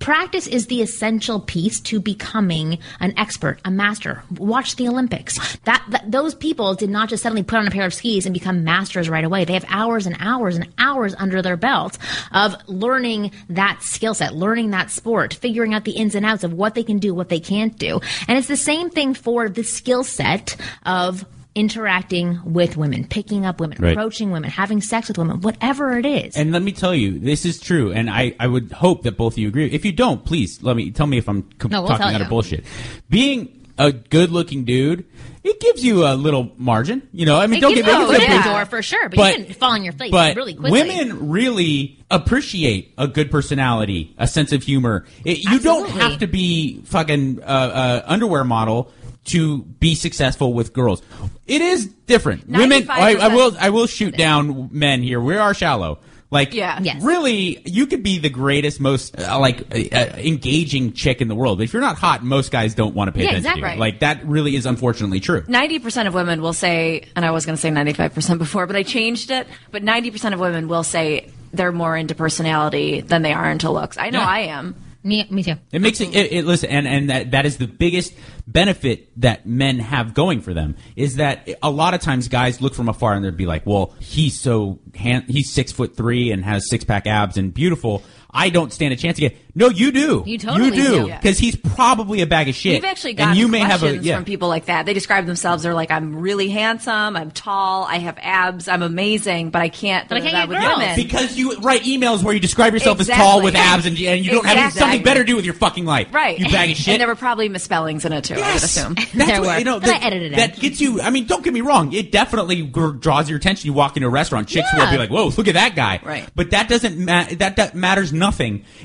practice 0.00 0.46
is 0.46 0.66
the 0.66 0.82
essential 0.82 1.40
piece 1.40 1.80
to 1.80 2.00
becoming 2.00 2.78
an 3.00 3.14
expert, 3.16 3.60
a 3.64 3.70
master. 3.70 4.22
Watch 4.38 4.76
the 4.76 4.88
Olympics. 4.88 5.56
That, 5.64 5.84
that 5.90 6.10
those 6.10 6.34
people 6.34 6.74
did 6.74 6.90
not 6.90 7.08
just 7.08 7.22
suddenly 7.22 7.42
put 7.42 7.58
on 7.58 7.66
a 7.66 7.70
pair 7.70 7.86
of 7.86 7.94
skis 7.94 8.26
and 8.26 8.32
become 8.32 8.64
masters 8.64 9.08
right 9.08 9.24
away. 9.24 9.44
They 9.44 9.54
have 9.54 9.66
hours 9.68 10.06
and 10.06 10.16
hours 10.20 10.56
and 10.56 10.68
hours 10.78 11.14
under 11.18 11.42
their 11.42 11.56
belt 11.56 11.98
of 12.32 12.56
learning 12.68 13.32
that 13.48 13.82
skill 13.82 14.14
set, 14.14 14.34
learning 14.34 14.70
that 14.70 14.90
sport, 14.90 15.34
figuring 15.34 15.74
out 15.74 15.84
the 15.84 15.92
ins 15.92 16.14
and 16.14 16.26
outs 16.26 16.44
of 16.44 16.52
what 16.52 16.74
they 16.74 16.82
can 16.82 16.98
do, 16.98 17.14
what 17.14 17.28
they 17.28 17.40
can't 17.40 17.78
do. 17.78 18.00
And 18.28 18.38
it's 18.38 18.48
the 18.48 18.56
same 18.56 18.90
thing 18.90 19.14
for 19.14 19.48
the 19.48 19.62
skill 19.62 20.04
set 20.04 20.56
of 20.84 21.24
interacting 21.54 22.40
with 22.44 22.76
women, 22.76 23.04
picking 23.06 23.46
up 23.46 23.60
women, 23.60 23.78
Right. 23.80 23.92
approaching 23.92 24.30
women, 24.30 24.50
having 24.50 24.80
sex 24.80 25.08
with 25.08 25.18
women, 25.18 25.40
whatever 25.40 25.96
it 25.98 26.04
is. 26.06 26.36
And 26.36 26.52
let 26.52 26.62
me 26.62 26.72
tell 26.72 26.94
you, 26.94 27.18
this 27.18 27.44
is 27.44 27.60
true, 27.60 27.92
and 27.92 28.10
I, 28.10 28.34
I 28.40 28.46
would 28.46 28.72
hope 28.72 29.02
that 29.04 29.16
both 29.16 29.34
of 29.34 29.38
you 29.38 29.48
agree. 29.48 29.66
If 29.70 29.84
you 29.84 29.92
don't, 29.92 30.24
please 30.24 30.62
let 30.62 30.76
me 30.76 30.90
tell 30.90 31.06
me 31.06 31.18
if 31.18 31.28
I'm 31.28 31.42
co- 31.58 31.68
No, 31.68 31.82
we'll 31.82 31.90
talking 31.96 32.14
out 32.14 32.20
of 32.20 32.28
bullshit. 32.28 32.64
Being 33.08 33.60
a 33.78 33.90
good-looking 33.92 34.64
dude, 34.64 35.04
it 35.42 35.58
gives 35.60 35.84
you 35.84 36.06
a 36.06 36.14
little 36.14 36.52
margin. 36.56 37.06
You 37.12 37.26
know, 37.26 37.38
I 37.38 37.46
mean, 37.48 37.58
It 37.58 37.60
don't 37.60 37.74
get 37.74 37.84
me 37.84 37.92
wrong, 37.92 38.42
door 38.42 38.64
for 38.66 38.82
sure, 38.82 39.08
but 39.08 39.38
you 39.38 39.44
can 39.46 39.54
fall 39.54 39.72
on 39.72 39.82
your 39.84 39.92
face 39.92 40.10
but 40.12 40.36
really 40.36 40.54
quickly. 40.54 40.70
Women 40.80 41.28
really 41.28 41.98
appreciate 42.10 42.94
a 42.96 43.06
good 43.08 43.30
personality, 43.30 44.14
a 44.18 44.26
sense 44.26 44.52
of 44.52 44.62
humor. 44.62 45.04
It, 45.24 45.44
you 45.44 45.58
don't 45.60 45.90
have 45.90 46.18
to 46.20 46.26
be 46.26 46.82
fucking 46.82 47.40
uh, 47.42 47.46
uh, 47.46 48.02
underwear 48.06 48.44
model 48.44 48.90
to 49.24 49.62
be 49.62 49.94
successful 49.94 50.52
with 50.52 50.72
girls. 50.72 51.02
It 51.46 51.60
is 51.60 51.86
different. 51.86 52.48
Women, 52.48 52.88
I, 52.90 53.14
I 53.16 53.28
will, 53.34 53.56
I 53.58 53.70
will 53.70 53.86
shoot 53.86 54.16
down 54.16 54.68
men 54.72 55.02
here. 55.02 55.20
We 55.20 55.36
are 55.36 55.54
shallow. 55.54 55.98
Like, 56.30 56.52
Yeah. 56.52 56.80
Yes. 56.82 57.02
really, 57.02 57.62
you 57.64 57.86
could 57.86 58.02
be 58.02 58.18
the 58.18 58.28
greatest, 58.28 58.80
most 58.80 59.16
uh, 59.18 59.38
like 59.38 59.60
uh, 59.72 59.96
uh, 59.96 60.16
engaging 60.16 60.92
chick 60.92 61.20
in 61.20 61.28
the 61.28 61.34
world. 61.34 61.58
But 61.58 61.64
if 61.64 61.72
you're 61.72 61.82
not 61.82 61.96
hot, 61.96 62.24
most 62.24 62.50
guys 62.50 62.74
don't 62.74 62.94
want 62.94 63.08
to 63.08 63.12
pay 63.12 63.20
Yeah, 63.22 63.28
attention 63.30 63.50
exactly. 63.52 63.68
to 63.70 63.74
you. 63.74 63.80
Like 63.80 64.00
that 64.00 64.26
really 64.26 64.56
is 64.56 64.66
unfortunately 64.66 65.20
true. 65.20 65.42
90% 65.42 66.06
of 66.08 66.14
women 66.14 66.42
will 66.42 66.52
say, 66.52 67.04
and 67.14 67.24
I 67.24 67.30
was 67.30 67.46
going 67.46 67.54
to 67.56 67.60
say 67.60 67.70
95% 67.70 68.38
before, 68.38 68.66
but 68.66 68.74
I 68.74 68.82
changed 68.82 69.30
it. 69.30 69.46
But 69.70 69.84
90% 69.84 70.32
of 70.32 70.40
women 70.40 70.66
will 70.66 70.82
say 70.82 71.30
they're 71.52 71.72
more 71.72 71.96
into 71.96 72.16
personality 72.16 73.00
than 73.00 73.22
they 73.22 73.32
are 73.32 73.48
into 73.48 73.70
looks. 73.70 73.96
I 73.96 74.10
know 74.10 74.18
Yeah. 74.20 74.28
I 74.28 74.38
am. 74.40 74.74
Me, 75.04 75.26
me 75.30 75.42
too. 75.42 75.56
It 75.70 75.82
makes 75.82 76.00
it, 76.00 76.14
it, 76.14 76.32
it 76.32 76.44
listen, 76.46 76.70
and 76.70 76.88
and 76.88 77.10
that 77.10 77.30
that 77.32 77.46
is 77.46 77.58
the 77.58 77.66
biggest 77.66 78.14
benefit 78.46 79.08
that 79.20 79.46
men 79.46 79.78
have 79.78 80.14
going 80.14 80.40
for 80.40 80.54
them 80.54 80.76
is 80.96 81.16
that 81.16 81.48
a 81.62 81.70
lot 81.70 81.94
of 81.94 82.00
times 82.00 82.28
guys 82.28 82.60
look 82.60 82.74
from 82.74 82.88
afar 82.88 83.12
and 83.12 83.24
they'd 83.24 83.36
be 83.36 83.46
like, 83.46 83.66
well, 83.66 83.94
he's 84.00 84.38
so 84.38 84.80
hand, 84.94 85.24
he's 85.28 85.52
six 85.52 85.72
foot 85.72 85.96
three 85.96 86.32
and 86.32 86.44
has 86.44 86.68
six 86.68 86.84
pack 86.84 87.06
abs 87.06 87.36
and 87.36 87.52
beautiful. 87.52 88.02
I 88.34 88.50
don't 88.50 88.72
stand 88.72 88.92
a 88.92 88.96
chance 88.96 89.16
again. 89.18 89.32
No, 89.56 89.68
you 89.68 89.92
do. 89.92 90.24
You 90.26 90.36
totally 90.36 90.72
do 90.72 90.82
do. 90.82 91.06
because 91.06 91.38
he's 91.38 91.54
probably 91.54 92.20
a 92.22 92.26
bag 92.26 92.48
of 92.48 92.56
shit. 92.56 92.72
We've 92.72 92.90
actually 92.90 93.14
gotten 93.14 93.30
and 93.30 93.38
you 93.38 93.46
may 93.46 93.60
have 93.60 93.84
a 93.84 93.86
questions 93.86 94.04
yeah. 94.04 94.16
from 94.16 94.24
people 94.24 94.48
like 94.48 94.64
that. 94.64 94.84
They 94.84 94.94
describe 94.94 95.26
themselves. 95.26 95.62
They're 95.62 95.74
like, 95.74 95.92
"I'm 95.92 96.16
really 96.16 96.48
handsome. 96.48 97.16
I'm 97.16 97.30
tall. 97.30 97.84
I 97.84 97.98
have 97.98 98.18
abs. 98.20 98.66
I'm 98.66 98.82
amazing, 98.82 99.50
but 99.50 99.62
I 99.62 99.68
can't." 99.68 100.08
But 100.08 100.18
I 100.18 100.20
can't 100.22 100.32
da- 100.32 100.40
da- 100.40 100.46
get 100.46 100.48
with 100.48 100.58
girls. 100.58 100.78
women." 100.78 100.96
Because 100.96 101.36
you 101.38 101.54
write 101.60 101.82
emails 101.82 102.24
where 102.24 102.34
you 102.34 102.40
describe 102.40 102.72
yourself 102.72 102.98
as 102.98 103.06
tall 103.06 103.42
with 103.42 103.54
abs 103.54 103.86
and, 103.86 103.96
and 103.96 104.24
you 104.24 104.32
don't 104.32 104.44
have 104.44 104.72
something 104.72 105.04
better 105.04 105.20
to 105.20 105.26
do 105.26 105.36
with 105.36 105.44
your 105.44 105.54
fucking 105.54 105.84
life. 105.84 106.12
right? 106.12 106.36
You 106.36 106.50
bag 106.50 106.72
of 106.72 106.76
shit. 106.84 106.94
And 106.94 107.00
there 107.00 107.06
were 107.06 107.14
probably 107.14 107.48
misspellings 107.48 108.04
in 108.04 108.12
it 108.12 108.24
too. 108.24 108.34
I 108.34 108.54
would 108.54 108.62
assume. 108.64 108.94
That's 108.94 109.12
There 109.12 109.40
what, 109.40 109.46
were. 109.50 109.58
you 109.58 109.64
know, 109.64 109.78
But 109.78 109.90
I 109.90 109.92
that, 109.92 110.02
edited 110.02 110.32
it 110.32 110.36
that 110.36 110.58
gets 110.58 110.80
you. 110.80 111.00
I 111.00 111.10
mean, 111.10 111.26
don't 111.26 111.44
get 111.44 111.52
me 111.54 111.60
wrong. 111.60 111.92
It 111.92 112.10
definitely 112.10 112.62
gr- 112.62 112.88
draws 112.90 113.28
your 113.30 113.38
attention. 113.38 113.68
You 113.68 113.72
walk 113.72 113.96
into 113.96 114.08
a 114.08 114.10
restaurant, 114.10 114.48
chicks 114.48 114.68
will 114.74 114.90
be 114.90 114.98
like, 114.98 115.10
"Whoa, 115.10 115.28
look 115.36 115.46
at 115.46 115.54
that 115.54 115.76
guy!" 115.76 116.00
Right. 116.02 116.28
But 116.34 116.50
that 116.50 116.68
doesn't 116.68 116.98
ma- 116.98 117.26
that 117.38 117.54
that 117.56 117.76
matters 117.76 118.12
nothing. 118.12 118.23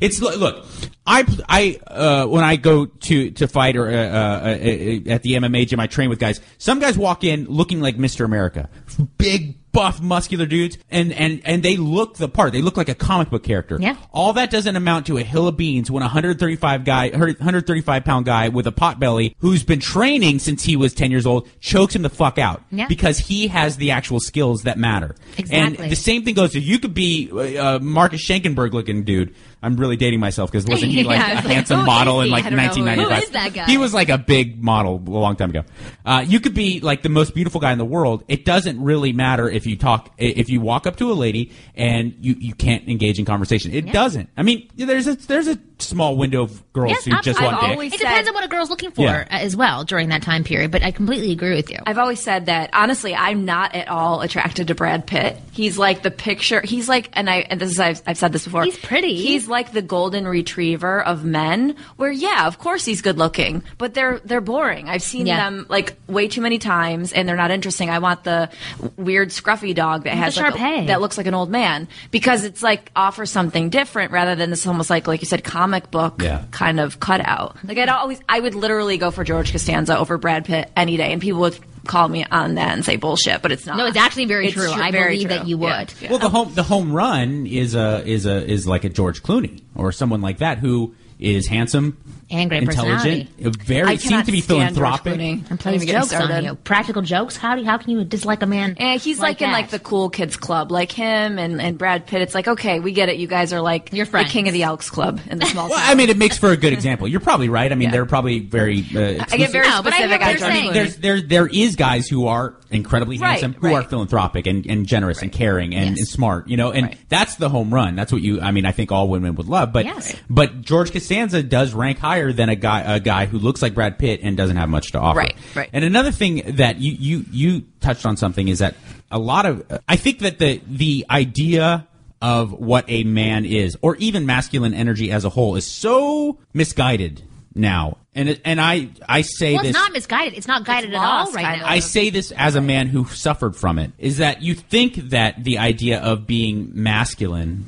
It's 0.01 0.19
look. 0.21 0.65
I 1.05 1.25
I 1.47 1.79
uh, 1.87 2.25
when 2.27 2.43
I 2.43 2.55
go 2.55 2.85
to 2.85 3.31
to 3.31 3.47
fight 3.47 3.75
or 3.75 3.89
uh, 3.89 3.93
uh, 3.93 3.95
uh, 3.95 5.11
at 5.11 5.23
the 5.23 5.33
MMA 5.33 5.67
gym, 5.67 5.79
I 5.79 5.87
train 5.87 6.09
with 6.09 6.19
guys. 6.19 6.41
Some 6.57 6.79
guys 6.79 6.97
walk 6.97 7.23
in 7.23 7.45
looking 7.45 7.81
like 7.81 7.97
Mr. 7.97 8.25
America, 8.25 8.69
big. 9.17 9.58
Buff, 9.71 10.01
muscular 10.01 10.45
dudes, 10.45 10.77
and, 10.89 11.11
and, 11.13 11.41
and 11.45 11.61
they 11.63 11.77
look 11.77 12.17
the 12.17 12.27
part. 12.27 12.53
They 12.53 12.61
look 12.61 12.75
like 12.77 12.89
a 12.89 12.95
comic 12.95 13.29
book 13.29 13.43
character. 13.43 13.77
Yeah. 13.79 13.95
All 14.11 14.33
that 14.33 14.49
doesn't 14.49 14.75
amount 14.75 15.05
to 15.07 15.17
a 15.17 15.23
hill 15.23 15.47
of 15.47 15.57
beans 15.57 15.91
when 15.91 16.01
a 16.01 16.07
135 16.07 16.83
guy, 16.85 17.09
135 17.09 18.03
pound 18.03 18.25
guy 18.25 18.49
with 18.49 18.65
a 18.67 18.71
pot 18.71 18.99
belly 18.99 19.35
who's 19.39 19.63
been 19.63 19.79
training 19.79 20.39
since 20.39 20.63
he 20.63 20.75
was 20.75 20.93
10 20.93 21.11
years 21.11 21.25
old 21.25 21.47
chokes 21.59 21.95
him 21.95 22.01
the 22.01 22.09
fuck 22.09 22.37
out 22.37 22.63
Yeah. 22.71 22.87
because 22.87 23.19
he 23.19 23.47
has 23.47 23.77
the 23.77 23.91
actual 23.91 24.19
skills 24.19 24.63
that 24.63 24.77
matter. 24.77 25.15
Exactly. 25.37 25.83
And 25.85 25.91
the 25.91 25.95
same 25.95 26.23
thing 26.25 26.35
goes 26.35 26.53
to 26.53 26.59
you 26.59 26.79
could 26.79 26.93
be 26.93 27.29
uh, 27.57 27.79
Marcus 27.79 28.25
Schenkenberg 28.27 28.73
looking 28.73 29.03
dude. 29.03 29.35
I'm 29.61 29.75
really 29.75 29.97
dating 29.97 30.19
myself 30.19 30.51
because 30.51 30.65
wasn't 30.65 30.91
he 30.91 31.03
like 31.03 31.19
Yeah, 31.19 31.33
a 31.33 31.35
like, 31.35 31.45
handsome 31.45 31.85
model 31.85 32.21
in 32.21 32.29
like 32.29 32.45
I 32.45 32.49
don't 32.49 32.57
know 32.57 32.63
who 32.63 32.75
he 32.75 32.81
is. 32.81 32.85
1995? 32.85 33.17
Who 33.17 33.23
is 33.23 33.29
that 33.31 33.53
guy? 33.53 33.71
He 33.71 33.77
was 33.77 33.93
like 33.93 34.09
a 34.09 34.17
big 34.17 34.63
model 34.63 34.95
a 34.95 35.09
long 35.09 35.35
time 35.35 35.49
ago. 35.49 35.63
Uh, 36.05 36.23
you 36.25 36.39
could 36.39 36.53
be 36.53 36.79
like 36.79 37.01
the 37.03 37.09
most 37.09 37.35
beautiful 37.35 37.59
guy 37.59 37.71
in 37.71 37.77
the 37.77 37.85
world. 37.85 38.23
It 38.27 38.45
doesn't 38.45 38.81
really 38.81 39.11
matter 39.11 39.49
if 39.49 39.65
you 39.65 39.75
talk, 39.75 40.13
if 40.17 40.49
you 40.49 40.61
walk 40.61 40.87
up 40.87 40.95
to 40.97 41.11
a 41.11 41.13
lady 41.13 41.51
and 41.75 42.15
you, 42.21 42.35
you 42.39 42.53
can't 42.53 42.87
engage 42.87 43.19
in 43.19 43.25
conversation. 43.25 43.73
It 43.73 43.91
doesn't. 43.91 44.29
I 44.37 44.43
mean, 44.43 44.69
there's 44.75 45.07
a 45.07 45.15
there's 45.15 45.47
a 45.47 45.57
small 45.79 46.15
window 46.17 46.43
of 46.43 46.73
girls 46.73 46.91
Yes, 46.91 47.05
who 47.05 47.11
just 47.11 47.27
absolutely. 47.27 47.45
want 47.45 47.55
I've 47.57 47.61
dick. 47.61 47.71
always- 47.71 47.93
It 47.93 47.99
said- 47.99 48.07
depends 48.07 48.29
on 48.29 48.35
what 48.35 48.43
a 48.43 48.47
girl's 48.47 48.69
looking 48.69 48.91
for 48.91 49.01
Yeah. 49.01 49.25
uh, 49.31 49.37
as 49.37 49.55
well 49.55 49.83
during 49.83 50.09
that 50.09 50.21
time 50.21 50.43
period. 50.43 50.71
But 50.71 50.83
I 50.83 50.91
completely 50.91 51.31
agree 51.31 51.55
with 51.55 51.69
you. 51.69 51.77
I've 51.85 51.97
always 51.97 52.19
said 52.19 52.45
that 52.47 52.69
honestly, 52.73 53.15
I'm 53.15 53.45
not 53.45 53.73
at 53.75 53.87
all 53.87 54.21
attracted 54.21 54.67
to 54.67 54.75
Brad 54.75 55.05
Pitt. 55.07 55.37
He's 55.51 55.77
like 55.77 56.03
the 56.03 56.11
picture. 56.11 56.61
He's 56.63 56.87
like, 56.89 57.09
and 57.13 57.29
I 57.29 57.45
and 57.49 57.59
this 57.59 57.71
is 57.71 57.79
I've, 57.79 58.01
I've 58.07 58.17
said 58.17 58.31
this 58.33 58.45
before. 58.45 58.63
He's 58.63 58.77
pretty. 58.77 59.15
He's 59.15 59.47
like 59.47 59.71
the 59.71 59.81
golden 59.81 60.27
retriever 60.27 61.01
of 61.01 61.23
men. 61.25 61.75
Where 61.97 62.11
yeah, 62.11 62.47
of 62.47 62.59
course 62.59 62.85
he's 62.85 63.01
good 63.01 63.17
looking, 63.17 63.63
but 63.77 63.93
they're 63.93 64.19
they're 64.25 64.41
boring. 64.41 64.89
I've 64.89 65.03
seen 65.03 65.25
Yeah. 65.27 65.37
them 65.49 65.65
like 65.69 65.95
way 66.07 66.27
too 66.27 66.41
many 66.41 66.57
times, 66.59 67.11
and 67.13 67.27
they're 67.27 67.35
not 67.35 67.51
interesting. 67.51 67.89
I 67.89 67.99
want 67.99 68.23
the 68.23 68.49
weird 68.97 69.29
scruffy 69.29 69.73
dog 69.75 70.03
that 70.03 70.13
has 70.15 70.35
the 70.35 70.41
like 70.41 70.59
a- 70.59 70.85
that 70.87 71.01
looks 71.01 71.17
like 71.17 71.27
an 71.27 71.33
old 71.33 71.49
man 71.49 71.87
because 72.11 72.43
it's 72.43 72.61
like 72.63 72.91
offers 72.95 73.29
something 73.31 73.69
different 73.69 74.11
rather 74.11 74.35
than 74.35 74.49
this 74.49 74.65
almost 74.67 74.89
like 74.89 75.07
like 75.07 75.21
you 75.21 75.27
said 75.27 75.43
comic 75.69 75.91
book 75.91 76.21
Yeah. 76.21 76.43
kind 76.51 76.79
of 76.79 76.99
cutout. 76.99 77.57
Like 77.63 77.77
I'd 77.77 77.89
always 77.89 78.19
I 78.27 78.39
would 78.39 78.55
literally 78.55 78.97
go 78.97 79.11
for 79.11 79.23
George 79.23 79.51
Costanza 79.51 79.97
over 79.97 80.17
Brad 80.17 80.45
Pitt 80.45 80.71
any 80.75 80.97
day, 80.97 81.11
and 81.13 81.21
people 81.21 81.41
would 81.41 81.57
call 81.85 82.07
me 82.07 82.25
on 82.29 82.55
that 82.55 82.73
and 82.73 82.83
say 82.85 82.95
bullshit, 82.97 83.41
but 83.41 83.51
it's 83.51 83.65
not. 83.65 83.77
No, 83.77 83.85
it's 83.85 83.97
actually 83.97 84.25
very 84.25 84.47
It's 84.47 84.55
true. 84.55 84.71
tr- 84.71 84.81
I 84.81 84.91
very 84.91 85.13
believe 85.15 85.29
that 85.29 85.39
true. 85.41 85.49
you 85.49 85.59
Yeah, 85.61 85.79
would. 85.79 85.93
yeah. 86.01 86.09
Well, 86.09 86.19
the 86.19 86.29
home 86.29 86.53
the 86.55 86.63
home 86.63 86.91
run 86.91 87.45
is 87.45 87.75
a 87.75 88.03
is 88.05 88.25
a 88.25 88.45
is 88.49 88.67
like 88.67 88.83
a 88.83 88.89
George 88.89 89.21
Clooney 89.23 89.61
or 89.75 89.91
someone 89.91 90.21
like 90.21 90.39
that 90.39 90.57
who 90.57 90.93
is 91.19 91.47
handsome 91.47 91.97
And 92.31 92.49
great 92.49 92.63
intelligent, 92.63 93.29
personality. 93.37 93.63
very 93.65 93.87
I 93.87 93.95
seems 93.95 94.03
cannot 94.09 94.25
to 94.27 94.31
be 94.31 94.41
stand 94.41 94.75
George 94.75 94.75
philanthropic. 94.75 95.13
Clooney. 95.19 95.31
And 95.31 95.47
Don't 95.49 95.57
plays 95.57 95.75
even 95.75 95.87
get 95.87 95.93
me 95.95 95.99
jokes 96.01 96.13
on 96.13 96.43
you. 96.43 96.55
Practical 96.55 97.01
jokes. 97.01 97.35
How 97.37 97.55
do 97.55 97.61
you, 97.61 97.67
how 97.67 97.77
can 97.77 97.89
you 97.91 98.03
dislike 98.03 98.41
a 98.43 98.45
man? 98.45 98.75
And 98.77 99.01
he's 99.01 99.19
like, 99.19 99.41
in 99.41 99.49
that? 99.49 99.53
like 99.53 99.69
the 99.69 99.79
cool 99.79 100.09
kids 100.09 100.37
club, 100.37 100.71
like 100.71 100.91
him 100.91 101.39
and, 101.39 101.59
and 101.61 101.77
Brad 101.77 102.05
Pitt. 102.05 102.21
It's 102.21 102.35
like, 102.35 102.47
okay, 102.47 102.79
we 102.79 102.91
get 102.91 103.09
it. 103.09 103.17
You 103.17 103.27
guys 103.27 103.51
are 103.53 103.61
like 103.61 103.91
You're 103.93 104.05
the 104.05 104.23
king 104.25 104.47
of 104.47 104.53
the 104.53 104.63
Elks 104.63 104.89
Club 104.89 105.19
in 105.29 105.39
the 105.39 105.45
small 105.47 105.69
Well, 105.69 105.79
town. 105.79 105.89
I 105.89 105.95
mean, 105.95 106.09
it 106.09 106.17
makes 106.17 106.37
for 106.37 106.51
a 106.51 106.57
good 106.57 106.73
example. 106.73 107.07
You're 107.07 107.19
probably 107.19 107.49
right. 107.49 107.71
I 107.71 107.75
mean, 107.75 107.87
Yeah. 107.87 107.91
they're 107.93 108.05
probably 108.05 108.39
very. 108.39 108.79
Uh, 108.79 108.81
I 108.81 108.83
get 108.85 109.21
exclusive. 109.21 109.51
very 109.51 109.67
No, 109.69 109.81
but 109.83 109.93
I 109.93 109.97
hear 109.97 110.07
specific. 110.07 110.21
what 110.21 110.21
on 110.21 110.29
you're 110.29 110.37
George 110.37 110.51
saying. 110.51 110.69
Clooney. 110.69 110.73
There's 110.73 110.95
there 110.97 111.21
there 111.21 111.47
is 111.47 111.75
guys 111.75 112.07
who 112.07 112.27
are 112.27 112.55
incredibly 112.69 113.17
Right, 113.17 113.41
handsome, 113.41 113.53
who 113.53 113.67
right. 113.67 113.75
are 113.77 113.89
philanthropic 113.89 114.45
and, 114.45 114.65
and 114.67 114.85
generous 114.85 115.23
and 115.23 115.31
caring 115.31 115.73
and, 115.73 115.91
Yes. 115.91 115.99
and 115.99 116.07
smart, 116.07 116.47
you 116.47 116.57
know, 116.57 116.71
and 116.71 116.87
Right. 116.87 116.97
that's 117.09 117.35
the 117.37 117.49
home 117.49 117.73
run. 117.73 117.95
That's 117.95 118.11
what 118.11 118.21
you. 118.21 118.41
I 118.41 118.51
mean, 118.51 118.65
I 118.65 118.71
think 118.71 118.91
all 118.91 119.07
women 119.09 119.33
would 119.35 119.47
love, 119.47 119.73
but 119.73 119.85
Yes. 119.85 120.15
But 120.29 120.61
George 120.61 120.91
Costanza 120.91 121.41
does 121.41 121.73
rank 121.73 121.97
higher 121.99 122.18
than 122.33 122.49
a 122.49 122.55
guy 122.55 122.81
a 122.95 122.99
guy 122.99 123.25
who 123.25 123.39
looks 123.39 123.61
like 123.61 123.73
Brad 123.73 123.97
Pitt 123.97 124.19
and 124.23 124.35
doesn't 124.37 124.57
have 124.57 124.69
much 124.69 124.91
to 124.93 124.99
offer. 124.99 125.19
Right, 125.19 125.35
right. 125.55 125.69
And 125.73 125.83
another 125.85 126.11
thing 126.11 126.43
that 126.57 126.79
you 126.79 126.91
you 126.93 127.25
you 127.31 127.61
touched 127.79 128.05
on 128.05 128.17
something 128.17 128.47
is 128.47 128.59
that 128.59 128.75
a 129.11 129.19
lot 129.19 129.45
of 129.45 129.63
I 129.87 129.95
think 129.95 130.19
that 130.19 130.39
the 130.39 130.61
the 130.67 131.05
idea 131.09 131.87
of 132.21 132.51
what 132.51 132.83
a 132.89 133.03
man 133.03 133.45
is, 133.45 133.77
or 133.81 133.95
even 133.95 134.25
masculine 134.25 134.73
energy 134.73 135.09
as 135.11 135.23
a 135.25 135.29
whole, 135.29 135.55
is 135.55 135.65
so 135.65 136.37
misguided 136.53 137.23
now. 137.55 137.97
and 138.13 138.39
and 138.43 138.59
I 138.59 138.89
I 139.07 139.21
say 139.21 139.53
Well, 139.53 139.63
this. 139.63 139.73
not 139.73 139.93
misguided. 139.93 140.37
It's 140.37 140.47
not 140.47 140.65
guided 140.65 140.89
at 140.93 140.97
all 140.97 141.25
lost, 141.25 141.35
now. 141.35 141.61
I 141.65 141.79
say 141.79 142.09
this 142.09 142.31
as 142.31 142.55
a 142.55 142.61
man 142.61 142.87
who 142.87 143.05
suffered 143.05 143.55
from 143.55 143.79
it. 143.79 143.91
Is 143.97 144.17
that 144.17 144.41
you 144.41 144.53
think 144.53 144.95
that 145.11 145.43
the 145.43 145.57
idea 145.59 145.99
of 146.01 146.27
being 146.27 146.71
masculine 146.73 147.65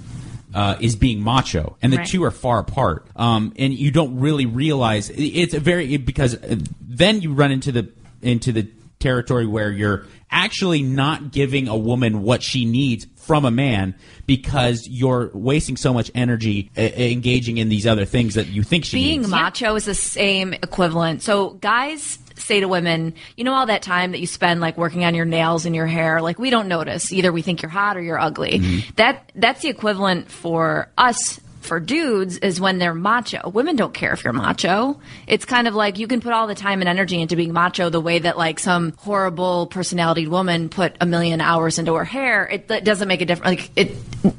uh, 0.53 0.75
is 0.79 0.95
being 0.95 1.21
macho, 1.21 1.77
and 1.81 1.91
the 1.93 1.97
Right. 1.97 2.07
two 2.07 2.23
are 2.23 2.31
far 2.31 2.59
apart. 2.59 3.07
Um, 3.15 3.53
and 3.57 3.73
you 3.73 3.91
don't 3.91 4.19
really 4.19 4.45
realize 4.45 5.09
it's 5.09 5.53
a 5.53 5.59
very 5.59 5.97
because 5.97 6.37
then 6.81 7.21
you 7.21 7.33
run 7.33 7.51
into 7.51 7.71
the 7.71 7.89
into 8.21 8.51
the 8.51 8.67
territory 8.99 9.47
where 9.47 9.71
you're 9.71 10.05
actually 10.29 10.81
not 10.81 11.31
giving 11.31 11.67
a 11.67 11.75
woman 11.75 12.21
what 12.21 12.41
she 12.43 12.65
needs 12.65 13.05
from 13.15 13.43
a 13.45 13.51
man 13.51 13.95
because 14.27 14.87
you're 14.87 15.29
wasting 15.33 15.75
so 15.75 15.93
much 15.93 16.09
energy 16.15 16.69
uh, 16.77 16.81
engaging 16.81 17.57
in 17.57 17.67
these 17.69 17.85
other 17.87 18.05
things 18.05 18.35
that 18.35 18.47
you 18.47 18.63
think 18.63 18.85
she 18.85 18.97
being 18.97 19.21
needs. 19.21 19.31
macho 19.31 19.75
is 19.75 19.85
the 19.85 19.95
same 19.95 20.53
equivalent. 20.53 21.21
So 21.21 21.51
guys 21.61 22.19
say 22.41 22.59
to 22.59 22.67
women, 22.67 23.13
you 23.37 23.43
know, 23.43 23.53
all 23.53 23.65
that 23.67 23.81
time 23.81 24.11
that 24.11 24.19
you 24.19 24.27
spend 24.27 24.61
like 24.61 24.77
working 24.77 25.05
on 25.05 25.15
your 25.15 25.25
nails 25.25 25.65
and 25.65 25.75
your 25.75 25.87
hair, 25.87 26.21
like 26.21 26.39
we 26.39 26.49
don't 26.49 26.67
notice. 26.67 27.11
Either 27.11 27.31
we 27.31 27.41
think 27.41 27.61
you're 27.61 27.71
hot 27.71 27.97
or 27.97 28.01
you're 28.01 28.19
ugly. 28.19 28.59
Mm-hmm. 28.59 28.89
That 28.95 29.31
that's 29.35 29.61
the 29.61 29.69
equivalent 29.69 30.29
for 30.29 30.89
us. 30.97 31.39
For 31.61 31.79
dudes 31.79 32.39
is 32.39 32.59
when 32.59 32.79
they're 32.79 32.95
macho. 32.95 33.47
Women 33.47 33.75
don't 33.75 33.93
care 33.93 34.13
if 34.13 34.23
you're 34.23 34.33
macho. 34.33 34.99
It's 35.27 35.45
kind 35.45 35.67
of 35.67 35.75
like 35.75 35.99
you 35.99 36.07
can 36.07 36.19
put 36.19 36.33
all 36.33 36.47
the 36.47 36.55
time 36.55 36.81
and 36.81 36.89
energy 36.89 37.21
into 37.21 37.35
being 37.35 37.53
macho 37.53 37.91
the 37.91 38.01
way 38.01 38.17
that 38.17 38.35
like 38.35 38.57
some 38.57 38.93
horrible 38.97 39.67
personality 39.67 40.27
woman 40.27 40.69
put 40.69 40.95
a 40.99 41.05
million 41.05 41.39
hours 41.39 41.77
into 41.77 41.93
her 41.93 42.03
hair. 42.03 42.47
It, 42.47 42.71
it 42.71 42.83
doesn't 42.83 43.07
make 43.07 43.21
a 43.21 43.25
difference. 43.25 43.61
Like 43.61 43.71
it, 43.75 43.95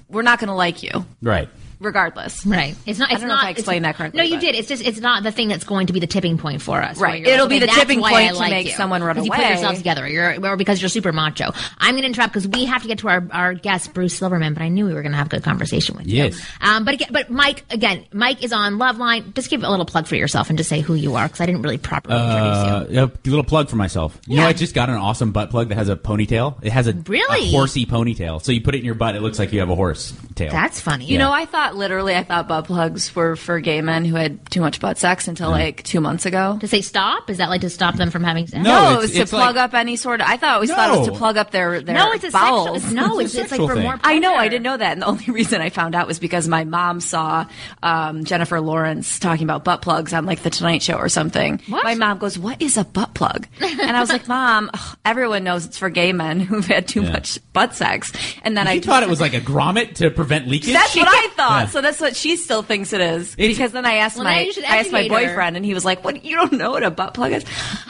we're 0.08 0.22
not 0.22 0.40
going 0.40 0.48
to 0.48 0.54
like 0.54 0.82
you 0.82 1.06
right. 1.22 1.48
Regardless. 1.82 2.44
Right. 2.46 2.74
It's 2.86 2.98
not. 2.98 3.10
I 3.10 3.12
It's 3.14 3.20
don't 3.20 3.28
know 3.28 3.34
not. 3.34 3.44
if 3.44 3.48
I 3.48 3.50
explained 3.50 3.84
that 3.84 3.96
correctly, 3.96 4.18
No, 4.18 4.24
you 4.24 4.36
but- 4.36 4.40
did. 4.40 4.54
It's 4.54 4.68
just. 4.68 4.84
It's 4.84 5.00
not 5.00 5.22
the 5.22 5.32
thing 5.32 5.48
that's 5.48 5.64
going 5.64 5.86
to 5.88 5.92
be 5.92 6.00
the 6.00 6.06
tipping 6.06 6.38
point 6.38 6.62
for 6.62 6.80
us. 6.82 6.98
Right. 6.98 7.20
you're 7.20 7.26
like, 7.28 7.34
It'll 7.34 7.46
be 7.48 7.56
okay, 7.56 7.66
the 7.66 7.72
tipping 7.72 8.00
point 8.00 8.28
to 8.30 8.34
like 8.36 8.50
make 8.50 8.66
you. 8.68 8.72
someone 8.72 9.02
run 9.02 9.16
'Cause 9.16 9.24
You 9.26 9.30
put 9.32 9.40
away. 9.40 9.50
yourself 9.50 9.76
together. 9.76 10.08
You're 10.08 10.44
or 10.46 10.56
because 10.56 10.80
you're 10.80 10.88
super 10.88 11.12
macho. 11.12 11.52
I'm 11.78 11.92
going 11.94 12.02
to 12.02 12.06
interrupt 12.08 12.32
because 12.32 12.48
we 12.48 12.64
have 12.66 12.82
to 12.82 12.88
get 12.88 12.98
to 12.98 13.08
our, 13.08 13.26
our 13.30 13.54
guest 13.54 13.92
Bruce 13.94 14.14
Silverman. 14.14 14.54
But 14.54 14.62
I 14.62 14.68
knew 14.68 14.86
we 14.86 14.94
were 14.94 15.02
going 15.02 15.12
to 15.12 15.18
have 15.18 15.26
a 15.26 15.30
good 15.30 15.42
conversation 15.44 15.96
with 15.96 16.06
Yes. 16.06 16.38
you. 16.38 16.44
Um. 16.68 16.84
But 16.84 16.94
again, 16.94 17.08
but 17.10 17.30
Mike 17.30 17.64
again. 17.70 18.04
Mike 18.12 18.42
is 18.44 18.52
on 18.52 18.74
Loveline. 18.78 19.34
Just 19.34 19.50
give 19.50 19.62
a 19.62 19.70
little 19.70 19.86
plug 19.86 20.06
for 20.06 20.16
yourself 20.16 20.48
and 20.48 20.58
just 20.58 20.68
say 20.70 20.80
who 20.80 20.94
you 20.94 21.14
are 21.16 21.26
because 21.26 21.40
I 21.40 21.46
didn't 21.46 21.62
really 21.62 21.78
properly 21.78 22.14
introduce 22.16 22.90
you. 22.92 23.00
Uh, 23.00 23.06
a 23.06 23.28
little 23.28 23.44
plug 23.44 23.68
for 23.68 23.76
myself. 23.76 24.18
You 24.26 24.36
know, 24.36 24.42
Yeah. 24.42 24.48
I 24.48 24.52
just 24.52 24.74
got 24.74 24.88
an 24.88 24.96
awesome 24.96 25.32
butt 25.32 25.50
plug 25.50 25.68
that 25.70 25.76
has 25.76 25.88
a 25.88 25.96
ponytail. 25.96 26.56
It 26.62 26.72
has 26.72 26.86
a, 26.86 26.92
Really? 26.92 27.48
a 27.48 27.50
horsey 27.50 27.86
ponytail. 27.86 28.42
So 28.42 28.52
you 28.52 28.60
put 28.60 28.74
it 28.74 28.78
in 28.78 28.84
your 28.84 28.94
butt, 28.94 29.14
it 29.16 29.22
looks 29.22 29.38
like 29.38 29.52
you 29.52 29.60
have 29.60 29.70
a 29.70 29.74
horse 29.74 30.12
tail. 30.34 30.50
That's 30.52 30.80
funny. 30.80 31.06
You 31.06 31.18
know, 31.18 31.32
I 31.32 31.46
thought 31.46 31.71
literally, 31.74 32.14
I 32.14 32.22
thought 32.22 32.48
butt 32.48 32.66
plugs 32.66 33.14
were 33.14 33.36
for 33.36 33.60
gay 33.60 33.80
men 33.82 34.04
who 34.04 34.16
had 34.16 34.48
too 34.50 34.60
much 34.60 34.80
butt 34.80 34.98
sex 34.98 35.28
until 35.28 35.50
like 35.50 35.82
two 35.82 36.00
months 36.00 36.26
ago. 36.26 36.58
to 36.60 36.68
say 36.68 36.80
stop 36.80 37.30
is 37.30 37.38
that 37.38 37.48
like 37.48 37.60
to 37.62 37.70
stop 37.70 37.96
them 37.96 38.10
from 38.10 38.24
having 38.24 38.46
sex? 38.46 38.62
No, 38.62 38.70
No, 38.72 38.78
it's- 38.78 38.94
it 38.94 38.98
was 39.00 39.10
to 39.12 39.20
it's 39.22 39.30
plug 39.30 39.56
like- 39.56 39.64
up 39.64 39.74
any 39.74 39.96
sort 39.96 40.20
of. 40.20 40.26
I 40.28 40.36
thought 40.36 40.54
always 40.54 40.70
thought 40.70 40.94
it 40.94 40.98
was 40.98 41.06
to 41.08 41.12
No. 41.12 41.18
plug 41.18 41.36
up 41.36 41.50
their 41.50 41.80
their 41.80 41.94
No, 41.94 42.12
it's 42.12 42.24
a 42.24 42.30
bowels. 42.30 42.82
sexual. 42.82 42.94
No, 43.08 43.18
it's, 43.18 43.34
It's 43.34 43.34
a 43.34 43.40
it's 43.42 43.50
like 43.52 43.58
sexual 43.58 43.68
for 43.68 43.74
thing. 43.74 43.82
more. 43.84 44.00
I 44.02 44.18
know, 44.18 44.32
I 44.32 44.34
pleasure. 44.36 44.50
didn't 44.50 44.62
know 44.64 44.76
that, 44.76 44.92
and 44.92 45.02
the 45.02 45.06
only 45.06 45.24
reason 45.28 45.60
I 45.60 45.70
found 45.70 45.94
out 45.94 46.06
was 46.06 46.18
because 46.18 46.48
my 46.48 46.64
mom 46.64 47.00
saw 47.00 47.46
um, 47.82 48.24
Jennifer 48.24 48.60
Lawrence 48.60 49.18
talking 49.18 49.44
about 49.44 49.64
butt 49.64 49.82
plugs 49.82 50.12
on 50.12 50.26
like 50.26 50.42
the 50.42 50.50
Tonight 50.50 50.82
Show 50.82 50.94
or 50.94 51.08
something. 51.08 51.60
What? 51.68 51.84
My 51.84 51.94
mom 51.94 52.18
goes, 52.18 52.38
"What 52.38 52.60
is 52.60 52.76
a 52.76 52.84
butt 52.84 53.14
plug?" 53.14 53.46
And 53.60 53.96
I 53.96 54.00
was 54.00 54.10
like, 54.10 54.28
"Mom, 54.28 54.70
ugh, 54.74 54.96
everyone 55.04 55.44
knows 55.44 55.66
it's 55.66 55.78
for 55.78 55.90
gay 55.90 56.12
men 56.12 56.40
who've 56.40 56.66
had 56.66 56.88
too 56.88 57.02
Yeah. 57.02 57.12
much 57.12 57.38
butt 57.52 57.74
sex." 57.74 58.12
And 58.42 58.56
then 58.56 58.66
I 58.68 58.72
you 58.74 58.80
thought 58.80 59.02
it 59.02 59.08
was 59.08 59.20
like 59.20 59.34
a 59.34 59.40
grommet 59.40 59.94
to 59.96 60.10
prevent 60.10 60.48
leakage? 60.48 60.72
That's 60.72 60.94
what 60.96 61.08
I 61.08 61.28
thought. 61.36 61.61
Yeah. 61.62 61.68
So 61.68 61.80
that's 61.80 62.00
what 62.00 62.14
she 62.16 62.36
still 62.36 62.62
thinks 62.62 62.92
it 62.92 63.00
is. 63.00 63.34
It's- 63.38 63.56
because 63.56 63.72
then 63.72 63.84
I 63.86 63.94
asked 63.96 64.16
Well, 64.16 64.24
my 64.24 64.50
I 64.68 64.76
asked 64.78 64.92
my 64.92 65.00
educate 65.00 65.08
her. 65.22 65.28
boyfriend, 65.28 65.56
and 65.56 65.64
he 65.64 65.74
was 65.74 65.84
like, 65.84 66.04
"What? 66.04 66.24
You 66.24 66.36
don't 66.36 66.52
know 66.52 66.70
what 66.72 66.82
a 66.82 66.90
butt 66.90 67.14
plug 67.14 67.32
is?" 67.32 67.44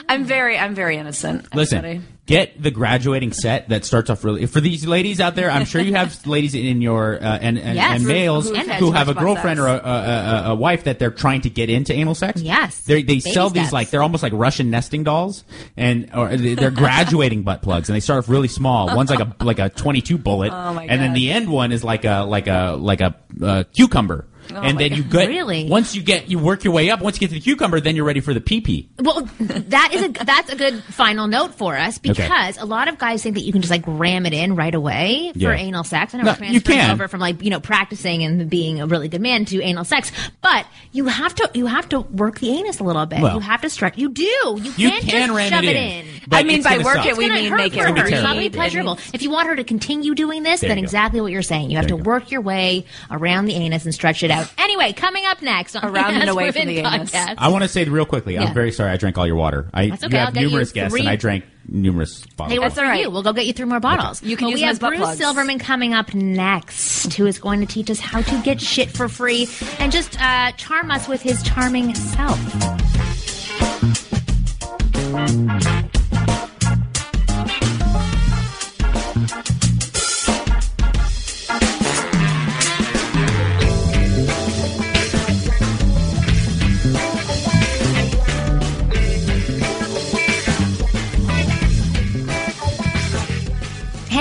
I'm 0.09 0.23
very 0.25 0.57
I'm 0.57 0.75
very 0.75 0.97
innocent. 0.97 1.53
Listen, 1.55 1.79
everybody. 1.79 2.05
Get 2.25 2.61
the 2.61 2.71
graduating 2.71 3.33
set 3.33 3.67
that 3.69 3.83
starts 3.83 4.09
off 4.09 4.23
really. 4.23 4.45
For 4.45 4.61
these 4.61 4.85
ladies 4.87 5.19
out 5.19 5.35
there, 5.35 5.51
I'm 5.51 5.65
sure 5.65 5.81
you 5.81 5.93
have 5.95 6.25
ladies 6.27 6.55
in 6.55 6.81
your 6.81 7.15
uh, 7.15 7.39
and 7.41 7.57
and, 7.59 7.75
Yes. 7.75 7.95
and 7.97 8.07
males 8.07 8.49
Who've 8.49 8.65
who 8.79 8.91
have 8.91 9.09
a 9.09 9.13
girlfriend 9.13 9.59
sex. 9.59 9.59
or 9.59 9.67
a, 9.67 9.91
a, 9.91 10.47
a, 10.49 10.51
a 10.51 10.55
wife 10.55 10.85
that 10.85 10.99
they're 10.99 11.11
trying 11.11 11.41
to 11.41 11.49
get 11.49 11.69
into 11.69 11.93
anal 11.93 12.15
sex. 12.15 12.41
Yes. 12.41 12.79
they 12.81 12.95
they 12.95 13.15
Baby 13.15 13.19
sell 13.19 13.49
these 13.49 13.73
like 13.73 13.89
they're 13.89 14.01
almost 14.03 14.23
like 14.23 14.33
Russian 14.33 14.69
nesting 14.69 15.03
dolls, 15.03 15.43
and 15.75 16.09
or 16.15 16.35
they're 16.37 16.71
graduating 16.71 17.43
butt 17.43 17.61
plugs, 17.61 17.89
and 17.89 17.95
they 17.95 17.99
start 17.99 18.19
off 18.23 18.29
really 18.29 18.47
small. 18.47 18.95
One's 18.95 19.09
like 19.09 19.19
a 19.19 19.35
like 19.43 19.59
a 19.59 19.69
22 19.69 20.17
bullet, 20.17 20.51
Oh, 20.53 20.73
my 20.75 20.85
and 20.85 21.01
then 21.01 21.13
the 21.13 21.31
end 21.31 21.49
one 21.49 21.71
is 21.71 21.83
like 21.83 22.05
a 22.05 22.21
like 22.23 22.47
a 22.47 22.77
like 22.79 23.01
a 23.01 23.15
uh, 23.41 23.63
cucumber. 23.73 24.25
Oh 24.51 24.61
and 24.61 24.77
then 24.79 24.93
you 24.93 25.03
get 25.03 25.27
Really? 25.27 25.67
once 25.69 25.95
you 25.95 26.01
get 26.01 26.29
you 26.29 26.39
work 26.39 26.63
your 26.63 26.73
way 26.73 26.89
up. 26.89 27.01
Once 27.01 27.15
you 27.15 27.19
get 27.21 27.27
to 27.29 27.33
the 27.35 27.39
cucumber, 27.41 27.79
then 27.79 27.95
you're 27.95 28.05
ready 28.05 28.19
for 28.19 28.33
the 28.33 28.41
pee 28.41 28.61
pee. 28.61 28.89
Well, 28.99 29.27
that 29.39 29.91
is 29.93 30.03
a 30.03 30.09
that's 30.09 30.51
a 30.51 30.55
good 30.55 30.83
final 30.83 31.27
note 31.27 31.55
for 31.55 31.77
us 31.77 31.97
because 31.97 32.57
a 32.57 32.65
lot 32.65 32.87
of 32.87 32.97
guys 32.97 33.23
think 33.23 33.35
that 33.35 33.41
you 33.43 33.51
can 33.51 33.61
just 33.61 33.71
like 33.71 33.83
ram 33.87 34.25
it 34.25 34.33
in 34.33 34.55
right 34.55 34.73
away 34.73 35.31
for 35.33 35.39
Yeah. 35.39 35.51
anal 35.53 35.83
sex. 35.83 36.13
I 36.13 36.17
know 36.17 36.23
No, 36.25 36.35
we're 36.39 36.47
you 36.47 36.61
can. 36.61 36.91
over 36.91 37.07
from 37.07 37.19
like 37.19 37.41
you 37.43 37.49
know 37.49 37.59
practicing 37.59 38.23
and 38.23 38.49
being 38.49 38.81
a 38.81 38.87
really 38.87 39.07
good 39.07 39.21
man 39.21 39.45
to 39.45 39.61
anal 39.61 39.83
sex, 39.85 40.11
but 40.41 40.65
you 40.91 41.05
have 41.05 41.33
to 41.35 41.49
you 41.53 41.65
have 41.67 41.87
to 41.89 42.01
work 42.01 42.39
the 42.39 42.49
anus 42.51 42.79
a 42.79 42.83
little 42.83 43.05
bit. 43.05 43.21
Well, 43.21 43.35
you 43.35 43.39
have 43.41 43.61
to 43.61 43.69
stretch. 43.69 43.97
You 43.97 44.09
do. 44.09 44.23
You 44.23 44.73
You 44.77 44.89
can't 44.89 45.03
can 45.05 45.27
just 45.27 45.37
ram 45.37 45.49
shove 45.51 45.63
it 45.63 45.69
it 45.69 45.75
in. 45.75 46.05
in. 46.07 46.07
I 46.31 46.43
mean, 46.43 46.63
by 46.63 46.77
work 46.79 46.95
suck. 46.97 47.05
it, 47.05 47.17
we 47.17 47.29
mean 47.29 47.49
hurt 47.49 47.57
make 47.57 47.75
it 47.75 47.79
her. 47.87 47.95
It's 48.07 48.21
not 48.23 48.37
be 48.37 48.49
pleasurable. 48.49 48.97
If 49.13 49.21
you 49.21 49.29
want 49.29 49.47
her 49.47 49.55
to 49.55 49.63
continue 49.63 50.13
doing 50.15 50.43
this, 50.43 50.61
There 50.61 50.69
then 50.69 50.77
you 50.77 50.83
go. 50.83 50.85
exactly 50.85 51.21
what 51.21 51.31
you're 51.31 51.41
saying. 51.41 51.69
You 51.71 51.77
have 51.77 51.87
There 51.87 51.97
to 51.97 52.03
you 52.03 52.03
work 52.03 52.31
your 52.31 52.41
way 52.41 52.85
around 53.11 53.45
the 53.45 53.53
anus 53.55 53.85
and 53.85 53.93
stretch 53.93 54.23
it 54.23 54.31
out. 54.33 54.53
Anyway, 54.57 54.93
coming 54.93 55.23
up 55.25 55.41
next 55.41 55.75
on 55.75 55.85
Around 55.85 56.13
and 56.15 56.23
Ask 56.23 56.31
away 56.31 56.51
from 56.51 56.59
Women 56.67 56.75
the 56.75 56.81
anus. 56.89 57.11
podcast. 57.11 57.35
I 57.37 57.47
want 57.49 57.63
to 57.63 57.67
say 57.67 57.83
real 57.85 58.05
quickly. 58.05 58.33
Yeah. 58.35 58.43
I'm 58.45 58.53
very 58.53 58.71
sorry. 58.71 58.91
I 58.91 58.97
drank 58.97 59.17
all 59.17 59.27
your 59.27 59.35
water. 59.35 59.69
I 59.73 59.89
That's 59.89 60.03
okay, 60.03 60.13
you 60.13 60.19
I'll 60.19 60.25
have 60.25 60.33
get 60.33 60.41
you 60.43 60.47
numerous 60.49 60.71
guests, 60.71 60.91
three- 60.93 60.99
and 61.01 61.09
I 61.09 61.15
drank 61.15 61.45
numerous 61.67 62.25
bottles. 62.35 62.51
They 62.53 62.59
were 62.59 62.65
That's 62.67 62.77
all 62.77 62.83
right. 62.83 63.01
you. 63.01 63.09
We'll 63.09 63.23
go 63.23 63.31
get 63.33 63.45
you 63.45 63.53
three 63.53 63.65
more 63.65 63.79
bottles. 63.79 64.21
You 64.21 64.35
can 64.35 64.47
But 64.47 64.51
use 64.51 64.57
we 64.57 64.61
them 64.61 64.67
have 64.67 64.73
as 64.75 64.79
butt 64.79 64.89
Bruce 64.89 64.99
plugs. 65.01 65.17
Silverman 65.17 65.59
coming 65.59 65.93
up 65.93 66.13
next, 66.13 67.13
who 67.13 67.25
is 67.25 67.39
going 67.39 67.61
to 67.61 67.65
teach 67.65 67.89
us 67.89 67.99
how 67.99 68.21
to 68.21 68.41
get 68.43 68.59
shit 68.59 68.89
for 68.91 69.07
free 69.07 69.47
and 69.79 69.91
just 69.91 70.19
uh, 70.21 70.51
charm 70.53 70.91
us 70.91 71.07
with 71.07 71.21
his 71.21 71.41
charming 71.43 71.95
self. 71.95 72.39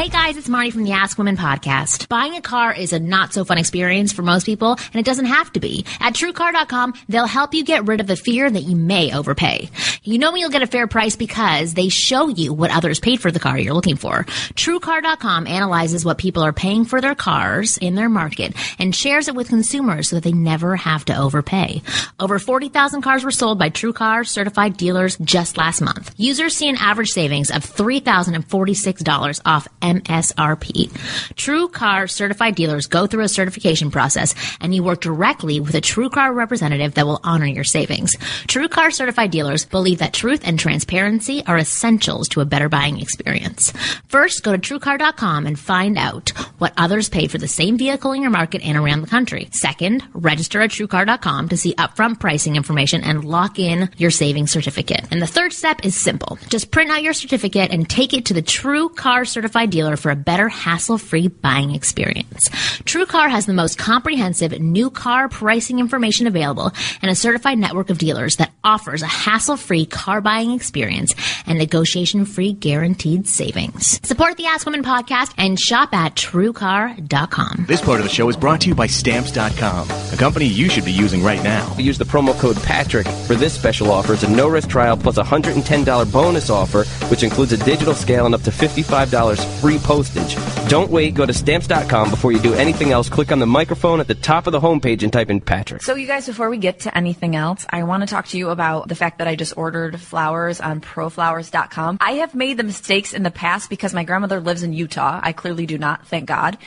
Hey 0.02 0.08
guys, 0.08 0.36
it's 0.36 0.48
Marni 0.48 0.72
from 0.72 0.82
the 0.82 0.90
Ask 0.90 1.16
Women 1.16 1.36
podcast. 1.36 2.08
Buying 2.08 2.34
a 2.34 2.40
car 2.40 2.74
is 2.74 2.92
a 2.92 2.98
not 2.98 3.32
so 3.32 3.44
fun 3.44 3.56
experience 3.56 4.12
for 4.12 4.22
most 4.22 4.44
people, 4.44 4.72
and 4.72 4.96
it 4.96 5.04
doesn't 5.04 5.26
have 5.26 5.52
to 5.52 5.60
be. 5.60 5.86
At 6.00 6.14
TrueCar.com, 6.14 6.94
they'll 7.08 7.26
help 7.28 7.54
you 7.54 7.62
get 7.62 7.86
rid 7.86 8.00
of 8.00 8.08
the 8.08 8.16
fear 8.16 8.50
that 8.50 8.64
you 8.64 8.74
may 8.74 9.16
overpay. 9.16 9.70
You 10.02 10.18
know 10.18 10.34
you'll 10.34 10.50
get 10.50 10.62
a 10.62 10.66
fair 10.66 10.88
price 10.88 11.14
because 11.14 11.74
they 11.74 11.88
show 11.88 12.26
you 12.26 12.52
what 12.52 12.72
others 12.72 12.98
paid 12.98 13.20
for 13.20 13.30
the 13.30 13.38
car 13.38 13.56
you're 13.56 13.74
looking 13.74 13.94
for. 13.94 14.24
TrueCar.com 14.24 15.46
analyzes 15.46 16.04
what 16.04 16.18
people 16.18 16.42
are 16.42 16.52
paying 16.52 16.84
for 16.84 17.00
their 17.00 17.14
cars 17.14 17.78
in 17.78 17.94
their 17.94 18.08
market 18.08 18.56
and 18.80 18.96
shares 18.96 19.28
it 19.28 19.36
with 19.36 19.50
consumers 19.50 20.08
so 20.08 20.16
that 20.16 20.24
they 20.24 20.32
never 20.32 20.74
have 20.74 21.04
to 21.04 21.16
overpay. 21.16 21.80
Over 22.18 22.40
40,000 22.40 23.02
cars 23.02 23.22
were 23.22 23.30
sold 23.30 23.60
by 23.60 23.70
TrueCar 23.70 24.26
certified 24.26 24.76
dealers 24.76 25.16
just 25.18 25.56
last 25.56 25.80
month. 25.80 26.12
Users 26.16 26.56
see 26.56 26.68
an 26.68 26.74
average 26.74 27.10
savings 27.10 27.52
of 27.52 27.64
$3,046 27.64 29.40
off 29.46 29.68
MSRP. 30.00 30.90
True 31.36 31.68
Car 31.68 32.06
certified 32.06 32.54
dealers 32.54 32.86
go 32.86 33.06
through 33.06 33.24
a 33.24 33.28
certification 33.28 33.90
process 33.90 34.34
and 34.60 34.74
you 34.74 34.82
work 34.82 35.00
directly 35.00 35.60
with 35.60 35.74
a 35.74 35.80
True 35.80 36.10
Car 36.10 36.32
representative 36.32 36.94
that 36.94 37.06
will 37.06 37.20
honor 37.24 37.46
your 37.46 37.64
savings. 37.64 38.16
True 38.46 38.68
Car 38.68 38.90
certified 38.90 39.30
dealers 39.30 39.64
believe 39.64 39.98
that 39.98 40.12
truth 40.12 40.42
and 40.44 40.58
transparency 40.58 41.42
are 41.46 41.58
essentials 41.58 42.28
to 42.28 42.40
a 42.40 42.44
better 42.44 42.68
buying 42.68 43.00
experience. 43.00 43.72
First, 44.08 44.42
go 44.42 44.56
to 44.56 44.58
truecar.com 44.58 45.46
and 45.46 45.58
find 45.58 45.98
out 45.98 46.30
what 46.58 46.72
others 46.76 47.08
pay 47.08 47.26
for 47.26 47.38
the 47.38 47.48
same 47.48 47.76
vehicle 47.76 48.12
in 48.12 48.22
your 48.22 48.30
market 48.30 48.62
and 48.62 48.78
around 48.78 49.00
the 49.00 49.06
country. 49.06 49.48
Second, 49.52 50.02
register 50.12 50.60
at 50.60 50.70
truecar.com 50.70 51.48
to 51.48 51.56
see 51.56 51.74
upfront 51.74 52.20
pricing 52.20 52.56
information 52.56 53.02
and 53.02 53.24
lock 53.24 53.58
in 53.58 53.90
your 53.96 54.10
savings 54.10 54.50
certificate. 54.50 55.06
And 55.10 55.20
the 55.20 55.26
third 55.26 55.52
step 55.52 55.84
is 55.84 56.00
simple. 56.00 56.38
Just 56.48 56.70
print 56.70 56.90
out 56.90 57.02
your 57.02 57.12
certificate 57.12 57.70
and 57.72 57.88
take 57.88 58.14
it 58.14 58.26
to 58.26 58.34
the 58.34 58.42
True 58.42 58.88
Car 58.88 59.24
certified 59.24 59.70
dealer 59.70 59.81
for 59.96 60.10
a 60.10 60.16
better 60.16 60.48
hassle-free 60.48 61.28
buying 61.28 61.74
experience. 61.74 62.48
TrueCar 62.84 63.30
has 63.30 63.46
the 63.46 63.52
most 63.52 63.78
comprehensive 63.78 64.58
new 64.60 64.90
car 64.90 65.28
pricing 65.28 65.78
information 65.78 66.26
available 66.26 66.72
and 67.00 67.10
a 67.10 67.14
certified 67.14 67.58
network 67.58 67.90
of 67.90 67.98
dealers 67.98 68.36
that 68.36 68.52
offers 68.64 69.02
a 69.02 69.06
hassle-free 69.06 69.86
car 69.86 70.20
buying 70.20 70.52
experience 70.52 71.14
and 71.46 71.58
negotiation-free 71.58 72.52
guaranteed 72.54 73.26
savings. 73.26 74.00
Support 74.06 74.36
the 74.36 74.46
Ask 74.46 74.66
Women 74.66 74.84
podcast 74.84 75.32
and 75.38 75.58
shop 75.58 75.92
at 75.92 76.14
truecar.com. 76.14 77.64
This 77.68 77.80
part 77.80 78.00
of 78.00 78.04
the 78.04 78.12
show 78.12 78.28
is 78.28 78.36
brought 78.36 78.60
to 78.62 78.68
you 78.68 78.74
by 78.74 78.86
Stamps.com, 78.86 79.90
a 79.90 80.16
company 80.16 80.46
you 80.46 80.68
should 80.68 80.84
be 80.84 80.92
using 80.92 81.22
right 81.22 81.42
now. 81.42 81.74
Use 81.78 81.98
the 81.98 82.04
promo 82.04 82.38
code 82.38 82.56
Patrick 82.62 83.06
for 83.06 83.34
this 83.34 83.52
special 83.52 83.90
offer. 83.90 84.14
It's 84.14 84.22
a 84.22 84.30
no 84.30 84.48
risk 84.48 84.68
trial 84.68 84.96
plus 84.96 85.18
a 85.18 85.22
$110 85.22 86.12
bonus 86.12 86.50
offer, 86.50 86.84
which 87.08 87.22
includes 87.22 87.52
a 87.52 87.56
digital 87.58 87.94
scale 87.94 88.26
and 88.26 88.34
up 88.34 88.42
to 88.42 88.50
$55 88.50 89.60
free 89.60 89.71
postage. 89.78 90.36
Don't 90.68 90.90
wait. 90.90 91.14
Go 91.14 91.26
to 91.26 91.32
stamps.com 91.32 92.10
before 92.10 92.32
you 92.32 92.38
do 92.38 92.54
anything 92.54 92.92
else. 92.92 93.08
Click 93.08 93.32
on 93.32 93.38
the 93.38 93.46
microphone 93.46 94.00
at 94.00 94.08
the 94.08 94.14
top 94.14 94.46
of 94.46 94.52
the 94.52 94.60
homepage 94.60 95.02
and 95.02 95.12
type 95.12 95.30
in 95.30 95.40
Patrick. 95.40 95.82
So, 95.82 95.94
you 95.94 96.06
guys, 96.06 96.26
before 96.26 96.50
we 96.50 96.58
get 96.58 96.80
to 96.80 96.96
anything 96.96 97.36
else, 97.36 97.66
I 97.70 97.82
want 97.82 98.02
to 98.02 98.06
talk 98.06 98.26
to 98.28 98.38
you 98.38 98.50
about 98.50 98.88
the 98.88 98.94
fact 98.94 99.18
that 99.18 99.28
I 99.28 99.36
just 99.36 99.56
ordered 99.56 100.00
flowers 100.00 100.60
on 100.60 100.80
proflowers.com. 100.80 101.98
I 102.00 102.12
have 102.12 102.34
made 102.34 102.56
the 102.56 102.64
mistakes 102.64 103.12
in 103.12 103.22
the 103.22 103.30
past 103.30 103.70
because 103.70 103.92
my 103.92 104.04
grandmother 104.04 104.40
lives 104.40 104.62
in 104.62 104.72
Utah. 104.72 105.20
I 105.22 105.32
clearly 105.32 105.66
do 105.66 105.78
not, 105.78 106.06
thank 106.06 106.26
God. 106.26 106.58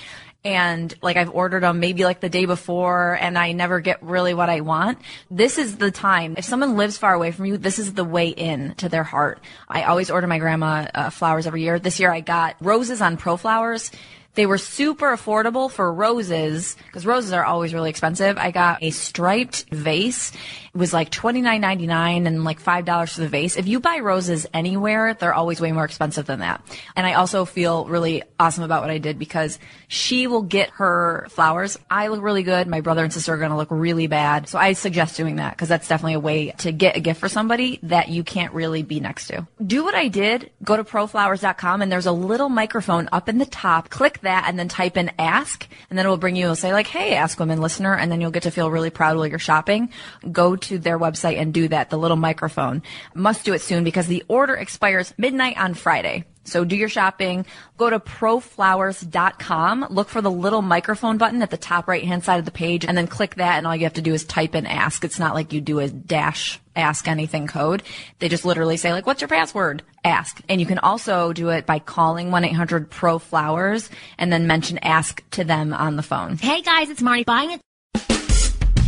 And 0.45 0.93
like 1.01 1.17
I've 1.17 1.31
ordered 1.31 1.63
them 1.63 1.79
maybe 1.79 2.05
like 2.05 2.21
the 2.21 2.29
day 2.29 2.45
before 2.45 3.17
and 3.19 3.35
I 3.37 3.51
never 3.51 3.79
get 3.79 4.01
really 4.03 4.35
what 4.35 4.47
I 4.47 4.61
want. 4.61 4.99
This 5.31 5.57
is 5.57 5.77
the 5.77 5.89
time. 5.89 6.35
If 6.37 6.45
someone 6.45 6.77
lives 6.77 6.97
far 6.97 7.15
away 7.15 7.31
from 7.31 7.45
you, 7.45 7.57
this 7.57 7.79
is 7.79 7.95
the 7.95 8.03
way 8.03 8.29
in 8.29 8.75
to 8.75 8.87
their 8.87 9.03
heart. 9.03 9.39
I 9.67 9.83
always 9.83 10.11
order 10.11 10.27
my 10.27 10.37
grandma 10.37 10.87
uh, 10.93 11.09
flowers 11.09 11.47
every 11.47 11.63
year. 11.63 11.79
This 11.79 11.99
year 11.99 12.13
I 12.13 12.19
got 12.19 12.55
roses 12.61 13.01
on 13.01 13.17
ProFlowers. 13.17 13.91
They 14.35 14.45
were 14.45 14.57
super 14.57 15.15
affordable 15.15 15.71
for 15.71 15.91
roses 15.91 16.75
because 16.85 17.05
roses 17.05 17.31
are 17.31 17.45
always 17.45 17.73
really 17.73 17.89
expensive. 17.89 18.37
I 18.37 18.51
got 18.51 18.83
a 18.83 18.91
striped 18.91 19.65
vase. 19.71 20.33
Was 20.75 20.93
like 20.93 21.09
twenty 21.09 21.41
nine 21.41 21.61
ninety 21.61 21.87
nine 21.87 22.27
and 22.27 22.43
like 22.43 22.59
five 22.59 22.85
dollars 22.85 23.13
for 23.13 23.21
the 23.21 23.29
vase. 23.29 23.55
If 23.55 23.67
you 23.67 23.79
buy 23.79 23.99
roses 23.99 24.45
anywhere, 24.53 25.13
they're 25.13 25.33
always 25.33 25.61
way 25.61 25.71
more 25.71 25.85
expensive 25.85 26.25
than 26.25 26.39
that. 26.39 26.61
And 26.95 27.07
I 27.07 27.13
also 27.13 27.45
feel 27.45 27.85
really 27.85 28.23
awesome 28.39 28.63
about 28.63 28.81
what 28.81 28.89
I 28.89 28.97
did 28.97 29.17
because 29.17 29.57
she 29.87 30.27
will 30.27 30.41
get 30.41 30.71
her 30.71 31.27
flowers. 31.29 31.77
I 31.89 32.07
look 32.07 32.21
really 32.21 32.43
good. 32.43 32.67
My 32.67 32.81
brother 32.81 33.03
and 33.03 33.13
sister 33.13 33.33
are 33.33 33.37
to 33.37 33.55
look 33.55 33.71
really 33.71 34.07
bad. 34.07 34.49
So 34.49 34.59
I 34.59 34.73
suggest 34.73 35.17
doing 35.17 35.37
that 35.37 35.53
because 35.53 35.69
that's 35.69 35.87
definitely 35.87 36.15
a 36.15 36.19
way 36.19 36.51
to 36.59 36.71
get 36.71 36.97
a 36.97 36.99
gift 36.99 37.19
for 37.19 37.29
somebody 37.29 37.79
that 37.83 38.09
you 38.09 38.23
can't 38.23 38.53
really 38.53 38.83
be 38.83 38.99
next 38.99 39.27
to. 39.27 39.47
Do 39.65 39.83
what 39.83 39.95
I 39.95 40.07
did. 40.07 40.51
Go 40.63 40.75
to 40.77 40.83
proflowers.com 40.83 41.81
and 41.81 41.91
there's 41.91 42.05
a 42.05 42.11
little 42.11 42.49
microphone 42.49 43.07
up 43.11 43.29
in 43.29 43.37
the 43.37 43.45
top. 43.45 43.89
Click 43.89 44.19
that 44.21 44.45
and 44.47 44.59
then 44.59 44.67
type 44.67 44.97
in 44.97 45.11
ask 45.17 45.67
and 45.89 45.97
then 45.97 46.05
it 46.05 46.09
will 46.09 46.17
bring 46.17 46.35
you, 46.35 46.45
it'll 46.45 46.55
say 46.55 46.73
like, 46.73 46.87
Hey, 46.87 47.15
ask 47.15 47.39
women 47.39 47.61
listener. 47.61 47.95
And 47.95 48.11
then 48.11 48.21
you'll 48.21 48.31
get 48.31 48.43
to 48.43 48.51
feel 48.51 48.69
really 48.71 48.89
proud 48.89 49.15
while 49.17 49.27
you're 49.27 49.39
shopping. 49.39 49.89
Go 50.31 50.55
to 50.67 50.77
their 50.79 50.99
website 50.99 51.37
and 51.37 51.53
do 51.53 51.67
that. 51.67 51.89
The 51.89 51.97
little 51.97 52.17
microphone 52.17 52.83
must 53.13 53.45
do 53.45 53.53
it 53.53 53.61
soon 53.61 53.83
because 53.83 54.07
the 54.07 54.23
order 54.27 54.55
expires 54.55 55.13
midnight 55.17 55.57
on 55.57 55.73
Friday. 55.73 56.25
So 56.45 56.63
do 56.63 56.75
your 56.75 56.89
shopping, 56.89 57.45
go 57.75 57.89
to 57.89 57.99
proflowers.com, 57.99 59.87
look 59.89 60.09
for 60.09 60.21
the 60.21 60.31
little 60.31 60.61
microphone 60.61 61.17
button 61.17 61.41
at 61.41 61.49
the 61.49 61.57
top 61.57 61.87
right 61.87 62.03
hand 62.03 62.23
side 62.23 62.37
of 62.37 62.45
the 62.45 62.51
page 62.51 62.85
and 62.85 62.95
then 62.95 63.07
click 63.07 63.35
that 63.35 63.57
and 63.57 63.65
all 63.65 63.75
you 63.75 63.83
have 63.83 63.93
to 63.93 64.01
do 64.01 64.13
is 64.13 64.23
type 64.23 64.53
in 64.53 64.67
ask. 64.67 65.03
It's 65.03 65.17
not 65.17 65.33
like 65.33 65.53
you 65.53 65.61
do 65.61 65.79
a 65.79 65.89
dash 65.89 66.59
ask 66.75 67.07
anything 67.07 67.47
code. 67.47 67.81
They 68.19 68.29
just 68.29 68.45
literally 68.45 68.77
say 68.77 68.93
like, 68.93 69.07
what's 69.07 69.21
your 69.21 69.27
password? 69.27 69.81
Ask. 70.03 70.39
And 70.47 70.61
you 70.61 70.67
can 70.67 70.79
also 70.79 71.33
do 71.33 71.49
it 71.49 71.65
by 71.65 71.79
calling 71.79 72.29
1-800-PRO-FLOWERS 72.29 73.89
and 74.19 74.31
then 74.31 74.45
mention 74.45 74.77
ask 74.79 75.27
to 75.31 75.43
them 75.43 75.73
on 75.73 75.95
the 75.95 76.03
phone. 76.03 76.37
Hey 76.37 76.61
guys, 76.61 76.91
it's 76.91 77.01
Marni 77.01 77.25
buying 77.25 77.51
it. 77.51 77.61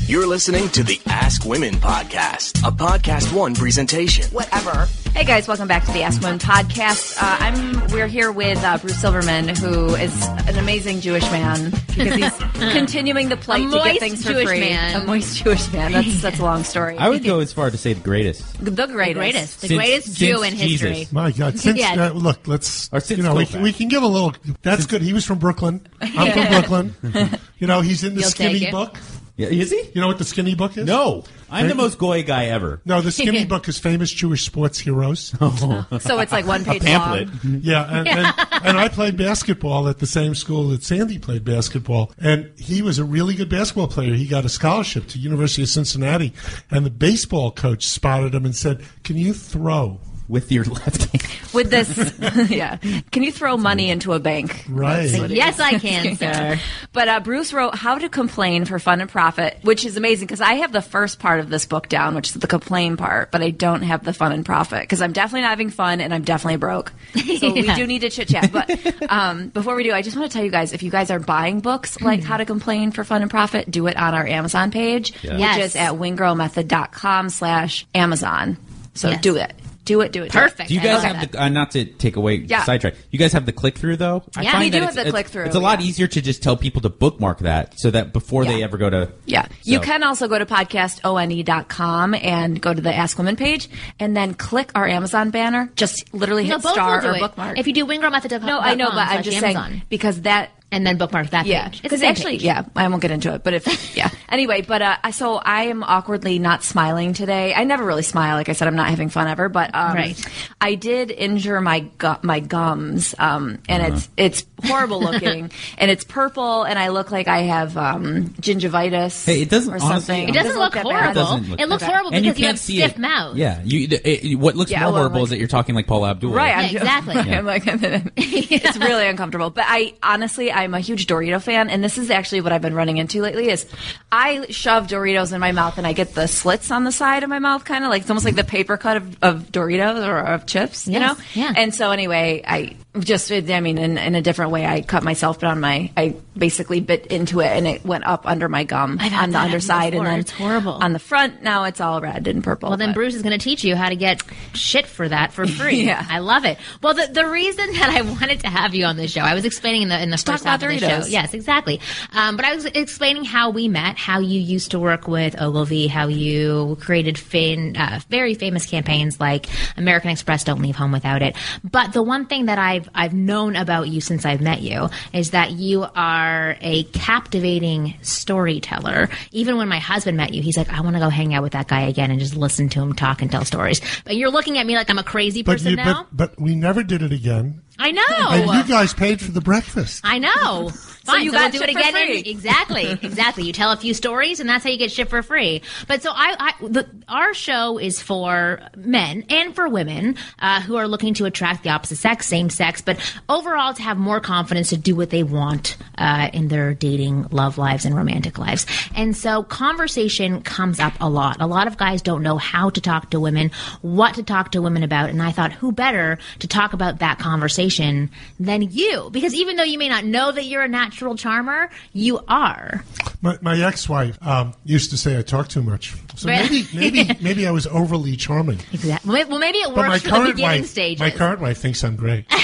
You're 0.07 0.25
listening 0.25 0.69
to 0.69 0.83
the 0.83 1.01
Ask 1.07 1.43
Women 1.43 1.73
podcast, 1.75 2.59
a 2.65 2.71
podcast 2.71 3.33
one 3.35 3.53
presentation. 3.53 4.23
whatever. 4.31 4.87
Hey 5.13 5.25
guys, 5.25 5.49
welcome 5.49 5.67
back 5.67 5.83
to 5.85 5.91
the 5.91 6.01
Ask 6.03 6.21
Women 6.21 6.39
podcast. 6.39 7.21
Uh, 7.21 7.35
I'm 7.41 7.87
we're 7.91 8.07
here 8.07 8.31
with 8.31 8.57
uh, 8.63 8.77
Bruce 8.77 9.01
Silverman, 9.01 9.49
who 9.49 9.95
is 9.95 10.25
an 10.47 10.57
amazing 10.57 11.01
Jewish 11.01 11.23
man 11.29 11.71
because 11.87 12.13
he's 12.15 12.37
continuing 12.71 13.27
the 13.27 13.35
plight 13.35 13.63
to 13.63 13.69
get 13.69 13.83
moist 13.85 13.99
things 13.99 14.23
for 14.25 14.31
Jewish 14.31 14.47
free. 14.47 14.59
man. 14.61 15.01
A 15.01 15.05
moist 15.05 15.43
Jewish 15.43 15.73
man. 15.73 15.91
That's 15.91 16.21
that's 16.21 16.39
a 16.39 16.43
long 16.43 16.63
story. 16.63 16.97
I 16.97 17.09
would 17.09 17.25
go 17.25 17.39
as 17.41 17.51
far 17.51 17.69
to 17.69 17.77
say 17.77 17.91
the 17.91 17.99
greatest. 17.99 18.63
the 18.63 18.71
greatest. 18.87 18.95
The 18.95 19.13
greatest, 19.13 19.61
the 19.61 19.67
Since- 19.67 19.77
greatest 19.77 20.15
Jew 20.17 20.41
in 20.43 20.55
since 20.57 20.61
history. 20.81 21.07
My 21.11 21.31
God! 21.31 21.59
Since 21.59 21.79
Yeah. 21.79 22.07
uh, 22.07 22.13
look, 22.13 22.47
let's 22.47 22.87
Or 22.93 23.01
since 23.01 23.17
you 23.17 23.23
know 23.25 23.35
we 23.35 23.43
Koufax. 23.43 23.51
can, 23.51 23.61
we 23.61 23.73
can 23.73 23.89
give 23.89 24.03
a 24.03 24.07
little. 24.07 24.33
That's 24.61 24.85
good. 24.85 25.01
He 25.01 25.11
was 25.11 25.25
from 25.25 25.39
Brooklyn. 25.39 25.85
I'm 25.99 26.31
from 26.31 26.47
Brooklyn. 26.47 27.39
You 27.59 27.67
know, 27.67 27.81
he's 27.81 28.05
in 28.05 28.13
the 28.15 28.21
You'll 28.21 28.29
skinny 28.29 28.59
take 28.59 28.67
it. 28.69 28.71
book. 28.71 28.95
Yeah, 29.37 29.49
is 29.49 29.69
he? 29.69 29.77
You 29.93 30.01
know 30.01 30.07
what 30.07 30.17
the 30.17 30.25
skinny 30.25 30.55
book 30.55 30.75
is? 30.77 30.85
No, 30.87 31.23
I'm 31.49 31.67
the 31.67 31.75
most 31.75 31.99
goy 31.99 32.23
guy 32.23 32.45
ever. 32.45 32.81
No, 32.85 33.01
the 33.01 33.11
skinny 33.11 33.45
book 33.53 33.67
is 33.67 33.77
famous 33.77 34.11
Jewish 34.11 34.43
sports 34.45 34.79
heroes. 34.79 35.33
Oh. 35.59 35.85
So 35.99 36.19
it's 36.19 36.31
like 36.31 36.45
one 36.45 36.65
page 36.65 36.81
Pamphlet. 36.81 37.27
long. 37.43 37.61
Yeah, 37.63 37.85
and, 37.99 38.07
and, 38.07 38.35
and 38.65 38.77
I 38.77 38.89
played 38.89 39.15
basketball 39.15 39.87
at 39.87 39.99
the 39.99 40.07
same 40.07 40.35
school 40.35 40.67
that 40.69 40.83
Sandy 40.83 41.19
played 41.19 41.45
basketball, 41.45 42.11
and 42.19 42.51
he 42.57 42.81
was 42.81 42.99
a 42.99 43.05
really 43.05 43.33
good 43.35 43.49
basketball 43.49 43.87
player. 43.87 44.13
He 44.13 44.25
got 44.27 44.43
a 44.45 44.49
scholarship 44.49 45.07
to 45.09 45.19
University 45.19 45.61
of 45.63 45.69
Cincinnati, 45.69 46.33
and 46.71 46.85
the 46.85 46.89
baseball 46.89 47.51
coach 47.51 47.85
spotted 47.85 48.33
him 48.35 48.45
and 48.45 48.55
said, 48.55 48.83
"Can 49.03 49.17
you 49.17 49.33
throw?" 49.33 49.99
With 50.29 50.51
your 50.51 50.63
left 50.65 51.05
hand. 51.05 51.53
With 51.53 51.69
this, 51.69 52.49
yeah. 52.51 52.75
Can 53.11 53.23
you 53.23 53.31
throw 53.31 53.55
money 53.55 53.89
into 53.89 54.11
a 54.11 54.19
bank? 54.19 54.65
Right. 54.69 55.07
That's 55.07 55.19
what 55.19 55.31
it 55.31 55.37
Yes. 55.37 55.59
I 55.59 55.79
can, 55.79 56.15
sir. 56.17 56.59
But 56.91 57.07
uh, 57.07 57.19
Bruce 57.21 57.53
wrote 57.53 57.75
How 57.75 57.97
to 57.97 58.09
Complain 58.09 58.65
for 58.65 58.77
Fun 58.79 58.99
and 58.99 59.09
Profit, 59.09 59.57
which 59.61 59.85
is 59.85 59.95
amazing 59.95 60.27
because 60.27 60.41
I 60.41 60.55
have 60.55 60.73
the 60.73 60.81
first 60.81 61.19
part 61.19 61.39
of 61.39 61.49
this 61.49 61.65
book 61.65 61.87
down, 61.87 62.13
which 62.15 62.27
is 62.29 62.33
the 62.35 62.47
complain 62.47 62.97
part, 62.97 63.31
but 63.31 63.41
I 63.41 63.51
don't 63.51 63.83
have 63.83 64.03
the 64.03 64.11
fun 64.13 64.33
and 64.33 64.45
profit 64.45 64.81
because 64.81 65.01
I'm 65.01 65.13
definitely 65.13 65.41
not 65.43 65.51
having 65.51 65.69
fun 65.69 66.01
and 66.01 66.13
I'm 66.13 66.23
definitely 66.23 66.57
broke. 66.57 66.91
So 67.39 67.53
we 67.53 67.73
do 67.75 67.87
need 67.87 67.99
to 68.01 68.09
chit 68.09 68.27
chat. 68.27 68.51
But 68.51 69.09
um, 69.09 69.47
before 69.47 69.75
we 69.75 69.83
do, 69.83 69.93
I 69.93 70.01
just 70.01 70.17
want 70.17 70.29
to 70.29 70.35
tell 70.35 70.43
you 70.43 70.51
guys 70.51 70.73
if 70.73 70.83
you 70.83 70.91
guys 70.91 71.09
are 71.11 71.19
buying 71.19 71.61
books 71.61 72.01
like 72.01 72.21
How 72.21 72.35
to 72.37 72.45
Complain 72.45 72.91
for 72.91 73.05
Fun 73.05 73.21
and 73.21 73.31
Profit, 73.31 73.71
do 73.71 73.87
it 73.87 73.95
on 73.95 74.13
our 74.13 74.27
Amazon 74.27 74.71
page, 74.71 75.13
which 75.23 75.31
Yes. 75.39 75.67
is 75.67 75.75
at 75.77 75.93
winggirlmethod.com 75.93 77.29
slash 77.29 77.85
Amazon. 77.95 78.57
So 78.93 79.09
Yes. 79.09 79.21
do 79.21 79.37
it. 79.37 79.53
Do 79.87 80.01
it, 80.01 80.11
do 80.11 80.23
it. 80.23 80.31
do. 80.31 80.37
Perfect. 80.37 80.69
Do 80.69 80.75
you 80.75 80.81
I 80.81 80.83
guys 80.83 80.93
love 80.95 81.03
have 81.03 81.21
that. 81.21 81.31
the 81.31 81.41
uh, 81.41 81.49
not 81.49 81.71
to 81.71 81.85
take 81.85 82.15
away 82.15 82.35
Yeah. 82.35 82.63
sidetrack? 82.63 82.93
You 83.09 83.17
guys 83.19 83.33
have 83.33 83.45
the 83.45 83.51
click 83.51 83.77
through 83.77 83.97
though. 83.97 84.23
Yeah, 84.39 84.59
we 84.59 84.69
do 84.69 84.81
have 84.81 84.93
the 84.93 85.01
it's- 85.01 85.11
click-through, 85.11 85.45
It's 85.45 85.55
a 85.55 85.59
lot 85.59 85.79
yeah. 85.81 85.87
easier 85.87 86.07
to 86.07 86.21
just 86.21 86.43
tell 86.43 86.55
people 86.57 86.81
to 86.81 86.89
bookmark 86.89 87.39
that 87.39 87.79
so 87.79 87.89
that 87.91 88.13
before 88.13 88.45
they 88.45 88.59
Yeah. 88.59 88.65
ever 88.65 88.77
go 88.77 88.89
to 88.89 89.09
Yeah. 89.25 89.47
You 89.63 89.77
So- 89.77 89.83
can 89.83 90.03
also 90.03 90.27
go 90.27 90.37
to 90.37 90.45
podcastone.com 90.45 92.13
and 92.15 92.61
go 92.61 92.73
to 92.73 92.81
the 92.81 92.93
Ask 92.93 93.17
Women 93.17 93.35
page 93.35 93.69
and 93.99 94.15
then 94.15 94.33
click 94.33 94.71
our 94.75 94.87
Amazon 94.87 95.29
banner. 95.29 95.71
Just 95.75 96.13
literally 96.13 96.43
No, 96.47 96.55
hit 96.55 96.63
both 96.63 96.73
star 96.73 97.01
do 97.01 97.07
or 97.07 97.15
it. 97.15 97.19
bookmark. 97.19 97.57
If 97.57 97.67
you 97.67 97.73
do 97.73 97.85
winggirlmethod.com, 97.85 98.45
no, 98.45 98.59
I 98.59 98.75
know, 98.75 98.89
but 98.89 98.97
I'm 99.07 99.23
just 99.23 99.37
Amazon, 99.43 99.69
saying 99.69 99.81
because 99.89 100.21
that 100.21 100.51
and 100.71 100.85
then 100.85 100.97
bookmark 100.97 101.29
that 101.29 101.45
yeah, 101.45 101.65
page. 101.65 101.73
It's 101.75 101.81
because 101.81 102.03
actually, 102.03 102.33
page. 102.33 102.43
yeah, 102.43 102.63
I 102.75 102.87
won't 102.87 103.01
get 103.01 103.11
into 103.11 103.33
it. 103.33 103.43
But 103.43 103.53
if, 103.53 103.95
yeah, 103.97 104.09
anyway, 104.29 104.61
but 104.61 104.81
uh, 104.81 104.97
I- 105.03 105.11
so 105.11 105.35
I 105.37 105.63
am 105.65 105.83
awkwardly 105.83 106.39
not 106.39 106.63
smiling 106.63 107.13
today. 107.13 107.53
I 107.53 107.63
never 107.63 107.83
really 107.85 108.03
smile. 108.03 108.35
Like 108.35 108.49
I 108.49 108.53
said, 108.53 108.67
I'm 108.67 108.75
not 108.75 108.89
having 108.89 109.09
fun 109.09 109.27
ever. 109.27 109.49
But 109.49 109.73
um, 109.73 109.95
Right. 109.95 110.25
I 110.59 110.75
did 110.75 111.09
injure 111.11 111.61
my 111.61 111.79
gu- 111.97 112.17
my 112.21 112.39
gums, 112.41 113.15
um, 113.17 113.59
and 113.69 113.93
it's 113.93 114.09
it's 114.17 114.45
horrible 114.65 114.99
looking, 115.01 115.51
and 115.77 115.89
it's 115.91 116.03
purple, 116.03 116.63
and 116.63 116.77
I 116.77 116.89
look 116.89 117.11
like 117.11 117.27
I 117.27 117.43
have 117.43 117.77
um, 117.77 118.25
gingivitis. 118.41 119.25
Hey, 119.25 119.41
it 119.43 119.49
doesn't- 119.49 119.73
or 119.73 119.77
honestly, 119.81 120.15
something. 120.15 120.29
It 120.29 120.33
doesn't 120.33 120.57
look 120.57 120.73
that 120.73 120.83
horrible. 120.83 121.11
It 121.11 121.13
doesn't 121.13 121.49
look 121.49 121.59
it 121.61 121.69
looks 121.69 121.83
bad. 121.83 121.89
horrible 121.91 122.11
and 122.13 122.25
you 122.25 122.31
because 122.33 122.39
you, 122.39 122.45
can't 122.45 122.57
have 122.57 122.59
see 122.59 122.77
stiff 122.79 122.91
it. 122.95 122.97
mouth. 122.99 123.35
Yeah, 123.37 123.61
you. 123.63 123.87
It, 123.89 124.01
it- 124.05 124.35
what 124.35 124.55
looks 124.55 124.69
Yeah, 124.71 124.81
more 124.81 124.91
well, 124.91 125.01
horrible 125.01 125.15
like- 125.21 125.23
is 125.25 125.29
that 125.31 125.37
you're 125.39 125.47
talking 125.47 125.75
like 125.75 125.87
Paula 125.87 126.09
Abdul. 126.11 126.33
Right, 126.33 126.55
I'm 126.55 126.73
Yeah, 126.73 126.79
exactly. 126.81 127.15
I'm 127.33 127.45
like, 127.45 127.63
it's 127.65 128.77
really 128.77 129.07
uncomfortable. 129.07 129.49
But 129.49 129.65
I 129.67 129.93
honestly, 130.03 130.51
I'm 130.57 130.73
a 130.73 130.79
huge 130.79 131.05
Dorito 131.07 131.41
fan, 131.41 131.69
and 131.69 131.83
this 131.83 131.97
is 131.97 132.09
actually 132.09 132.41
what 132.41 132.51
I've 132.51 132.61
been 132.61 132.73
running 132.73 132.97
into 132.97 133.21
lately. 133.21 133.49
Is 133.49 133.65
I 134.11 134.47
shove 134.49 134.87
Doritos 134.87 135.31
in 135.33 135.39
my 135.39 135.51
mouth, 135.51 135.77
and 135.77 135.85
I 135.85 135.93
get 135.93 136.15
the 136.15 136.27
slits 136.27 136.71
on 136.71 136.83
the 136.83 136.91
side 136.91 137.23
of 137.23 137.29
my 137.29 137.39
mouth, 137.39 137.63
kind 137.63 137.83
of 137.83 137.89
like 137.91 138.01
it's 138.01 138.09
almost 138.09 138.25
like 138.25 138.35
the 138.35 138.43
paper 138.43 138.75
cut 138.77 138.97
of, 138.97 139.17
of 139.23 139.51
Doritos 139.51 140.05
or 140.07 140.17
of 140.19 140.45
chips, 140.47 140.87
you 140.87 140.93
Yes, 140.93 141.17
know. 141.17 141.23
yeah. 141.35 141.53
And 141.55 141.73
so 141.75 141.91
anyway, 141.91 142.43
I 142.47 142.75
just, 143.03 143.31
I 143.31 143.59
mean, 143.59 143.77
in, 143.77 143.97
in 143.97 144.15
a 144.15 144.21
different 144.21 144.51
way, 144.51 144.65
I 144.65 144.81
cut 144.81 145.03
myself 145.03 145.39
but 145.39 145.47
on 145.49 145.59
my, 145.59 145.91
I 145.97 146.15
basically 146.37 146.79
bit 146.79 147.07
into 147.07 147.39
it, 147.41 147.47
and 147.47 147.67
it 147.67 147.85
went 147.85 148.05
up 148.05 148.25
under 148.27 148.47
my 148.49 148.63
gum 148.63 148.99
on 148.99 149.31
the 149.31 149.39
underside, 149.39 149.93
and 149.93 150.05
then 150.05 150.19
It's 150.19 150.31
horrible. 150.31 150.73
on 150.73 150.93
the 150.93 150.99
front. 150.99 151.41
Now 151.43 151.63
it's 151.65 151.79
all 151.81 152.01
red 152.01 152.27
and 152.27 152.43
purple. 152.43 152.69
Well, 152.69 152.77
then 152.77 152.89
but- 152.89 152.95
Bruce 152.95 153.15
is 153.15 153.21
going 153.21 153.37
to 153.37 153.43
teach 153.43 153.63
you 153.63 153.75
how 153.75 153.89
to 153.89 153.95
get 153.95 154.21
shit 154.53 154.87
for 154.87 155.07
that 155.07 155.33
for 155.33 155.45
free. 155.47 155.77
Yeah. 155.87 156.03
I 156.09 156.19
love 156.19 156.43
it. 156.43 156.57
Well, 156.81 156.93
the, 156.95 157.07
the 157.07 157.25
reason 157.27 157.71
that 157.73 157.89
I 157.89 158.01
wanted 158.01 158.39
to 158.41 158.49
have 158.49 158.73
you 158.75 158.85
on 158.85 158.97
the 158.97 159.07
show, 159.07 159.21
I 159.21 159.33
was 159.35 159.45
explaining 159.45 159.83
in 159.83 159.89
the 159.89 160.01
in 160.01 160.09
the 160.09 160.17
first 160.17 160.43
half 160.43 160.59
about 160.59 160.73
of 160.73 160.79
the 160.79 160.85
show. 161.03 161.07
Yes, 161.07 161.33
exactly. 161.33 161.79
Um, 162.13 162.35
but 162.35 162.45
I 162.45 162.55
was 162.55 162.65
explaining 162.65 163.23
how 163.23 163.51
we 163.51 163.67
met, 163.67 163.97
how 163.97 164.19
you 164.19 164.39
used 164.41 164.71
to 164.71 164.79
work 164.79 165.07
with 165.07 165.39
Ogilvy, 165.41 165.87
how 165.87 166.07
you 166.07 166.77
created 166.81 167.17
fin, 167.17 167.77
uh, 167.77 167.99
very 168.09 168.33
famous 168.33 168.65
campaigns 168.65 169.19
like 169.19 169.45
American 169.77 170.09
Express, 170.09 170.43
"Don't 170.43 170.61
Leave 170.61 170.75
Home 170.75 170.91
Without 170.91 171.21
It." 171.21 171.35
But 171.63 171.93
the 171.93 172.01
one 172.03 172.25
thing 172.25 172.47
that 172.47 172.57
I 172.59 172.81
I've 172.93 173.07
I've 173.07 173.13
known 173.13 173.55
about 173.55 173.87
you 173.87 174.01
since 174.01 174.25
I've 174.25 174.41
met 174.41 174.61
you 174.61 174.89
is 175.13 175.31
that 175.31 175.51
you 175.51 175.85
are 175.95 176.57
a 176.59 176.83
captivating 176.83 177.93
storyteller. 178.01 179.07
Even 179.31 179.55
when 179.55 179.69
my 179.69 179.79
husband 179.79 180.17
met 180.17 180.33
you, 180.33 180.41
he's 180.41 180.57
like, 180.57 180.69
I 180.69 180.81
want 180.81 180.97
to 180.97 180.99
go 180.99 181.07
hang 181.07 181.33
out 181.33 181.41
with 181.41 181.53
that 181.53 181.69
guy 181.69 181.81
again 181.83 182.11
and 182.11 182.19
just 182.19 182.35
listen 182.35 182.67
to 182.69 182.81
him 182.81 182.93
talk 182.93 183.21
and 183.21 183.31
tell 183.31 183.45
stories. 183.45 183.79
But 184.03 184.17
you're 184.17 184.29
looking 184.29 184.57
at 184.57 184.65
me 184.65 184.75
like 184.75 184.89
I'm 184.89 184.97
a 184.97 185.03
crazy 185.03 185.41
person 185.41 185.75
But, 185.75 185.85
you, 185.85 185.93
now. 185.93 186.07
but 186.11 186.35
but 186.35 186.41
we 186.41 186.53
never 186.55 186.83
did 186.83 187.01
it 187.01 187.13
again. 187.13 187.61
I 187.79 187.91
know. 187.91 188.03
And 188.09 188.51
you 188.51 188.63
guys 188.73 188.93
paid 188.93 189.21
for 189.21 189.31
the 189.31 189.39
breakfast. 189.41 190.01
I 190.03 190.19
know. 190.19 190.71
Fine, 191.07 191.23
you 191.23 191.31
so 191.31 191.37
got 191.37 191.51
we'll 191.51 191.61
do 191.61 191.67
it 191.67 191.75
again. 191.75 191.95
and- 191.95 192.27
exactly, 192.27 192.91
exactly. 193.01 193.43
You 193.45 193.53
tell 193.53 193.71
a 193.71 193.77
few 193.77 193.93
stories, 193.93 194.39
and 194.39 194.49
that's 194.49 194.63
how 194.63 194.69
you 194.69 194.77
get 194.77 194.91
shit 194.91 195.09
for 195.09 195.21
free. 195.23 195.61
But 195.87 196.01
so 196.03 196.11
I, 196.13 196.53
I 196.61 196.67
the, 196.67 196.87
our 197.07 197.33
show 197.33 197.77
is 197.77 198.01
for 198.01 198.61
men 198.75 199.25
and 199.29 199.55
for 199.55 199.67
women 199.69 200.15
uh, 200.39 200.61
who 200.61 200.75
are 200.75 200.87
looking 200.87 201.13
to 201.15 201.25
attract 201.25 201.63
the 201.63 201.69
opposite 201.69 201.97
sex, 201.97 202.27
same 202.27 202.49
sex, 202.49 202.81
but 202.81 202.99
overall 203.29 203.73
to 203.73 203.81
have 203.81 203.97
more 203.97 204.19
confidence 204.19 204.69
to 204.69 204.77
do 204.77 204.95
what 204.95 205.09
they 205.09 205.23
want 205.23 205.77
uh, 205.97 206.29
in 206.33 206.47
their 206.49 206.73
dating, 206.73 207.27
love 207.31 207.57
lives, 207.57 207.85
and 207.85 207.95
romantic 207.95 208.37
lives. 208.37 208.65
And 208.95 209.15
so 209.15 209.43
conversation 209.43 210.41
comes 210.41 210.79
up 210.79 210.93
a 210.99 211.09
lot. 211.09 211.37
A 211.39 211.47
lot 211.47 211.67
of 211.67 211.77
guys 211.77 212.01
don't 212.01 212.23
know 212.23 212.37
how 212.37 212.69
to 212.71 212.81
talk 212.81 213.11
to 213.11 213.19
women, 213.19 213.51
what 213.81 214.15
to 214.15 214.23
talk 214.23 214.51
to 214.51 214.61
women 214.61 214.83
about, 214.83 215.09
and 215.09 215.21
I 215.21 215.31
thought, 215.31 215.53
who 215.53 215.71
better 215.71 216.17
to 216.39 216.47
talk 216.47 216.73
about 216.73 216.99
that 216.99 217.19
conversation 217.19 218.09
than 218.39 218.61
you? 218.61 219.09
Because 219.11 219.33
even 219.33 219.55
though 219.55 219.63
you 219.63 219.77
may 219.77 219.89
not 219.89 220.03
know 220.03 220.31
that 220.31 220.45
you're 220.45 220.63
a 220.63 220.67
natural 220.67 220.96
charmer, 221.15 221.69
you 221.93 222.19
are. 222.27 222.83
My, 223.21 223.37
my 223.41 223.59
ex-wife 223.59 224.17
um, 224.25 224.53
used 224.65 224.91
to 224.91 224.97
say 224.97 225.17
I 225.17 225.21
talk 225.21 225.47
too 225.47 225.61
much. 225.63 225.95
So 226.15 226.27
maybe 226.27 226.65
maybe 226.73 227.09
maybe 227.21 227.47
I 227.47 227.51
was 227.51 227.67
overly 227.67 228.15
charming. 228.15 228.59
Exactly. 228.73 229.23
Well, 229.25 229.39
maybe 229.39 229.59
it 229.59 229.73
But 229.73 229.75
my 229.75 229.89
works 229.89 230.01
for 230.03 230.09
the 230.09 230.15
current 230.15 230.35
beginning 230.35 230.61
wife, 230.61 230.69
stages. 230.69 230.99
my 230.99 231.11
current 231.11 231.39
wife 231.41 231.57
thinks 231.59 231.83
I'm 231.83 231.95
great. 231.95 232.25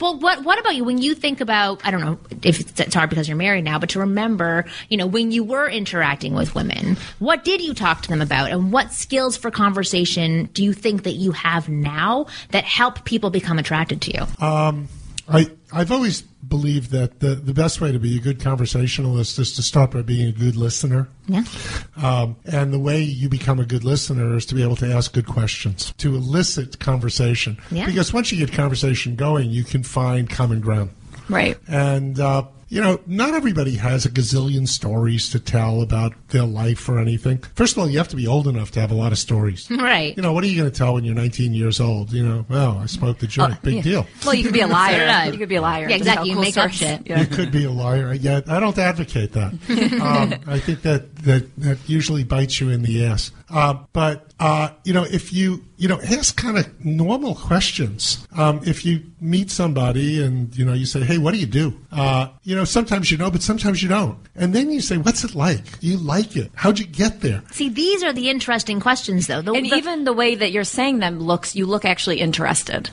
Well, 0.00 0.18
what 0.18 0.44
what 0.44 0.58
about 0.58 0.76
you 0.76 0.84
when 0.84 0.98
you 0.98 1.14
think 1.14 1.40
about 1.40 1.80
I 1.84 1.90
don't 1.90 2.00
know 2.00 2.18
if 2.42 2.60
it's, 2.60 2.80
it's 2.80 2.94
hard 2.94 3.10
because 3.10 3.28
you're 3.28 3.36
married 3.36 3.64
now, 3.64 3.78
but 3.78 3.90
to 3.90 4.00
remember, 4.00 4.64
you 4.88 4.96
know, 4.96 5.06
when 5.06 5.30
you 5.32 5.44
were 5.44 5.68
interacting 5.68 6.34
with 6.34 6.54
women, 6.54 6.96
what 7.18 7.44
did 7.44 7.60
you 7.60 7.74
talk 7.74 8.02
to 8.02 8.08
them 8.08 8.20
about, 8.22 8.50
and 8.50 8.72
what 8.72 8.92
skills 8.92 9.36
for 9.36 9.50
conversation 9.50 10.44
do 10.52 10.62
you 10.64 10.72
think 10.72 11.02
that 11.04 11.12
you 11.12 11.32
have 11.32 11.68
now 11.68 12.26
that 12.50 12.64
help 12.64 13.04
people 13.04 13.30
become 13.30 13.58
attracted 13.58 14.00
to 14.02 14.12
you? 14.14 14.46
Um, 14.46 14.88
I 15.28 15.50
I've 15.72 15.92
always 15.92 16.22
believed 16.22 16.90
that 16.92 17.20
the 17.20 17.34
the 17.34 17.52
best 17.52 17.80
way 17.80 17.92
to 17.92 17.98
be 17.98 18.16
a 18.16 18.20
good 18.20 18.40
conversationalist 18.40 19.38
is 19.38 19.54
to 19.56 19.62
start 19.62 19.90
by 19.90 20.02
being 20.02 20.28
a 20.28 20.32
good 20.32 20.56
listener. 20.56 21.08
Yeah. 21.26 21.44
Um, 21.96 22.36
and 22.46 22.72
the 22.72 22.78
way 22.78 23.02
you 23.02 23.28
become 23.28 23.60
a 23.60 23.66
good 23.66 23.84
listener 23.84 24.36
is 24.36 24.46
to 24.46 24.54
be 24.54 24.62
able 24.62 24.76
to 24.76 24.90
ask 24.90 25.12
good 25.12 25.26
questions, 25.26 25.92
to 25.98 26.14
elicit 26.14 26.78
conversation. 26.78 27.58
Yeah. 27.70 27.86
Because 27.86 28.12
once 28.12 28.32
you 28.32 28.38
get 28.38 28.54
conversation 28.54 29.16
going, 29.16 29.50
you 29.50 29.64
can 29.64 29.82
find 29.82 30.30
common 30.30 30.60
ground. 30.60 30.90
Right. 31.28 31.58
And, 31.68 32.18
uh, 32.18 32.44
you 32.68 32.82
know, 32.82 33.00
not 33.06 33.34
everybody 33.34 33.76
has 33.76 34.04
a 34.04 34.10
gazillion 34.10 34.68
stories 34.68 35.30
to 35.30 35.40
tell 35.40 35.80
about 35.80 36.12
their 36.28 36.44
life 36.44 36.88
or 36.88 36.98
anything. 36.98 37.38
First 37.54 37.76
of 37.76 37.78
all, 37.78 37.88
you 37.88 37.98
have 37.98 38.08
to 38.08 38.16
be 38.16 38.26
old 38.26 38.46
enough 38.46 38.70
to 38.72 38.80
have 38.80 38.90
a 38.90 38.94
lot 38.94 39.12
of 39.12 39.18
stories. 39.18 39.70
Right. 39.70 40.14
You 40.16 40.22
know, 40.22 40.32
what 40.32 40.44
are 40.44 40.46
you 40.46 40.58
going 40.58 40.70
to 40.70 40.76
tell 40.76 40.94
when 40.94 41.04
you're 41.04 41.14
19 41.14 41.54
years 41.54 41.80
old? 41.80 42.12
You 42.12 42.26
know, 42.26 42.46
well, 42.48 42.78
I 42.78 42.86
smoked 42.86 43.20
the 43.20 43.26
joint. 43.26 43.60
Big 43.62 43.82
deal. 43.82 44.06
Well, 44.24 44.34
you 44.34 44.44
could 44.44 44.52
be 44.52 44.60
a 44.60 44.66
liar. 44.66 45.24
did. 45.24 45.34
You 45.34 45.38
could 45.38 45.48
be 45.48 45.56
a 45.56 45.62
liar. 45.62 45.88
Yeah, 45.88 45.94
and 45.94 46.04
just 46.04 46.08
exactly. 46.08 46.28
You 46.28 46.34
cool 46.34 46.42
make 46.42 46.56
up 46.56 46.70
shit. 46.70 47.06
Yeah. 47.06 47.20
You 47.20 47.26
could 47.26 47.50
be 47.50 47.64
a 47.64 47.70
liar. 47.70 48.12
Yeah, 48.12 48.40
I 48.46 48.60
don't 48.60 48.76
advocate 48.76 49.32
that. 49.32 49.52
um, 50.02 50.34
I 50.46 50.58
think 50.58 50.82
that, 50.82 51.16
that 51.16 51.56
that 51.56 51.78
usually 51.88 52.24
bites 52.24 52.60
you 52.60 52.68
in 52.70 52.82
the 52.82 53.06
ass. 53.06 53.32
Uh, 53.50 53.74
but 53.92 54.32
uh, 54.40 54.70
you 54.84 54.92
know, 54.92 55.04
if 55.04 55.32
you 55.32 55.64
you 55.76 55.88
know 55.88 56.00
ask 56.00 56.36
kind 56.36 56.58
of 56.58 56.84
normal 56.84 57.34
questions. 57.34 58.26
Um, 58.36 58.60
if 58.64 58.84
you 58.84 59.02
meet 59.20 59.50
somebody 59.50 60.22
and 60.22 60.54
you 60.56 60.64
know 60.64 60.72
you 60.74 60.86
say, 60.86 61.00
"Hey, 61.00 61.18
what 61.18 61.32
do 61.34 61.38
you 61.40 61.46
do?" 61.46 61.74
Uh, 61.90 62.28
you 62.44 62.54
know, 62.54 62.64
sometimes 62.64 63.10
you 63.10 63.16
know, 63.16 63.30
but 63.30 63.42
sometimes 63.42 63.82
you 63.82 63.88
don't. 63.88 64.18
And 64.36 64.54
then 64.54 64.70
you 64.70 64.80
say, 64.80 64.96
"What's 64.98 65.24
it 65.24 65.34
like? 65.34 65.80
Do 65.80 65.86
you 65.86 65.96
like 65.96 66.36
it? 66.36 66.50
How'd 66.54 66.78
you 66.78 66.86
get 66.86 67.20
there?" 67.20 67.42
See, 67.52 67.68
these 67.68 68.02
are 68.02 68.12
the 68.12 68.28
interesting 68.30 68.80
questions, 68.80 69.26
though. 69.26 69.42
The, 69.42 69.52
And 69.54 69.64
the- 69.66 69.76
even 69.76 70.04
the 70.04 70.12
way 70.12 70.34
that 70.34 70.52
you're 70.52 70.64
saying 70.64 70.98
them 70.98 71.18
looks, 71.20 71.56
you 71.56 71.66
look 71.66 71.84
actually 71.84 72.20
interested. 72.20 72.90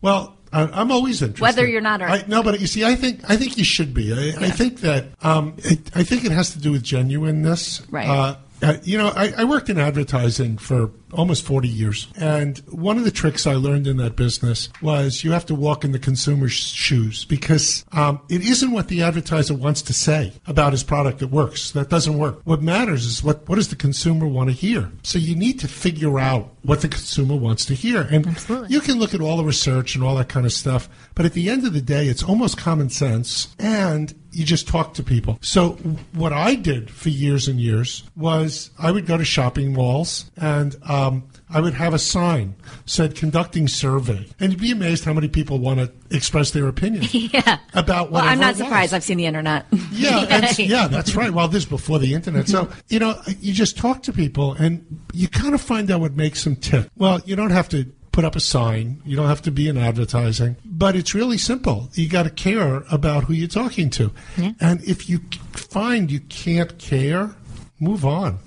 Well, 0.00 0.36
I, 0.52 0.62
I'm 0.62 0.90
always 0.90 1.20
interested. 1.20 1.42
Whether 1.42 1.66
you're 1.66 1.80
not 1.82 2.00
or- 2.00 2.08
I, 2.08 2.24
no, 2.26 2.42
but 2.42 2.60
you 2.60 2.66
see, 2.66 2.84
I 2.84 2.94
think 2.94 3.20
I 3.28 3.36
think 3.36 3.58
you 3.58 3.64
should 3.64 3.92
be. 3.92 4.12
I, 4.12 4.46
I 4.46 4.50
think 4.50 4.80
that 4.80 5.06
um, 5.22 5.54
it, 5.58 5.90
I 5.94 6.02
think 6.02 6.24
it 6.24 6.32
has 6.32 6.50
to 6.52 6.58
do 6.58 6.72
with 6.72 6.82
genuineness. 6.82 7.82
Right. 7.90 8.08
Uh, 8.08 8.36
uh, 8.62 8.76
you 8.82 8.98
know, 8.98 9.08
I, 9.08 9.32
I 9.36 9.44
worked 9.44 9.70
in 9.70 9.78
advertising 9.78 10.58
for 10.58 10.88
almost 11.12 11.44
40 11.44 11.68
years. 11.68 12.08
And 12.16 12.58
one 12.68 12.98
of 12.98 13.04
the 13.04 13.10
tricks 13.10 13.46
I 13.46 13.54
learned 13.54 13.86
in 13.86 13.96
that 13.98 14.16
business 14.16 14.68
was 14.82 15.24
you 15.24 15.32
have 15.32 15.46
to 15.46 15.54
walk 15.54 15.84
in 15.84 15.92
the 15.92 15.98
consumer's 15.98 16.52
shoes 16.52 17.24
because 17.24 17.84
um, 17.92 18.20
it 18.28 18.42
isn't 18.42 18.70
what 18.70 18.88
the 18.88 19.02
advertiser 19.02 19.54
wants 19.54 19.82
to 19.82 19.92
say 19.92 20.32
about 20.46 20.72
his 20.72 20.82
product 20.82 21.18
that 21.20 21.28
works. 21.28 21.72
That 21.72 21.88
doesn't 21.88 22.18
work. 22.18 22.40
What 22.44 22.62
matters 22.62 23.06
is 23.06 23.22
what, 23.22 23.48
what 23.48 23.56
does 23.56 23.68
the 23.68 23.76
consumer 23.76 24.26
want 24.26 24.50
to 24.50 24.54
hear? 24.54 24.90
So 25.02 25.18
you 25.18 25.34
need 25.34 25.60
to 25.60 25.68
figure 25.68 26.18
out 26.18 26.54
what 26.62 26.82
the 26.82 26.88
consumer 26.88 27.36
wants 27.36 27.64
to 27.66 27.74
hear. 27.74 28.02
And 28.02 28.26
Absolutely. 28.26 28.68
you 28.68 28.80
can 28.80 28.98
look 28.98 29.14
at 29.14 29.20
all 29.20 29.36
the 29.36 29.44
research 29.44 29.94
and 29.94 30.04
all 30.04 30.16
that 30.16 30.28
kind 30.28 30.44
of 30.44 30.52
stuff. 30.52 30.88
But 31.14 31.24
at 31.24 31.32
the 31.32 31.48
end 31.48 31.66
of 31.66 31.72
the 31.72 31.80
day, 31.80 32.06
it's 32.06 32.22
almost 32.22 32.58
common 32.58 32.90
sense. 32.90 33.54
And 33.58 34.14
you 34.32 34.44
just 34.44 34.68
talk 34.68 34.94
to 34.94 35.02
people. 35.02 35.38
So 35.40 35.72
what 36.12 36.32
I 36.32 36.54
did 36.54 36.90
for 36.90 37.08
years 37.08 37.48
and 37.48 37.58
years 37.60 38.04
was 38.16 38.70
I 38.78 38.90
would 38.90 39.06
go 39.06 39.16
to 39.16 39.24
shopping 39.24 39.72
malls 39.72 40.30
and 40.36 40.76
um, 40.98 41.22
I 41.50 41.60
would 41.60 41.74
have 41.74 41.94
a 41.94 41.98
sign 41.98 42.54
said 42.86 43.14
conducting 43.14 43.68
survey, 43.68 44.26
and 44.40 44.52
you'd 44.52 44.60
be 44.60 44.70
amazed 44.72 45.04
how 45.04 45.12
many 45.12 45.28
people 45.28 45.58
want 45.58 45.80
to 45.80 45.90
express 46.14 46.50
their 46.50 46.68
opinion 46.68 47.04
Yeah. 47.12 47.58
about 47.74 48.10
Well. 48.10 48.24
I'm 48.24 48.38
not 48.40 48.50
was. 48.50 48.58
surprised. 48.58 48.94
I've 48.94 49.04
seen 49.04 49.18
the 49.18 49.26
internet. 49.26 49.66
Yeah, 49.90 50.18
and, 50.30 50.58
yeah, 50.58 50.88
that's 50.88 51.14
right. 51.14 51.30
Well, 51.30 51.48
this 51.48 51.62
is 51.64 51.68
before 51.68 51.98
the 51.98 52.14
internet. 52.14 52.48
So, 52.48 52.68
you 52.88 52.98
know, 52.98 53.20
you 53.40 53.52
just 53.52 53.76
talk 53.78 54.02
to 54.04 54.12
people 54.12 54.52
and 54.54 55.00
you 55.12 55.28
kind 55.28 55.54
of 55.54 55.60
find 55.60 55.90
out 55.90 56.00
what 56.00 56.14
makes 56.14 56.44
them 56.44 56.56
tick. 56.56 56.88
Well, 56.96 57.20
you 57.24 57.36
don't 57.36 57.50
have 57.50 57.68
to 57.70 57.84
put 58.12 58.24
up 58.24 58.34
a 58.36 58.40
sign. 58.40 59.00
You 59.04 59.16
don't 59.16 59.28
have 59.28 59.42
to 59.42 59.50
be 59.52 59.68
in 59.68 59.76
advertising, 59.78 60.56
but 60.64 60.96
it's 60.96 61.14
really 61.14 61.38
simple. 61.38 61.88
You 61.94 62.08
got 62.08 62.24
to 62.24 62.30
care 62.30 62.82
about 62.90 63.24
who 63.24 63.32
you're 63.32 63.46
talking 63.48 63.90
to. 63.90 64.10
And 64.60 64.82
if 64.82 65.08
you 65.08 65.20
find 65.52 66.10
you 66.10 66.20
can't 66.20 66.76
care, 66.78 67.30
move 67.78 68.04
on. 68.04 68.38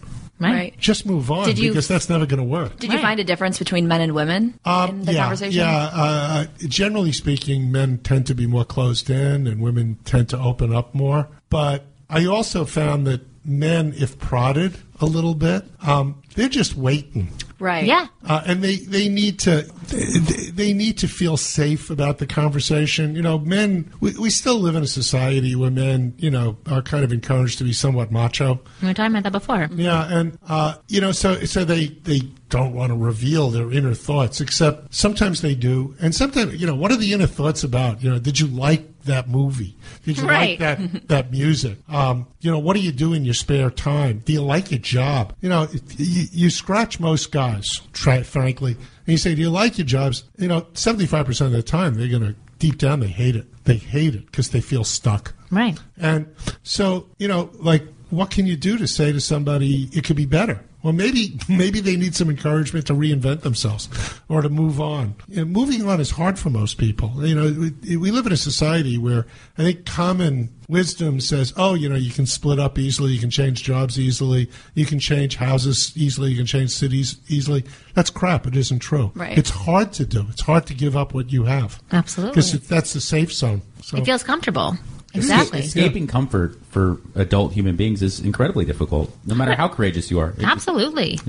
Right. 0.49 0.77
Just 0.79 1.05
move 1.05 1.29
on 1.31 1.45
Did 1.45 1.59
you- 1.59 1.69
because 1.71 1.87
that's 1.87 2.09
never 2.09 2.25
going 2.25 2.39
to 2.39 2.43
work. 2.43 2.79
Did 2.79 2.91
you 2.91 2.99
find 2.99 3.19
a 3.19 3.23
difference 3.23 3.59
between 3.59 3.87
men 3.87 4.01
and 4.01 4.13
women 4.13 4.59
Um, 4.65 4.89
in 4.89 5.05
the 5.05 5.13
yeah, 5.13 5.21
conversation? 5.21 5.59
Yeah, 5.59 5.89
uh, 5.93 6.45
generally 6.67 7.11
speaking, 7.11 7.71
men 7.71 7.99
tend 7.99 8.25
to 8.27 8.33
be 8.35 8.47
more 8.47 8.65
closed 8.65 9.09
in, 9.09 9.47
and 9.47 9.61
women 9.61 9.97
tend 10.05 10.29
to 10.29 10.39
open 10.39 10.73
up 10.73 10.93
more. 10.95 11.27
But 11.49 11.85
I 12.09 12.25
also 12.25 12.65
found 12.65 13.05
that 13.07 13.21
men, 13.45 13.93
if 13.97 14.17
prodded 14.19 14.77
a 14.99 15.05
little 15.05 15.33
bit, 15.35 15.63
um, 15.81 16.21
they're 16.35 16.49
just 16.49 16.75
waiting. 16.75 17.29
Right. 17.61 17.85
Yeah. 17.85 18.07
Uh, 18.25 18.41
and 18.45 18.63
they, 18.63 18.77
they 18.77 19.07
need 19.07 19.39
to 19.41 19.61
they, 19.87 20.49
they 20.49 20.73
need 20.73 20.97
to 20.97 21.07
feel 21.07 21.37
safe 21.37 21.89
about 21.89 22.17
the 22.17 22.25
conversation. 22.25 23.15
You 23.15 23.21
know, 23.21 23.37
men 23.37 23.93
we, 23.99 24.17
we 24.17 24.29
still 24.31 24.59
live 24.59 24.75
in 24.75 24.83
a 24.83 24.87
society 24.87 25.55
where 25.55 25.71
men 25.71 26.15
you 26.17 26.31
know 26.31 26.57
are 26.65 26.81
kind 26.81 27.03
of 27.03 27.13
encouraged 27.13 27.59
to 27.59 27.63
be 27.63 27.73
somewhat 27.73 28.11
macho. 28.11 28.59
We 28.81 28.87
were 28.87 28.93
talking 28.93 29.11
about 29.11 29.23
that 29.23 29.31
before. 29.31 29.69
Yeah, 29.73 30.07
and 30.11 30.37
uh, 30.49 30.75
you 30.87 30.99
know, 30.99 31.11
so 31.11 31.45
so 31.45 31.63
they 31.63 31.87
they 31.87 32.21
don't 32.49 32.73
want 32.73 32.91
to 32.91 32.97
reveal 32.97 33.49
their 33.49 33.71
inner 33.71 33.93
thoughts, 33.93 34.41
except 34.41 34.93
sometimes 34.93 35.41
they 35.41 35.55
do, 35.55 35.95
and 36.01 36.13
sometimes 36.15 36.59
you 36.59 36.67
know, 36.67 36.75
what 36.75 36.91
are 36.91 36.97
the 36.97 37.13
inner 37.13 37.27
thoughts 37.27 37.63
about? 37.63 38.03
You 38.03 38.09
know, 38.09 38.19
did 38.19 38.39
you 38.39 38.47
like 38.47 38.90
that 39.05 39.29
movie? 39.29 39.75
Did 40.05 40.17
you 40.17 40.27
Right. 40.27 40.59
like 40.59 40.59
that 40.59 41.07
that 41.07 41.31
music? 41.31 41.77
Um, 41.89 42.27
you 42.39 42.51
know, 42.51 42.59
what 42.59 42.75
do 42.75 42.81
you 42.81 42.91
do 42.91 43.13
in 43.13 43.25
your 43.25 43.33
spare 43.33 43.69
time? 43.69 44.21
Do 44.25 44.33
you 44.33 44.41
like 44.41 44.71
your 44.71 44.79
job? 44.79 45.33
You 45.41 45.49
know, 45.49 45.67
you, 45.97 46.25
you 46.31 46.49
scratch 46.49 46.99
most 46.99 47.31
guys, 47.31 47.67
try, 47.93 48.23
frankly, 48.23 48.71
and 48.73 49.07
you 49.07 49.17
say, 49.17 49.35
do 49.35 49.41
you 49.41 49.49
like 49.49 49.77
your 49.77 49.87
jobs? 49.87 50.23
You 50.37 50.47
know, 50.47 50.67
seventy 50.73 51.05
five 51.05 51.25
percent 51.25 51.47
of 51.47 51.53
the 51.53 51.63
time, 51.63 51.95
they're 51.95 52.07
gonna 52.07 52.35
deep 52.59 52.77
down 52.77 52.99
they 52.99 53.07
hate 53.07 53.35
it. 53.35 53.45
They 53.65 53.77
hate 53.77 54.15
it 54.15 54.25
because 54.25 54.49
they 54.49 54.61
feel 54.61 54.83
stuck. 54.83 55.33
Right. 55.49 55.77
And 55.97 56.27
so, 56.63 57.07
you 57.17 57.27
know, 57.27 57.49
like, 57.55 57.83
what 58.09 58.29
can 58.31 58.45
you 58.45 58.55
do 58.55 58.77
to 58.77 58.87
say 58.87 59.11
to 59.11 59.19
somebody 59.21 59.89
it 59.93 60.03
could 60.03 60.15
be 60.15 60.25
better? 60.25 60.61
Well, 60.83 60.93
maybe 60.93 61.39
maybe 61.49 61.79
they 61.79 61.95
need 61.95 62.15
some 62.15 62.29
encouragement 62.29 62.87
to 62.87 62.93
reinvent 62.93 63.41
themselves 63.41 63.89
or 64.29 64.41
to 64.41 64.49
move 64.49 64.79
on. 64.79 65.15
Moving 65.27 65.87
on 65.87 65.99
is 65.99 66.11
hard 66.11 66.39
for 66.39 66.49
most 66.49 66.77
people. 66.77 67.25
You 67.25 67.35
know, 67.35 67.71
we, 67.83 67.97
we 67.97 68.11
live 68.11 68.25
in 68.25 68.31
a 68.31 68.37
society 68.37 68.97
where 68.97 69.25
I 69.57 69.63
think 69.63 69.85
common 69.85 70.49
wisdom 70.67 71.19
says, 71.19 71.53
"Oh, 71.57 71.73
you 71.73 71.89
know, 71.89 71.95
you 71.95 72.11
can 72.11 72.25
split 72.25 72.59
up 72.59 72.79
easily, 72.79 73.11
you 73.11 73.19
can 73.19 73.29
change 73.29 73.63
jobs 73.63 73.99
easily, 73.99 74.49
you 74.73 74.85
can 74.85 74.99
change 74.99 75.35
houses 75.35 75.93
easily, 75.95 76.31
you 76.31 76.37
can 76.37 76.45
change 76.45 76.71
cities 76.71 77.17
easily." 77.27 77.63
That's 77.93 78.09
crap. 78.09 78.47
It 78.47 78.55
isn't 78.55 78.79
true. 78.79 79.11
Right. 79.15 79.37
It's 79.37 79.49
hard 79.49 79.93
to 79.93 80.05
do. 80.05 80.25
It's 80.29 80.41
hard 80.41 80.65
to 80.67 80.73
give 80.73 80.95
up 80.97 81.13
what 81.13 81.31
you 81.31 81.43
have. 81.43 81.81
Absolutely. 81.91 82.31
Because 82.31 82.67
that's 82.67 82.93
the 82.93 83.01
safe 83.01 83.33
zone. 83.33 83.61
So. 83.81 83.97
It 83.97 84.05
feels 84.05 84.23
comfortable. 84.23 84.77
Exactly. 85.13 85.59
Escaping 85.59 86.07
comfort 86.07 86.55
for 86.69 86.97
adult 87.15 87.53
human 87.53 87.75
beings 87.75 88.01
is 88.01 88.19
incredibly 88.19 88.65
difficult, 88.65 89.11
no 89.25 89.35
matter 89.35 89.55
how 89.55 89.67
courageous 89.67 90.09
you 90.11 90.19
are. 90.19 90.33
Absolutely. 90.43 91.19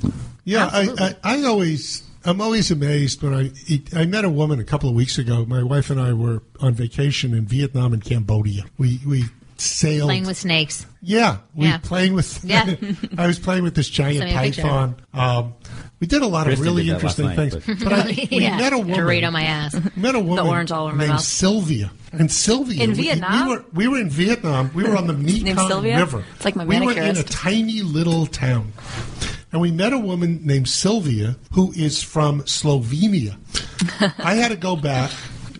Yeah, 0.45 0.66
I, 0.72 0.80
Absolutely. 0.80 1.07
I, 1.24 1.37
I 1.41 1.45
always 1.45 2.03
I'm 2.24 2.41
always 2.41 2.70
amazed 2.70 3.22
when 3.22 3.35
I 3.35 3.51
I 3.99 4.05
met 4.07 4.24
a 4.24 4.30
woman 4.30 4.61
a 4.61 4.64
couple 4.64 4.89
of 4.89 4.95
weeks 4.95 5.18
ago. 5.18 5.45
My 5.47 5.62
wife 5.62 5.91
and 5.91 6.01
I 6.01 6.12
were 6.12 6.43
on 6.61 6.74
vacation 6.74 7.35
in 7.35 7.47
Vietnam 7.47 7.93
and 7.93 8.05
Cambodia. 8.05 8.64
We 8.78 9.01
we 9.07 9.24
sailed 9.57 10.09
Playing 10.09 10.26
with 10.26 10.37
snakes. 10.37 10.87
Yeah, 11.01 11.39
we 11.55 11.66
Yeah. 11.66 11.78
playing 11.78 12.14
with. 12.14 12.45
Yeah. 12.45 12.74
I 13.18 13.26
was 13.26 13.39
playing 13.39 13.62
with 13.64 13.74
this 13.74 13.89
giant 13.89 14.18
Send 14.18 14.30
me 14.30 14.37
a 14.37 14.41
picture. 14.41 14.62
python. 14.62 14.97
Um, 15.14 15.55
we 16.03 16.07
did 16.09 16.20
a 16.20 16.26
lot 16.26 16.44
Kristen 16.46 16.66
of 16.66 16.74
really 16.74 16.84
did 16.84 16.96
that 16.96 17.03
last 17.05 17.18
interesting 17.20 17.26
night, 17.36 17.53
things. 17.64 17.78
but- 17.80 17.84
But, 17.90 17.92
I, 17.92 18.07
we 18.30 18.40
yeah. 18.42 18.57
met 18.57 18.72
a 18.72 18.78
woman. 18.78 18.96
Dorito 18.96 19.30
my 19.32 19.44
ass. 19.44 19.76
Met 19.96 20.16
a 20.16 20.20
woman 20.20 20.46
orange 20.48 20.72
all 20.72 20.86
over 20.88 20.96
my 20.96 21.05
named 21.05 21.12
mouth. 21.12 21.20
Sylvia. 21.22 21.92
And 22.12 22.30
Sylvia 22.30 22.82
In 22.82 22.90
we- 22.90 22.96
Vietnam? 23.05 23.46
We 23.48 23.55
were 23.57 23.64
we 23.72 23.88
were 23.88 23.98
in 24.00 24.11
Vietnam. 24.11 24.70
We 24.74 24.82
were 24.82 24.96
on 24.96 25.07
the 25.07 25.12
Mekong 25.44 25.68
Sylvia? 25.68 25.98
River. 25.98 26.24
It's 26.34 26.44
like 26.44 26.57
my 26.57 26.64
we 26.64 26.80
were 26.84 26.92
in 26.92 27.16
a 27.16 27.22
tiny 27.22 27.82
little 27.82 28.26
town. 28.26 28.72
And 29.53 29.61
we 29.61 29.70
met 29.70 29.92
a 29.92 29.98
woman 29.98 30.40
named 30.44 30.68
Sylvia 30.68 31.36
who 31.53 31.72
is 31.72 32.03
from 32.03 32.40
Slovenia. 32.42 33.36
I 34.18 34.34
had 34.34 34.48
to 34.48 34.57
go 34.57 34.74
back 34.76 35.11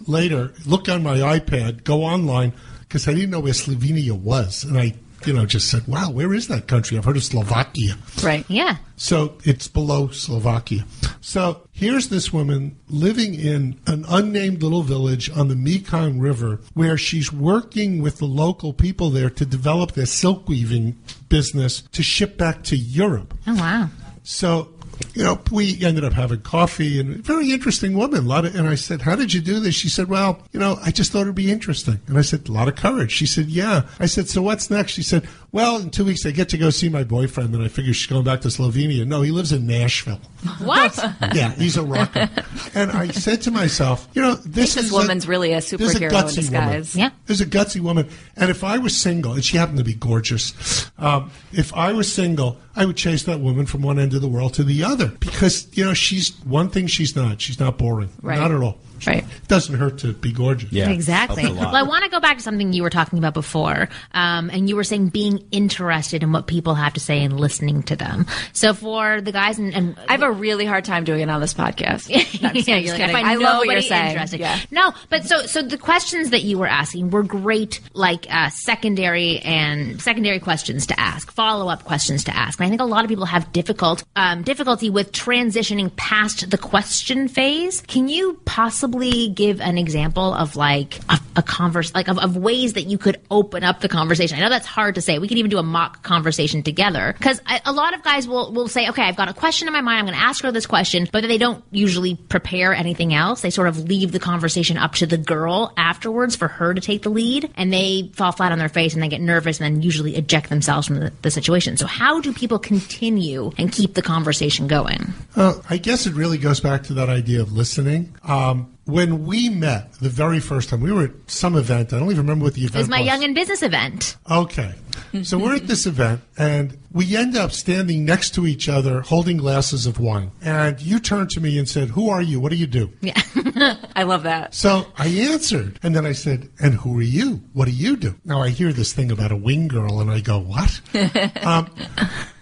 later, 0.09 0.53
look 0.66 0.88
on 0.88 1.03
my 1.05 1.18
iPad, 1.18 1.84
go 1.84 2.03
online 2.03 2.53
because 2.80 3.07
I 3.07 3.14
didn't 3.14 3.30
know 3.30 3.40
where 3.40 3.53
Slovenia 3.55 4.12
was, 4.12 4.64
and 4.64 4.76
I, 4.78 4.95
you 5.27 5.33
know, 5.33 5.47
just 5.47 5.70
said, 5.70 5.87
"Wow, 5.87 6.11
where 6.11 6.33
is 6.35 6.49
that 6.49 6.66
country?" 6.66 6.97
I've 6.97 7.05
heard 7.05 7.16
of 7.16 7.25
Slovakia. 7.25 7.97
Right. 8.23 8.45
Yeah. 8.49 8.77
So 8.97 9.35
it's 9.45 9.68
below 9.68 10.09
Slovakia. 10.09 10.85
So 11.20 11.66
here's 11.73 12.09
this 12.09 12.33
woman 12.33 12.77
living 12.89 13.35
in 13.35 13.81
an 13.87 14.05
unnamed 14.09 14.62
little 14.62 14.83
village 14.83 15.31
on 15.31 15.49
the 15.49 15.57
Mekong 15.57 16.18
River 16.18 16.61
where 16.75 16.97
she's 16.97 17.33
working 17.33 18.01
with 18.01 18.18
the 18.18 18.27
local 18.27 18.73
people 18.73 19.11
there 19.11 19.31
to 19.31 19.45
develop 19.45 19.93
their 19.93 20.07
silk 20.07 20.49
weaving 20.49 20.97
business 21.29 21.83
to 21.93 22.03
ship 22.03 22.37
back 22.37 22.62
to 22.64 22.77
Europe. 22.77 23.35
Oh 23.47 23.55
wow. 23.55 23.89
So, 24.23 24.68
you 25.15 25.23
know, 25.23 25.41
we 25.51 25.83
ended 25.85 26.05
up 26.05 26.13
having 26.13 26.41
coffee 26.41 26.99
and 27.01 27.21
a 27.21 27.23
very 27.23 27.51
interesting 27.53 27.97
woman. 27.97 28.25
A 28.25 28.29
lot 28.29 28.45
of, 28.45 28.55
and 28.55 28.69
I 28.69 28.75
said, 28.75 29.03
How 29.03 29.15
did 29.17 29.33
you 29.35 29.41
do 29.41 29.61
this? 29.61 29.75
She 29.75 29.89
said, 29.89 30.09
Well, 30.09 30.43
you 30.53 30.61
know, 30.61 30.79
I 30.83 30.91
just 30.91 31.13
thought 31.13 31.23
it'd 31.23 31.35
be 31.35 31.51
interesting. 31.51 32.01
And 32.07 32.19
I 32.19 32.23
said, 32.23 32.49
A 32.49 32.53
lot 32.53 32.69
of 32.69 32.77
courage. 32.77 33.13
She 33.13 33.27
said, 33.27 33.47
Yeah. 33.47 33.83
I 34.01 34.07
said, 34.07 34.29
So 34.29 34.43
what's 34.43 34.71
next? 34.71 34.93
She 34.93 35.03
said, 35.03 35.29
Well, 35.53 35.79
in 35.79 35.91
two 35.91 36.05
weeks 36.05 36.25
I 36.25 36.31
get 36.31 36.49
to 36.51 36.59
go 36.59 36.71
see 36.71 36.89
my 36.89 37.05
boyfriend 37.05 37.55
and 37.55 37.63
I 37.63 37.69
figure 37.69 37.93
she's 37.93 38.07
going 38.07 38.25
back 38.25 38.41
to 38.43 38.49
Slovenia. 38.49 39.07
No, 39.07 39.23
he 39.23 39.31
lives 39.31 39.53
in 39.53 39.67
Nashville. 39.67 40.21
What? 40.63 40.97
Yeah, 41.35 41.51
he's 41.53 41.77
a 41.77 41.83
rocker. 41.83 42.29
and 42.75 42.91
I 42.91 43.09
said 43.09 43.43
to 43.43 43.51
myself, 43.51 44.09
you 44.13 44.23
know, 44.23 44.35
this 44.35 44.75
this 44.75 44.87
is 44.87 44.93
woman's 44.93 45.27
really 45.29 45.53
a 45.53 45.57
this 45.57 45.73
is 45.73 45.95
superhero 45.95 46.03
in 46.03 46.11
gutsy 46.11 46.35
disguise. 46.37 46.95
Woman. 46.97 47.13
Yeah. 47.13 47.19
There's 47.27 47.41
a 47.41 47.47
gutsy 47.47 47.81
woman. 47.81 48.09
And 48.37 48.51
if 48.51 48.63
I 48.65 48.79
was 48.79 48.97
single, 48.97 49.33
and 49.33 49.45
she 49.45 49.57
happened 49.57 49.79
to 49.79 49.85
be 49.85 49.95
gorgeous, 49.95 50.91
um, 50.99 51.31
if 51.53 51.75
I 51.75 51.93
was 51.93 52.13
single, 52.13 52.59
I 52.75 52.85
would 52.87 52.97
chase 52.97 53.25
that 53.25 53.41
woman 53.41 53.67
from 53.67 53.83
one 53.83 53.99
end 53.99 54.15
of 54.15 54.21
the 54.21 54.29
world 54.29 54.55
to 54.55 54.65
the 54.65 54.83
other. 54.85 55.01
Because, 55.20 55.68
you 55.76 55.84
know, 55.84 55.94
she's 55.94 56.30
one 56.44 56.68
thing 56.68 56.86
she's 56.86 57.16
not. 57.16 57.40
She's 57.40 57.59
not 57.61 57.78
boring. 57.78 58.11
Right. 58.22 58.38
Not 58.38 58.50
at 58.53 58.61
all. 58.61 58.78
Right. 59.07 59.24
It 59.24 59.48
doesn't 59.48 59.74
hurt 59.74 59.98
to 59.98 60.12
be 60.12 60.32
gorgeous. 60.32 60.72
Yeah, 60.72 60.90
Exactly. 60.90 61.42
helps. 61.42 61.59
Well, 61.59 61.76
I 61.76 61.82
want 61.82 62.05
to 62.05 62.11
go 62.11 62.20
back 62.20 62.36
to 62.36 62.42
something 62.42 62.72
you 62.72 62.82
were 62.82 62.90
talking 62.90 63.18
about 63.18 63.34
before, 63.34 63.88
um, 64.12 64.50
and 64.50 64.68
you 64.68 64.76
were 64.76 64.84
saying 64.84 65.09
being 65.09 65.44
interested 65.50 66.22
in 66.22 66.32
what 66.32 66.46
people 66.46 66.74
have 66.74 66.94
to 66.94 67.00
say 67.00 67.22
and 67.22 67.38
listening 67.38 67.82
to 67.84 67.96
them. 67.96 68.26
So 68.53 68.74
for 68.74 69.20
the 69.20 69.32
guys 69.32 69.59
and, 69.59 69.74
and 69.74 69.96
I 70.09 70.12
have 70.12 70.22
a 70.22 70.30
really 70.30 70.64
hard 70.64 70.84
time 70.84 71.05
doing 71.05 71.20
it 71.20 71.30
on 71.30 71.40
this 71.40 71.55
podcast. 71.55 72.11
No, 72.42 72.48
I'm 72.48 72.55
just 72.55 72.66
yeah, 72.66 72.76
kidding. 72.80 72.86
you're 72.98 73.09
like, 73.09 73.24
I, 73.24 73.32
I, 73.32 73.34
love 73.36 73.59
what 73.59 73.68
you're 73.68 73.80
saying. 73.82 74.18
Yeah. 74.32 74.59
No, 74.70 74.92
but 75.11 75.24
so 75.24 75.42
so 75.46 75.62
the 75.62 75.78
questions 75.78 76.30
that 76.30 76.42
you 76.42 76.59
were 76.59 76.66
asking 76.66 77.11
were 77.11 77.22
great, 77.22 77.80
like 77.92 78.26
uh, 78.30 78.48
secondary 78.50 79.38
and 79.40 80.00
secondary 80.00 80.40
questions 80.40 80.86
to 80.86 80.98
ask, 80.98 81.30
follow 81.30 81.68
up 81.68 81.84
questions 81.84 82.24
to 82.24 82.36
ask. 82.36 82.59
And 82.59 82.66
I 82.66 82.68
think 82.70 82.80
a 82.80 82.84
lot 82.84 83.05
of 83.05 83.09
people 83.09 83.26
have 83.26 83.53
difficult 83.53 84.05
um, 84.16 84.42
difficulty 84.42 84.90
with 84.90 85.12
transitioning 85.12 85.94
past 85.96 86.50
the 86.50 86.59
question 86.59 87.28
phase. 87.28 87.82
Can 87.82 88.09
you 88.09 88.40
possibly 88.44 88.91
give 89.28 89.61
an 89.61 89.78
example 89.78 90.34
of 90.34 90.57
like 90.57 90.99
a, 91.09 91.18
a 91.36 91.43
converse, 91.43 91.95
like 91.95 92.09
of, 92.09 92.18
of 92.18 92.36
ways 92.36 92.74
that 92.74 92.84
you 92.84 92.99
could 92.99 93.20
open 93.30 93.64
up 93.64 93.80
the 93.80 93.88
conversation? 93.88 94.38
I 94.38 94.40
know 94.40 94.49
that's 94.49 94.66
hard 94.66 94.95
to 94.97 95.01
say. 95.01 95.18
We 95.18 95.28
could 95.28 95.38
even 95.38 95.51
do 95.51 95.59
a 95.59 95.62
mock 95.62 96.03
conversation 96.03 96.62
together 96.62 97.14
because 97.16 97.40
a 97.64 97.72
lot 97.72 97.95
of 97.95 98.03
guys 98.03 98.28
will 98.28 98.53
will 98.53 98.68
say, 98.68 98.88
okay, 98.88 99.03
I've 99.03 99.16
got 99.16 99.28
a 99.28 99.34
question 99.34 99.68
in 99.68 99.72
my 99.72 99.80
mind. 99.80 100.01
I'm 100.01 100.07
going 100.07 100.18
to 100.18 100.24
ask 100.24 100.43
her 100.45 100.53
this 100.53 100.66
question, 100.66 101.09
but 101.11 101.22
they 101.22 101.38
don't 101.38 101.64
usually 101.70 102.14
prepare 102.14 102.72
anything 102.74 103.14
else. 103.14 103.40
They 103.40 103.51
sort 103.51 103.68
of 103.68 103.78
leave 103.78 104.12
the 104.12 104.18
conversation 104.18 104.76
up 104.76 104.95
to 104.95 105.07
the 105.07 105.18
girl 105.18 105.72
afterwards 105.76 106.36
for 106.36 106.49
her 106.49 106.74
to 106.74 106.80
take 106.80 107.03
the 107.03 107.11
lead, 107.11 107.51
and 107.57 107.72
they 107.72 108.11
fall 108.14 108.32
flat 108.32 108.53
on 108.53 108.59
their 108.59 108.68
face 108.68 108.95
and 108.95 109.03
they 109.03 109.09
get 109.09 109.20
nervous 109.20 109.61
and 109.61 109.76
then 109.76 109.82
usually 109.82 110.16
eject 110.16 110.49
themselves 110.49 110.86
from 110.86 110.97
the, 110.97 111.12
the 111.22 111.30
situation. 111.30 111.76
So, 111.76 111.86
how 111.86 112.20
do 112.20 112.32
people 112.32 112.59
continue 112.59 113.53
and 113.59 113.70
keep 113.70 113.95
the 113.95 114.03
conversation 114.03 114.66
going? 114.66 115.12
Uh, 115.36 115.55
I 115.68 115.76
guess 115.76 116.07
it 116.07 116.14
really 116.14 116.38
goes 116.38 116.61
back 116.61 116.84
to 116.84 116.95
that 116.95 117.09
idea 117.09 117.40
of 117.40 117.53
listening. 117.53 118.14
Um, 118.24 118.72
when 118.85 119.26
we 119.26 119.49
met 119.49 119.93
the 119.95 120.09
very 120.09 120.41
first 120.41 120.68
time, 120.68 120.80
we 120.80 120.93
were 120.93 121.05
at 121.05 121.30
some 121.30 121.57
event. 121.57 121.93
I 121.93 121.99
don't 121.99 122.11
even 122.11 122.18
remember 122.18 122.45
what 122.45 122.55
the 122.55 122.62
event 122.62 122.74
was. 122.74 122.80
It 122.80 122.83
was 122.83 122.89
my 122.91 123.01
was. 123.01 123.07
young 123.07 123.24
and 123.24 123.35
business 123.35 123.62
event. 123.62 124.16
Okay. 124.30 124.74
So 125.22 125.39
we're 125.39 125.57
at 125.57 125.66
this 125.66 125.87
event 125.87 126.22
and 126.39 126.78
we 126.91 127.16
end 127.16 127.37
up 127.37 127.53
standing 127.53 128.05
next 128.05 128.30
to 128.35 128.47
each 128.47 128.68
other 128.68 129.03
holding 129.03 129.37
glasses 129.37 129.87
of 129.87 130.01
wine. 130.01 130.30
And 130.41 130.80
you 130.80 130.99
turned 130.99 131.30
to 131.30 131.41
me 131.41 131.59
and 131.59 131.68
said, 131.68 131.91
Who 131.91 132.09
are 132.09 132.22
you? 132.22 132.41
What 132.41 132.51
do 132.51 132.57
you 132.57 132.66
do? 132.66 132.91
Yeah. 133.01 133.20
I 133.95 134.05
love 134.05 134.22
that. 134.24 134.55
So 134.55 134.87
I 134.97 135.09
answered. 135.09 135.78
And 135.83 135.95
then 135.95 136.07
I 136.07 136.12
said, 136.12 136.49
And 136.59 136.74
who 136.74 136.99
are 136.99 137.03
you? 137.03 137.43
What 137.53 137.66
do 137.66 137.72
you 137.72 137.97
do? 137.97 138.14
Now 138.24 138.43
I 138.43 138.49
hear 138.49 138.72
this 138.72 138.93
thing 138.93 139.12
about 139.12 139.33
a 139.33 139.37
wing 139.37 139.68
girl 139.68 140.01
and 140.01 140.11
I 140.11 140.20
go, 140.20 140.39
What? 140.39 140.80
um, 141.45 141.70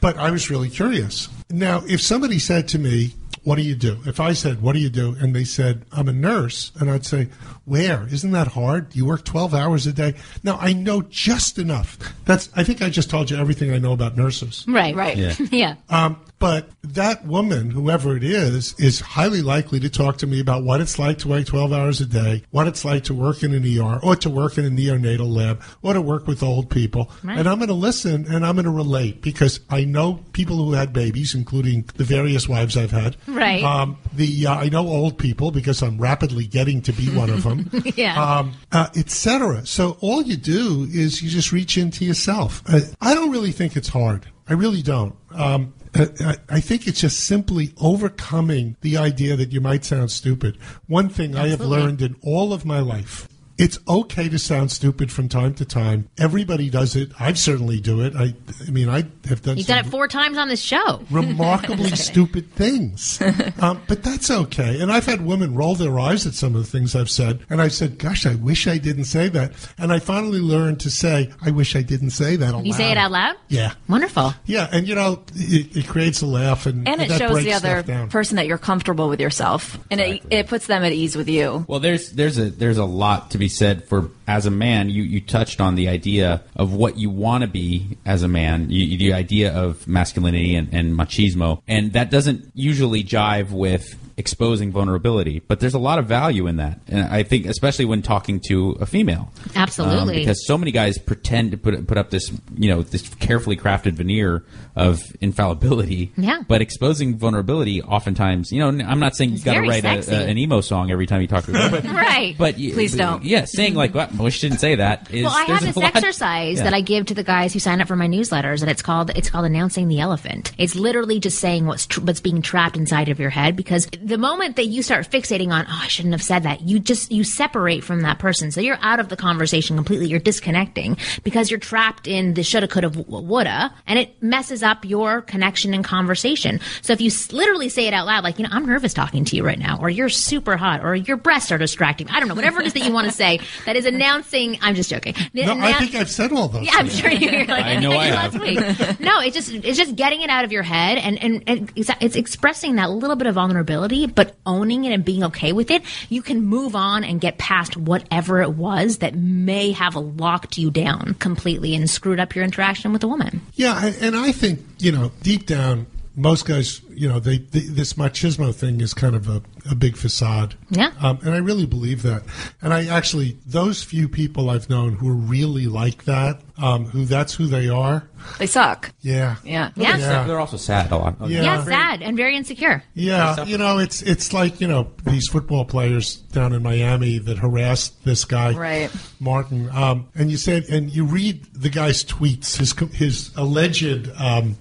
but 0.01 0.17
I 0.17 0.31
was 0.31 0.49
really 0.49 0.71
curious. 0.71 1.29
Now, 1.51 1.83
if 1.87 2.01
somebody 2.01 2.39
said 2.39 2.69
to 2.69 2.79
me, 2.79 3.15
what 3.43 3.57
do 3.57 3.63
you 3.63 3.75
do? 3.75 3.99
If 4.07 4.21
I 4.21 4.33
said, 4.33 4.61
What 4.61 4.75
do 4.75 4.79
you 4.79 4.91
do? 4.91 5.17
and 5.19 5.35
they 5.35 5.45
said, 5.45 5.85
I'm 5.93 6.09
a 6.09 6.13
nurse, 6.13 6.73
and 6.79 6.91
I'd 6.91 7.07
say, 7.07 7.29
Where? 7.65 8.07
Isn't 8.13 8.33
that 8.33 8.49
hard? 8.49 8.95
You 8.95 9.07
work 9.07 9.25
12 9.25 9.55
hours 9.55 9.87
a 9.87 9.93
day. 9.93 10.15
Now, 10.43 10.59
I 10.61 10.73
know 10.73 11.03
just 11.03 11.59
enough. 11.59 11.99
That's, 12.25 12.51
I 12.55 12.65
think 12.65 12.83
I 12.83 12.91
just 12.91 13.11
told 13.11 13.31
you 13.31 13.37
everything 13.39 13.73
I 13.73 13.79
know 13.79 13.93
about 13.93 14.17
nurses. 14.17 14.65
Right. 14.69 14.95
Right. 14.95 15.17
Yeah. 15.17 15.35
yeah. 15.51 15.75
Um, 15.89 16.21
but 16.41 16.71
that 16.83 17.27
woman, 17.27 17.71
whoever 17.71 18.17
it 18.17 18.25
is, 18.25 18.75
is 18.81 18.99
highly 18.99 19.43
likely 19.43 19.79
to 19.79 19.91
talk 19.91 20.17
to 20.19 20.27
me 20.27 20.41
about 20.41 20.65
what 20.65 20.81
it's 20.81 20.99
like 20.99 21.19
to 21.19 21.29
work 21.29 21.45
12 21.45 21.71
hours 21.71 22.01
a 22.01 22.07
day, 22.07 22.43
what 22.51 22.67
it's 22.67 22.83
like 22.83 23.05
to 23.05 23.15
work 23.15 23.43
in 23.43 23.53
an 23.53 23.63
ER, 23.63 24.01
or 24.03 24.17
to 24.17 24.31
work 24.31 24.57
in 24.57 24.65
a 24.65 24.71
neonatal 24.71 25.31
lab, 25.31 25.63
or 25.83 25.93
to 25.93 26.01
work 26.01 26.27
with 26.27 26.43
old 26.43 26.71
people. 26.71 27.11
Right. 27.23 27.39
And 27.39 27.47
I'm 27.47 27.59
going 27.59 27.69
to 27.69 27.75
listen 27.75 28.27
and 28.27 28.45
I'm 28.45 28.55
going 28.55 28.65
to 28.65 28.71
relate 28.71 29.21
because 29.21 29.61
I 29.69 29.85
know 29.85 30.25
people 30.33 30.57
who 30.57 30.73
had 30.73 30.95
babies, 30.95 31.35
including 31.35 31.85
the 31.97 32.05
various 32.05 32.49
wives 32.49 32.75
I've 32.75 32.91
had. 32.91 33.17
Right. 33.27 33.63
Um, 33.63 33.99
the 34.15 34.47
uh, 34.47 34.55
I 34.55 34.71
know 34.71 34.89
old 34.89 35.19
people 35.19 35.51
because 35.51 35.83
I'm 35.83 35.99
rapidly 35.99 36.47
getting 36.47 36.81
to 36.83 36.93
be 36.93 37.11
one 37.11 37.31
of 37.31 37.45
them. 37.45 37.71
Yeah. 37.97 38.39
Um, 38.39 38.53
uh, 38.73 38.89
Etc. 38.97 39.67
So 39.67 39.99
all 40.01 40.23
you 40.23 40.37
do 40.37 40.87
is 40.91 41.23
you 41.23 41.29
just 41.29 41.51
reach 41.51 41.77
into 41.77 42.05
yourself. 42.05 42.63
Uh, 42.67 42.81
I 43.01 43.15
don't 43.15 43.31
really 43.31 43.53
think 43.53 43.77
it's 43.77 43.89
hard. 43.89 44.27
I 44.49 44.53
really 44.53 44.81
don't. 44.81 45.15
Um, 45.33 45.75
Uh, 45.95 46.07
I, 46.21 46.37
I- 46.49 46.61
think 46.61 46.87
it's 46.87 47.01
just 47.01 47.21
simply 47.21 47.73
overcoming 47.79 48.77
the 48.81 48.97
idea 48.97 49.37
that 49.37 49.53
you 49.53 49.61
might 49.61 49.85
sound 49.85 50.11
stupid. 50.11 50.57
One 50.87 51.09
thing 51.09 51.35
I 51.37 51.49
have 51.49 51.61
learned 51.61 52.01
in 52.03 52.17
all 52.23 52.53
of 52.53 52.65
my 52.65 52.81
life. 52.81 53.29
It's 53.61 53.79
okay 53.87 54.29
to 54.31 54.39
sound 54.39 54.71
stupid 54.71 55.13
from 55.13 55.29
time 55.29 55.53
to 55.55 55.67
time. 55.67 56.09
Everybody 56.19 56.71
does 56.71 56.97
it. 56.97 57.13
I 57.21 57.33
certainly 57.35 57.79
do 57.79 58.01
it. 58.01 58.17
I, 58.17 58.35
I 58.67 58.71
mean, 58.71 58.89
I 58.89 59.05
have 59.29 59.43
done. 59.43 59.59
You've 59.59 59.67
done 59.67 59.85
it 59.85 59.87
four 59.87 60.09
times 60.09 60.39
on 60.39 60.49
this 60.49 60.63
show. 60.63 61.05
remarkably 61.11 61.91
stupid 61.91 62.51
things. 62.53 63.21
Um, 63.61 63.83
but 63.89 64.03
that's 64.03 64.31
okay. 64.31 64.81
And 64.81 64.91
I've 64.91 65.05
had 65.05 65.21
women 65.21 65.55
roll 65.55 65.75
their 65.75 65.99
eyes 65.99 66.27
at 66.27 66.35
some 66.35 66.55
of 66.55 66.63
the 66.63 66.71
things 66.71 66.95
I've 66.95 67.11
said. 67.11 67.41
And 67.51 67.61
I've 67.61 67.73
said, 67.73 67.99
gosh, 67.99 68.25
I 68.25 68.35
wish 68.37 68.67
I 68.67 68.79
didn't 68.79 69.05
say 69.05 69.29
that. 69.29 69.53
And 69.77 69.93
I 69.93 69.99
finally 69.99 70.39
learned 70.39 70.81
to 70.81 70.91
say, 70.91 71.31
I 71.43 71.51
wish 71.51 71.77
I 71.77 71.83
didn't 71.83 72.11
say 72.11 72.37
that 72.37 72.55
aloud. 72.55 72.67
You 72.67 72.73
say 72.73 72.91
it 72.91 72.97
out 72.97 73.11
loud? 73.11 73.37
Yeah. 73.49 73.75
Wonderful. 73.89 74.33
Yeah. 74.47 74.69
And, 74.73 74.89
you 74.89 74.95
know, 74.95 75.25
it, 75.35 75.77
it 75.77 75.89
creates 75.89 76.23
a 76.23 76.27
laugh. 76.27 76.65
And, 76.65 76.89
And 76.89 77.03
it 77.03 77.09
that 77.09 77.19
shows 77.19 77.45
the 77.45 77.53
other 77.53 77.83
person 78.09 78.37
that 78.37 78.47
you're 78.47 78.59
comfortable 78.59 79.09
with 79.09 79.21
yourself, 79.21 79.79
and 79.91 80.01
it, 80.01 80.23
it 80.31 80.47
puts 80.47 80.67
them 80.67 80.83
at 80.83 80.93
ease 80.93 81.17
with 81.17 81.29
you. 81.29 81.65
Well, 81.69 81.81
there's 81.81 82.13
there's 82.13 82.39
a 82.39 82.51
there's 82.51 82.79
a 82.79 82.85
lot 82.85 83.33
to 83.33 83.39
be 83.39 83.50
said 83.51 83.85
for 83.85 84.11
as 84.27 84.47
a 84.47 84.51
man. 84.51 84.89
You 84.89 85.03
you 85.03 85.21
touched 85.21 85.61
on 85.61 85.75
the 85.75 85.89
idea 85.89 86.43
of 86.57 86.73
what 86.73 86.97
you 86.97 87.11
want 87.11 87.43
to 87.43 87.49
be 87.49 87.99
as 88.07 88.23
a 88.23 88.29
man. 88.29 88.71
You, 88.71 88.97
the 88.97 89.13
idea 89.13 89.53
of 89.53 89.87
masculinity 89.87 90.57
and, 90.57 90.73
and 90.73 90.99
machismo, 90.99 91.61
and 91.69 91.93
that 91.93 92.11
doesn't 92.11 92.51
usually 92.55 93.05
jive 93.05 93.51
with 93.51 93.95
exposing 94.21 94.71
vulnerability. 94.71 95.41
But 95.41 95.59
there's 95.59 95.75
a 95.75 95.79
lot 95.81 95.99
of 95.99 96.07
value 96.07 96.47
in 96.47 96.57
that, 96.59 96.79
and 96.87 97.07
I 97.13 97.25
think 97.25 97.47
especially 97.47 97.87
when 97.87 98.03
talking 98.03 98.39
to 98.49 98.77
a 98.81 98.87
female, 98.87 99.33
Absolutely. 99.57 100.15
Um, 100.15 100.21
because 100.21 100.47
so 100.47 100.57
many 100.57 100.71
guys 100.71 100.97
pretend 100.99 101.51
to 101.51 101.57
put 101.57 101.87
put 101.89 101.99
up 101.99 102.11
this 102.11 102.31
you 102.57 102.69
know 102.69 102.83
this 102.83 103.09
carefully 103.17 103.57
crafted 103.57 103.95
veneer 103.95 104.45
of 104.77 105.01
infallibility. 105.21 106.13
Yeah. 106.21 106.43
But 106.47 106.61
exposing 106.61 107.17
vulnerability, 107.17 107.81
oftentimes, 107.83 108.53
you 108.53 108.59
know, 108.59 108.69
I'm 108.85 109.01
not 109.01 109.17
saying 109.17 109.31
you 109.31 109.37
It's 109.37 109.45
got 109.45 109.55
to 109.55 109.61
write 109.63 109.85
a, 109.85 110.15
a, 110.15 110.27
an 110.29 110.37
emo 110.37 110.61
song 110.61 110.91
every 110.91 111.07
time 111.07 111.23
you 111.23 111.27
talk 111.27 111.45
to 111.45 111.51
a 111.51 111.55
girl, 111.55 111.71
but 111.81 111.85
Right. 111.85 112.37
but 112.37 112.57
Please 112.57 112.95
don't. 112.95 113.25
Yeah, 113.25 113.47
saying 113.47 113.75
like, 113.75 113.95
"Well, 113.95 114.09
wish 114.19 114.45
I 114.45 114.49
didn't 114.49 114.61
say 114.61 114.75
that." 114.75 115.09
Well, 115.11 115.29
I 115.29 115.45
have 115.45 115.63
this 115.63 115.77
exercise 115.83 116.59
Yeah. 116.59 116.65
that 116.65 116.75
I 116.75 116.83
give 116.83 117.07
to 117.07 117.15
the 117.15 117.25
guys 117.25 117.55
who 117.55 117.59
sign 117.59 117.81
up 117.81 117.89
for 117.89 117.97
my 117.97 118.07
newsletters, 118.07 118.61
and 118.61 118.71
it's 118.71 118.83
called 118.83 119.11
it's 119.17 119.31
called 119.31 119.47
announcing 119.47 119.89
the 119.89 120.01
elephant. 120.01 120.53
It's 120.59 120.75
literally 120.75 121.21
just 121.21 121.39
saying 121.39 121.65
what's 121.65 121.87
tr- 121.87 122.03
what's 122.03 122.21
being 122.21 122.43
trapped 122.43 122.77
inside 122.77 123.09
of 123.09 123.19
your 123.19 123.31
head 123.31 123.57
because 123.57 123.87
the 124.11 124.19
moment 124.19 124.57
that 124.57 124.67
you 124.67 124.83
start 124.83 125.09
fixating 125.11 125.51
on, 125.53 125.65
oh, 125.67 125.81
I 125.83 125.87
shouldn't 125.89 126.13
have 126.13 126.23
said 126.23 126.43
that, 126.43 126.61
you 126.63 126.79
just, 126.79 127.11
you 127.11 127.25
separate 127.25 127.83
from 127.85 128.03
that 128.03 128.19
person. 128.19 128.51
So 128.51 128.61
you're 128.61 128.79
out 128.83 129.01
of 129.01 129.09
the 129.09 129.17
conversation 129.17 129.77
completely. 129.77 130.09
You're 130.09 130.21
disconnecting 130.21 130.99
because 131.25 131.51
you're 131.51 131.61
trapped 131.61 132.07
in 132.07 132.35
the 132.35 132.43
shoulda, 132.43 132.69
coulda, 132.69 132.91
woulda, 132.91 133.73
and 133.87 133.99
it 133.99 134.23
messes 134.23 134.63
up 134.63 134.85
your 134.85 135.23
connection 135.23 135.73
and 135.75 135.85
conversation. 135.85 136.61
So 136.83 136.93
if 136.93 137.01
you 137.01 137.07
s- 137.09 137.33
literally 137.33 137.69
say 137.69 137.87
it 137.87 137.95
out 137.95 138.07
loud, 138.07 138.25
like, 138.25 138.39
you 138.39 138.45
know, 138.45 138.51
I'm 138.53 138.67
nervous 138.67 138.93
talking 138.93 139.25
to 139.25 139.37
you 139.37 139.45
right 139.45 139.59
now, 139.59 139.79
or 139.81 139.89
you're 139.89 140.09
super 140.09 140.57
hot, 140.57 140.85
or 140.85 140.95
your 140.95 141.17
breasts 141.17 141.51
are 141.53 141.59
distracting. 141.59 142.09
I 142.11 142.19
don't 142.21 142.29
know, 142.29 142.35
whatever 142.35 142.61
it 142.61 142.67
is 142.67 142.73
that 142.75 142.85
you 142.85 142.93
want 142.93 143.07
to 143.09 143.13
say 143.13 143.41
that 143.67 143.77
is 143.77 143.87
announcing, 143.87 144.59
I'm 144.61 144.75
just 144.75 144.91
joking. 144.91 145.15
No, 145.33 145.57
I 145.59 145.73
think 145.75 145.95
I've 145.95 146.11
said 146.11 146.33
all 146.33 146.49
those. 146.49 146.67
yeah, 146.67 146.73
I'm 146.75 146.89
sure 146.89 147.11
you're 147.11 147.47
like 147.47 147.65
I 147.65 147.77
know 147.77 147.93
I 147.93 148.11
last 148.11 148.33
have. 148.35 148.43
week. 148.43 149.01
No, 149.01 149.21
it's 149.21 149.35
just 149.37 149.53
it's 149.53 149.79
just 149.79 149.95
getting 149.97 150.23
it 150.23 150.31
out 150.31 150.45
of 150.45 150.53
your 150.53 150.63
head 150.63 150.99
and 150.99 151.19
and, 151.23 151.43
and 151.47 151.73
it's, 151.77 151.91
it's 152.01 152.17
expressing 152.17 152.77
that 152.77 152.91
little 152.91 153.17
bit 153.17 153.27
of 153.27 153.35
vulnerability, 153.35 154.00
but 154.07 154.37
owning 154.47 154.85
it 154.85 154.93
and 154.93 155.05
being 155.05 155.25
okay 155.25 155.53
with 155.53 155.71
it. 155.71 155.83
You 156.09 156.23
can 156.23 156.43
move 156.43 156.77
on 156.77 157.05
and 157.05 157.21
get 157.21 157.39
past 157.39 157.77
whatever 157.77 158.43
it 158.43 158.51
was 158.51 158.99
that 158.99 159.15
may 159.15 159.73
have 159.73 159.97
locked 159.97 160.59
you 160.59 160.71
down 160.71 161.15
completely 161.15 161.75
and 161.75 161.89
screwed 161.89 162.21
up 162.21 162.35
your 162.35 162.45
interaction 162.45 162.93
with 162.93 163.05
a 163.05 163.09
woman. 163.09 163.41
Yeah, 163.55 163.93
and 164.01 164.17
I 164.17 164.33
think 164.33 164.61
you 164.79 164.93
know 164.93 165.13
deep 165.23 165.47
down, 165.47 165.87
most 166.21 166.47
guys, 166.47 166.81
you 166.91 167.09
know, 167.09 167.19
they, 167.21 167.39
they 167.39 167.61
this 167.61 167.95
machismo 167.95 168.55
thing 168.55 168.81
is 168.81 168.95
kind 168.95 169.15
of 169.15 169.29
a, 169.29 169.43
a 169.71 169.75
big 169.75 169.97
facade. 169.97 170.55
Yeah. 170.71 170.93
um, 171.01 171.19
and 171.23 171.35
I 171.35 171.39
really 171.39 171.67
believe 171.67 172.03
that. 172.03 172.23
And 172.63 172.73
I 172.75 172.87
actually, 172.87 173.39
those 173.47 173.83
few 173.83 174.09
people 174.09 174.51
I've 174.51 174.69
known 174.71 174.95
who 174.95 175.09
are 175.11 175.15
really 175.15 175.67
like 175.67 176.05
that, 176.05 176.41
um, 176.59 176.85
who 176.87 177.05
that's 177.07 177.35
who 177.35 177.47
they 177.47 177.69
are. 177.69 178.09
They 178.39 178.47
suck. 178.47 178.93
Yeah, 179.01 179.37
Yeah. 179.45 179.71
Yeah. 179.77 179.97
Yeah. 179.97 180.25
They're 180.25 180.39
also 180.41 180.59
sad 180.59 180.93
a 180.93 180.97
lot. 180.97 181.17
Yeah. 181.23 181.43
Yeah, 181.43 181.65
sad 181.65 182.03
and 182.03 182.17
very 182.17 182.37
insecure. 182.37 182.83
Yeah, 182.95 183.45
you 183.45 183.57
know, 183.57 183.79
it's 183.79 184.03
it's 184.03 184.33
like 184.35 184.61
you 184.61 184.69
know 184.69 184.91
these 185.05 185.27
football 185.29 185.65
players 185.65 186.17
down 186.17 186.53
in 186.53 186.63
Miami 186.63 187.19
that 187.19 187.39
harassed 187.39 188.05
this 188.05 188.27
guy, 188.27 188.53
Right. 188.53 188.91
Martin. 189.21 189.71
Um, 189.71 190.09
and 190.15 190.31
you 190.31 190.37
said, 190.37 190.65
and 190.65 190.91
you 190.95 191.05
read 191.05 191.45
the 191.55 191.71
guy's 191.71 192.05
tweets, 192.05 192.57
his 192.59 192.75
his 192.95 193.31
alleged 193.37 194.11
um, 194.19 194.57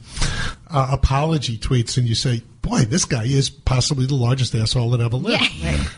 uh, 0.70 0.89
apology 0.91 1.57
tweets, 1.57 1.97
and 1.97 2.07
you 2.07 2.15
say, 2.15 2.43
boy, 2.61 2.82
this 2.82 3.05
guy 3.05 3.24
is 3.24 3.49
possibly 3.49 4.05
the 4.05 4.15
largest 4.15 4.53
asshole 4.53 4.91
that 4.91 5.01
ever 5.01 5.17
lived. 5.17 5.43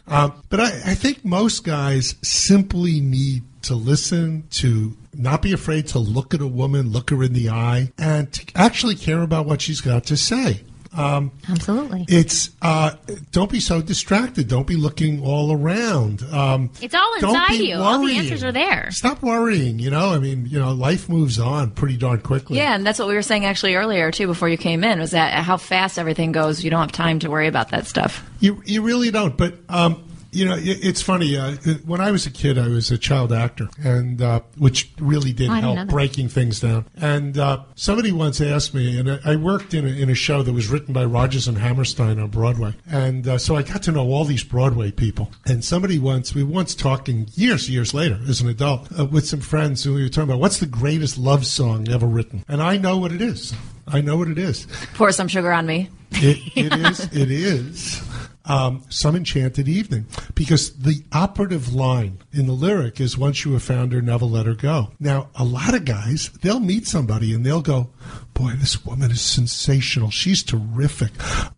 Um, 0.07 0.33
but 0.49 0.59
I, 0.59 0.65
I 0.65 0.95
think 0.95 1.25
most 1.25 1.63
guys 1.63 2.15
simply 2.21 2.99
need 2.99 3.43
to 3.63 3.75
listen 3.75 4.43
to 4.51 4.95
not 5.13 5.41
be 5.41 5.53
afraid 5.53 5.87
to 5.87 5.99
look 5.99 6.33
at 6.33 6.41
a 6.41 6.47
woman, 6.47 6.91
look 6.91 7.09
her 7.09 7.21
in 7.23 7.33
the 7.33 7.49
eye, 7.49 7.91
and 7.97 8.31
to 8.33 8.45
actually 8.55 8.95
care 8.95 9.21
about 9.21 9.45
what 9.45 9.61
she's 9.61 9.81
got 9.81 10.05
to 10.05 10.17
say. 10.17 10.61
Um, 10.95 11.31
Absolutely. 11.49 12.05
it's 12.09 12.49
uh, 12.61 12.95
don't 13.31 13.49
be 13.49 13.61
so 13.61 13.81
distracted. 13.81 14.49
Don't 14.49 14.67
be 14.67 14.75
looking 14.75 15.23
all 15.23 15.53
around. 15.53 16.21
Um, 16.23 16.69
It's 16.81 16.93
all 16.93 17.09
don't 17.19 17.29
inside 17.29 17.49
be 17.57 17.69
you. 17.69 17.75
All 17.75 18.05
the 18.05 18.17
answers 18.17 18.43
are 18.43 18.51
there. 18.51 18.91
Stop 18.91 19.21
worrying. 19.21 19.79
You 19.79 19.89
know, 19.89 20.09
I 20.09 20.19
mean, 20.19 20.45
you 20.47 20.59
know, 20.59 20.73
life 20.73 21.07
moves 21.07 21.39
on 21.39 21.71
pretty 21.71 21.95
darn 21.95 22.19
quickly. 22.19 22.57
Yeah, 22.57 22.75
and 22.75 22.85
that's 22.85 22.99
what 22.99 23.07
we 23.07 23.13
were 23.13 23.21
saying 23.21 23.45
actually 23.45 23.75
earlier 23.75 24.11
too 24.11 24.27
before 24.27 24.49
you 24.49 24.57
came 24.57 24.83
in 24.83 24.99
was 24.99 25.11
that 25.11 25.33
how 25.43 25.57
fast 25.57 25.97
everything 25.97 26.33
goes. 26.33 26.63
You 26.63 26.69
don't 26.69 26.81
have 26.81 26.91
time 26.91 27.19
to 27.19 27.29
worry 27.29 27.47
about 27.47 27.69
that 27.69 27.87
stuff. 27.87 28.29
You 28.39 28.61
you 28.65 28.81
really 28.81 29.11
don't. 29.11 29.37
But 29.37 29.55
um, 29.69 30.03
you 30.31 30.45
know, 30.45 30.55
it, 30.55 30.79
it's 30.83 31.01
funny. 31.01 31.37
Uh, 31.37 31.51
when 31.85 32.01
I 32.01 32.11
was 32.11 32.25
a 32.25 32.31
kid, 32.31 32.57
I 32.57 32.67
was 32.67 32.91
a 32.91 32.97
child 32.97 33.31
actor, 33.33 33.67
and 33.83 34.21
uh, 34.21 34.41
which 34.57 34.91
really 34.99 35.33
did 35.33 35.49
Oh, 35.49 35.53
help 35.53 35.89
breaking 35.89 36.29
things 36.29 36.59
down. 36.59 36.85
And 36.95 37.37
uh, 37.37 37.63
somebody 37.75 38.11
once 38.11 38.39
asked 38.41 38.73
me, 38.73 38.97
and 38.97 39.11
I 39.11 39.19
I 39.25 39.35
worked 39.35 39.73
in 39.73 39.85
a, 39.85 39.89
in 39.89 40.09
a 40.09 40.15
show 40.15 40.43
that 40.43 40.53
was 40.53 40.67
written 40.69 40.93
by 40.93 41.03
Rodgers 41.05 41.47
and 41.47 41.57
Hammerstein 41.57 42.19
on 42.19 42.29
Broadway, 42.29 42.73
and 42.89 43.27
uh, 43.27 43.37
so 43.37 43.55
I 43.55 43.63
got 43.63 43.83
to 43.83 43.91
know 43.91 44.09
all 44.11 44.25
these 44.25 44.43
Broadway 44.43 44.91
people. 44.91 45.31
And 45.45 45.63
somebody 45.63 45.99
once, 45.99 46.33
we 46.35 46.43
were 46.43 46.51
once 46.53 46.73
talking 46.75 47.27
years 47.35 47.69
years 47.69 47.93
later 47.93 48.19
as 48.27 48.41
an 48.41 48.49
adult 48.49 48.87
uh, 48.97 49.05
with 49.05 49.27
some 49.27 49.41
friends, 49.41 49.85
and 49.85 49.95
we 49.95 50.03
were 50.03 50.09
talking 50.09 50.29
about 50.29 50.39
what's 50.39 50.59
the 50.59 50.65
greatest 50.65 51.17
love 51.17 51.45
song 51.45 51.89
ever 51.89 52.05
written, 52.07 52.43
and 52.47 52.61
I 52.61 52.77
know 52.77 52.97
what 52.97 53.11
it 53.11 53.21
is. 53.21 53.53
I 53.87 53.99
know 53.99 54.15
what 54.15 54.29
it 54.29 54.37
is. 54.37 54.67
Pour 54.93 55.11
some 55.11 55.27
sugar 55.27 55.51
on 55.51 55.65
me. 55.65 55.89
It, 56.11 56.37
it 56.55 56.73
is. 56.73 56.99
It 57.13 57.31
is. 57.31 58.01
Um, 58.43 58.83
some 58.89 59.15
enchanted 59.15 59.67
evening, 59.67 60.07
because 60.33 60.73
the 60.77 61.03
operative 61.11 61.75
line 61.75 62.17
in 62.31 62.47
the 62.47 62.53
lyric 62.53 62.99
is 62.99 63.17
"Once 63.17 63.45
you 63.45 63.53
have 63.53 63.61
found 63.61 63.93
her, 63.93 64.01
never 64.01 64.25
let 64.25 64.47
her 64.47 64.55
go." 64.55 64.91
Now, 64.99 65.29
a 65.35 65.43
lot 65.43 65.75
of 65.75 65.85
guys 65.85 66.31
they'll 66.41 66.59
meet 66.59 66.87
somebody 66.87 67.33
and 67.33 67.45
they'll 67.45 67.61
go, 67.61 67.91
"Boy, 68.33 68.53
this 68.53 68.83
woman 68.83 69.11
is 69.11 69.21
sensational. 69.21 70.09
She's 70.09 70.41
terrific. 70.41 71.11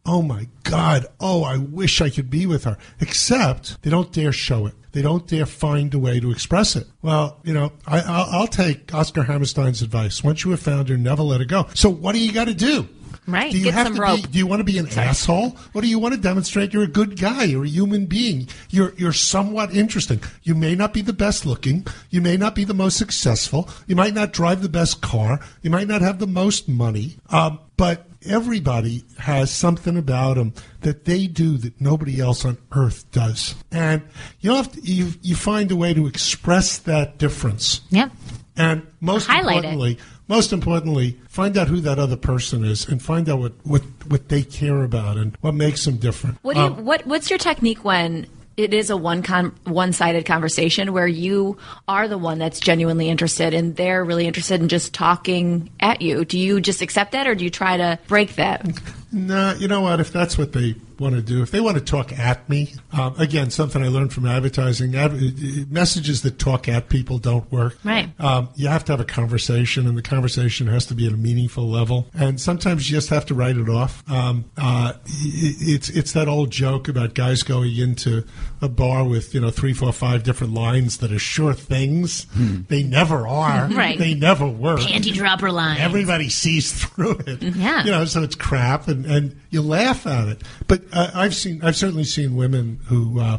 Oh 0.05 0.21
my 0.21 0.47
God. 0.63 1.05
Oh, 1.21 1.43
I 1.43 1.57
wish 1.57 2.01
I 2.01 2.09
could 2.09 2.29
be 2.29 2.45
with 2.45 2.65
her." 2.65 2.77
Except 2.99 3.81
they 3.81 3.89
don't 3.89 4.11
dare 4.11 4.33
show 4.33 4.65
it. 4.65 4.73
They 4.91 5.01
don't 5.01 5.25
dare 5.25 5.45
find 5.45 5.93
a 5.93 5.99
way 5.99 6.19
to 6.19 6.31
express 6.31 6.75
it. 6.75 6.87
Well, 7.01 7.39
you 7.43 7.53
know, 7.53 7.71
I, 7.87 8.01
I'll, 8.01 8.41
I'll 8.41 8.47
take 8.47 8.93
Oscar 8.93 9.23
Hammerstein's 9.23 9.81
advice. 9.81 10.23
Once 10.23 10.43
you 10.43 10.51
have 10.51 10.59
found 10.59 10.89
her, 10.89 10.97
never 10.97 11.23
let 11.23 11.39
her 11.39 11.45
go. 11.45 11.67
So, 11.73 11.89
what 11.89 12.13
do 12.13 12.19
you 12.19 12.31
got 12.31 12.45
to 12.45 12.53
do? 12.53 12.87
Right. 13.27 13.51
Do 13.51 13.57
you 13.57 13.65
Get 13.65 13.73
have 13.73 13.95
to 13.95 14.01
rope. 14.01 14.21
Be, 14.21 14.27
do 14.27 14.37
you 14.37 14.47
want 14.47 14.59
to 14.59 14.63
be 14.63 14.77
an 14.77 14.87
asshole? 14.87 15.57
Or 15.73 15.81
do 15.81 15.87
you 15.87 15.99
want 15.99 16.13
to 16.13 16.19
demonstrate 16.19 16.73
you're 16.73 16.83
a 16.83 16.87
good 16.87 17.19
guy? 17.19 17.43
You're 17.43 17.63
a 17.63 17.69
human 17.69 18.05
being. 18.05 18.47
You're 18.69 18.93
you're 18.95 19.13
somewhat 19.13 19.73
interesting. 19.73 20.21
You 20.43 20.55
may 20.55 20.75
not 20.75 20.93
be 20.93 21.01
the 21.01 21.13
best 21.13 21.45
looking. 21.45 21.87
You 22.09 22.21
may 22.21 22.37
not 22.37 22.55
be 22.55 22.63
the 22.63 22.73
most 22.73 22.97
successful. 22.97 23.69
You 23.87 23.95
might 23.95 24.13
not 24.13 24.33
drive 24.33 24.61
the 24.61 24.69
best 24.69 25.01
car. 25.01 25.39
You 25.61 25.69
might 25.69 25.87
not 25.87 26.01
have 26.01 26.19
the 26.19 26.27
most 26.27 26.67
money. 26.67 27.15
Um, 27.29 27.59
but 27.77 28.07
everybody 28.25 29.03
has 29.17 29.51
something 29.51 29.97
about 29.97 30.35
them 30.35 30.53
that 30.81 31.05
they 31.05 31.27
do 31.27 31.57
that 31.57 31.79
nobody 31.79 32.19
else 32.19 32.45
on 32.45 32.57
earth 32.71 33.09
does. 33.11 33.55
And 33.71 34.03
you 34.39 34.53
have 34.53 34.71
to, 34.73 34.81
you 34.81 35.13
you 35.21 35.35
find 35.35 35.71
a 35.71 35.75
way 35.75 35.93
to 35.93 36.07
express 36.07 36.77
that 36.79 37.17
difference. 37.17 37.81
Yep. 37.89 38.11
And 38.55 38.85
most 39.01 39.25
Highlight 39.27 39.63
it. 39.63 39.73
importantly, 39.73 39.97
most 40.27 40.53
importantly, 40.53 41.19
find 41.27 41.57
out 41.57 41.67
who 41.67 41.79
that 41.81 41.97
other 41.99 42.15
person 42.15 42.63
is 42.63 42.87
and 42.87 43.01
find 43.01 43.27
out 43.27 43.39
what, 43.39 43.53
what, 43.63 43.81
what 44.07 44.29
they 44.29 44.43
care 44.43 44.83
about 44.83 45.17
and 45.17 45.35
what 45.41 45.53
makes 45.55 45.85
them 45.85 45.97
different. 45.97 46.37
What 46.43 46.53
do 46.53 46.59
you, 46.59 46.65
Um, 46.67 46.85
what 46.85 47.05
what's 47.07 47.29
your 47.29 47.39
technique 47.39 47.83
when 47.83 48.27
it 48.55 48.71
is 48.71 48.91
a 48.91 48.95
one 48.95 49.23
con- 49.23 49.55
one-sided 49.63 50.27
conversation 50.27 50.93
where 50.93 51.07
you 51.07 51.57
are 51.87 52.07
the 52.07 52.19
one 52.19 52.37
that's 52.37 52.59
genuinely 52.59 53.09
interested 53.09 53.51
and 53.55 53.75
they're 53.75 54.03
really 54.05 54.27
interested 54.27 54.61
in 54.61 54.69
just 54.69 54.93
talking 54.93 55.71
at 55.79 56.01
you? 56.03 56.23
Do 56.23 56.37
you 56.37 56.61
just 56.61 56.83
accept 56.83 57.13
that 57.13 57.25
or 57.25 57.33
do 57.33 57.43
you 57.43 57.49
try 57.49 57.77
to 57.77 57.97
break 58.07 58.35
that? 58.35 58.63
Nah, 59.11 59.55
you 59.55 59.67
know 59.67 59.81
what? 59.81 59.99
If 59.99 60.11
that's 60.13 60.37
what 60.37 60.53
they 60.53 60.75
want 60.99 61.15
to 61.15 61.21
do, 61.21 61.41
if 61.41 61.51
they 61.51 61.59
want 61.61 61.77
to 61.77 61.83
talk 61.83 62.17
at 62.17 62.47
me, 62.49 62.73
um, 62.91 63.15
again, 63.17 63.49
something 63.49 63.83
I 63.83 63.87
learned 63.87 64.13
from 64.13 64.25
advertising: 64.25 64.95
ad- 64.95 65.71
messages 65.71 66.21
that 66.23 66.39
talk 66.39 66.67
at 66.67 66.89
people 66.89 67.17
don't 67.17 67.49
work. 67.51 67.77
Right. 67.83 68.09
Um, 68.19 68.49
you 68.55 68.67
have 68.67 68.85
to 68.85 68.93
have 68.93 68.99
a 68.99 69.05
conversation, 69.05 69.87
and 69.87 69.97
the 69.97 70.01
conversation 70.01 70.67
has 70.67 70.85
to 70.87 70.95
be 70.95 71.07
at 71.07 71.13
a 71.13 71.17
meaningful 71.17 71.67
level. 71.69 72.07
And 72.13 72.39
sometimes 72.39 72.89
you 72.89 72.95
just 72.97 73.09
have 73.09 73.25
to 73.27 73.33
write 73.33 73.57
it 73.57 73.69
off. 73.69 74.03
Um, 74.09 74.45
uh, 74.57 74.93
i- 74.95 74.97
it's 75.05 75.89
it's 75.89 76.11
that 76.13 76.27
old 76.27 76.51
joke 76.51 76.87
about 76.87 77.13
guys 77.13 77.43
going 77.43 77.75
into 77.77 78.23
a 78.61 78.69
bar 78.69 79.03
with 79.03 79.33
you 79.33 79.41
know 79.41 79.49
three, 79.49 79.73
four, 79.73 79.91
five 79.93 80.23
different 80.23 80.53
lines 80.53 80.97
that 80.97 81.11
are 81.11 81.19
sure 81.19 81.53
things. 81.53 82.25
They 82.67 82.83
never 82.83 83.27
are. 83.27 83.69
Right. 83.73 83.97
They 83.97 84.13
never 84.13 84.47
were. 84.47 84.77
Panty 84.77 85.13
dropper 85.13 85.51
line. 85.51 85.79
Everybody 85.79 86.29
sees 86.29 86.71
through 86.83 87.19
it. 87.25 87.41
Yeah. 87.41 87.83
You 87.83 87.91
know, 87.91 88.05
so 88.05 88.21
it's 88.23 88.35
crap, 88.35 88.87
and, 88.87 89.05
and 89.05 89.35
you 89.53 89.61
laugh 89.61 90.05
at 90.07 90.27
it. 90.27 90.41
But 90.67 90.83
uh, 90.91 91.11
I've 91.13 91.35
seen, 91.35 91.63
I've 91.63 91.75
certainly 91.75 92.03
seen 92.03 92.35
women 92.35 92.79
who, 92.85 93.19
uh, 93.19 93.37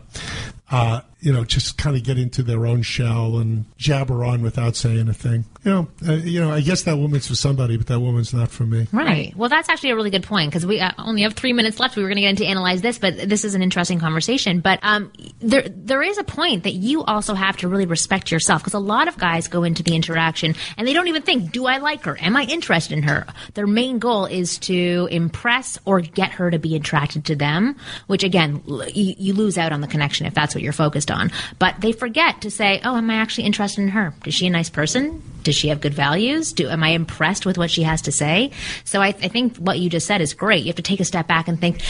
uh, 0.70 1.02
you 1.20 1.32
know, 1.32 1.44
just 1.44 1.78
kind 1.78 1.96
of 1.96 2.02
get 2.02 2.18
into 2.18 2.42
their 2.42 2.66
own 2.66 2.82
shell 2.82 3.38
and 3.38 3.64
jabber 3.76 4.24
on 4.24 4.42
without 4.42 4.76
saying 4.76 5.08
a 5.08 5.14
thing. 5.14 5.44
You 5.62 5.70
know, 5.70 5.88
uh, 6.06 6.12
you 6.12 6.40
know. 6.40 6.50
I 6.52 6.60
guess 6.60 6.82
that 6.82 6.96
woman's 6.98 7.26
for 7.26 7.34
somebody, 7.34 7.76
but 7.78 7.86
that 7.86 8.00
woman's 8.00 8.34
not 8.34 8.50
for 8.50 8.64
me. 8.64 8.86
Right. 8.92 9.34
Well, 9.34 9.48
that's 9.48 9.68
actually 9.70 9.90
a 9.90 9.96
really 9.96 10.10
good 10.10 10.22
point 10.22 10.50
because 10.50 10.66
we 10.66 10.80
uh, 10.80 10.92
only 10.98 11.22
have 11.22 11.32
three 11.32 11.54
minutes 11.54 11.80
left. 11.80 11.96
We 11.96 12.02
were 12.02 12.08
going 12.08 12.16
to 12.16 12.22
get 12.22 12.30
into 12.30 12.46
analyze 12.46 12.82
this, 12.82 12.98
but 12.98 13.16
this 13.28 13.44
is 13.44 13.54
an 13.54 13.62
interesting 13.62 13.98
conversation. 13.98 14.60
But 14.60 14.80
um, 14.82 15.12
there 15.40 15.66
there 15.68 16.02
is 16.02 16.18
a 16.18 16.24
point 16.24 16.64
that 16.64 16.72
you 16.72 17.02
also 17.04 17.34
have 17.34 17.56
to 17.58 17.68
really 17.68 17.86
respect 17.86 18.30
yourself 18.30 18.62
because 18.62 18.74
a 18.74 18.78
lot 18.78 19.08
of 19.08 19.16
guys 19.16 19.48
go 19.48 19.64
into 19.64 19.82
the 19.82 19.94
interaction 19.94 20.54
and 20.76 20.86
they 20.86 20.92
don't 20.92 21.08
even 21.08 21.22
think, 21.22 21.52
"Do 21.52 21.66
I 21.66 21.78
like 21.78 22.04
her? 22.04 22.18
Am 22.20 22.36
I 22.36 22.44
interested 22.44 22.96
in 22.98 23.04
her?" 23.04 23.26
Their 23.54 23.66
main 23.66 23.98
goal 23.98 24.26
is 24.26 24.58
to 24.60 25.08
impress 25.10 25.78
or 25.86 26.00
get 26.00 26.32
her 26.32 26.50
to 26.50 26.58
be 26.58 26.76
attracted 26.76 27.24
to 27.26 27.36
them, 27.36 27.76
which 28.06 28.24
again, 28.24 28.62
l- 28.68 28.88
you, 28.90 29.14
you 29.18 29.32
lose 29.34 29.56
out 29.56 29.72
on 29.72 29.80
the 29.80 29.88
connection 29.88 30.26
if 30.26 30.34
that's 30.34 30.53
what 30.54 30.62
you're 30.62 30.72
focused 30.72 31.10
on. 31.10 31.30
But 31.58 31.80
they 31.80 31.92
forget 31.92 32.40
to 32.42 32.50
say, 32.50 32.80
"Oh, 32.84 32.96
am 32.96 33.10
I 33.10 33.14
actually 33.16 33.44
interested 33.44 33.82
in 33.82 33.88
her? 33.88 34.14
Is 34.26 34.34
she 34.34 34.46
a 34.46 34.50
nice 34.50 34.70
person?" 34.70 35.22
Does 35.44 35.54
she 35.54 35.68
have 35.68 35.80
good 35.80 35.94
values? 35.94 36.52
Do 36.52 36.68
am 36.68 36.82
I 36.82 36.88
impressed 36.88 37.46
with 37.46 37.58
what 37.58 37.70
she 37.70 37.82
has 37.82 38.02
to 38.02 38.12
say? 38.12 38.50
So 38.84 39.00
I, 39.00 39.08
I 39.08 39.28
think 39.28 39.58
what 39.58 39.78
you 39.78 39.90
just 39.90 40.06
said 40.06 40.20
is 40.22 40.32
great. 40.32 40.60
You 40.60 40.68
have 40.68 40.76
to 40.76 40.82
take 40.82 41.00
a 41.00 41.04
step 41.04 41.28
back 41.28 41.48
and 41.48 41.60
think, 41.60 41.80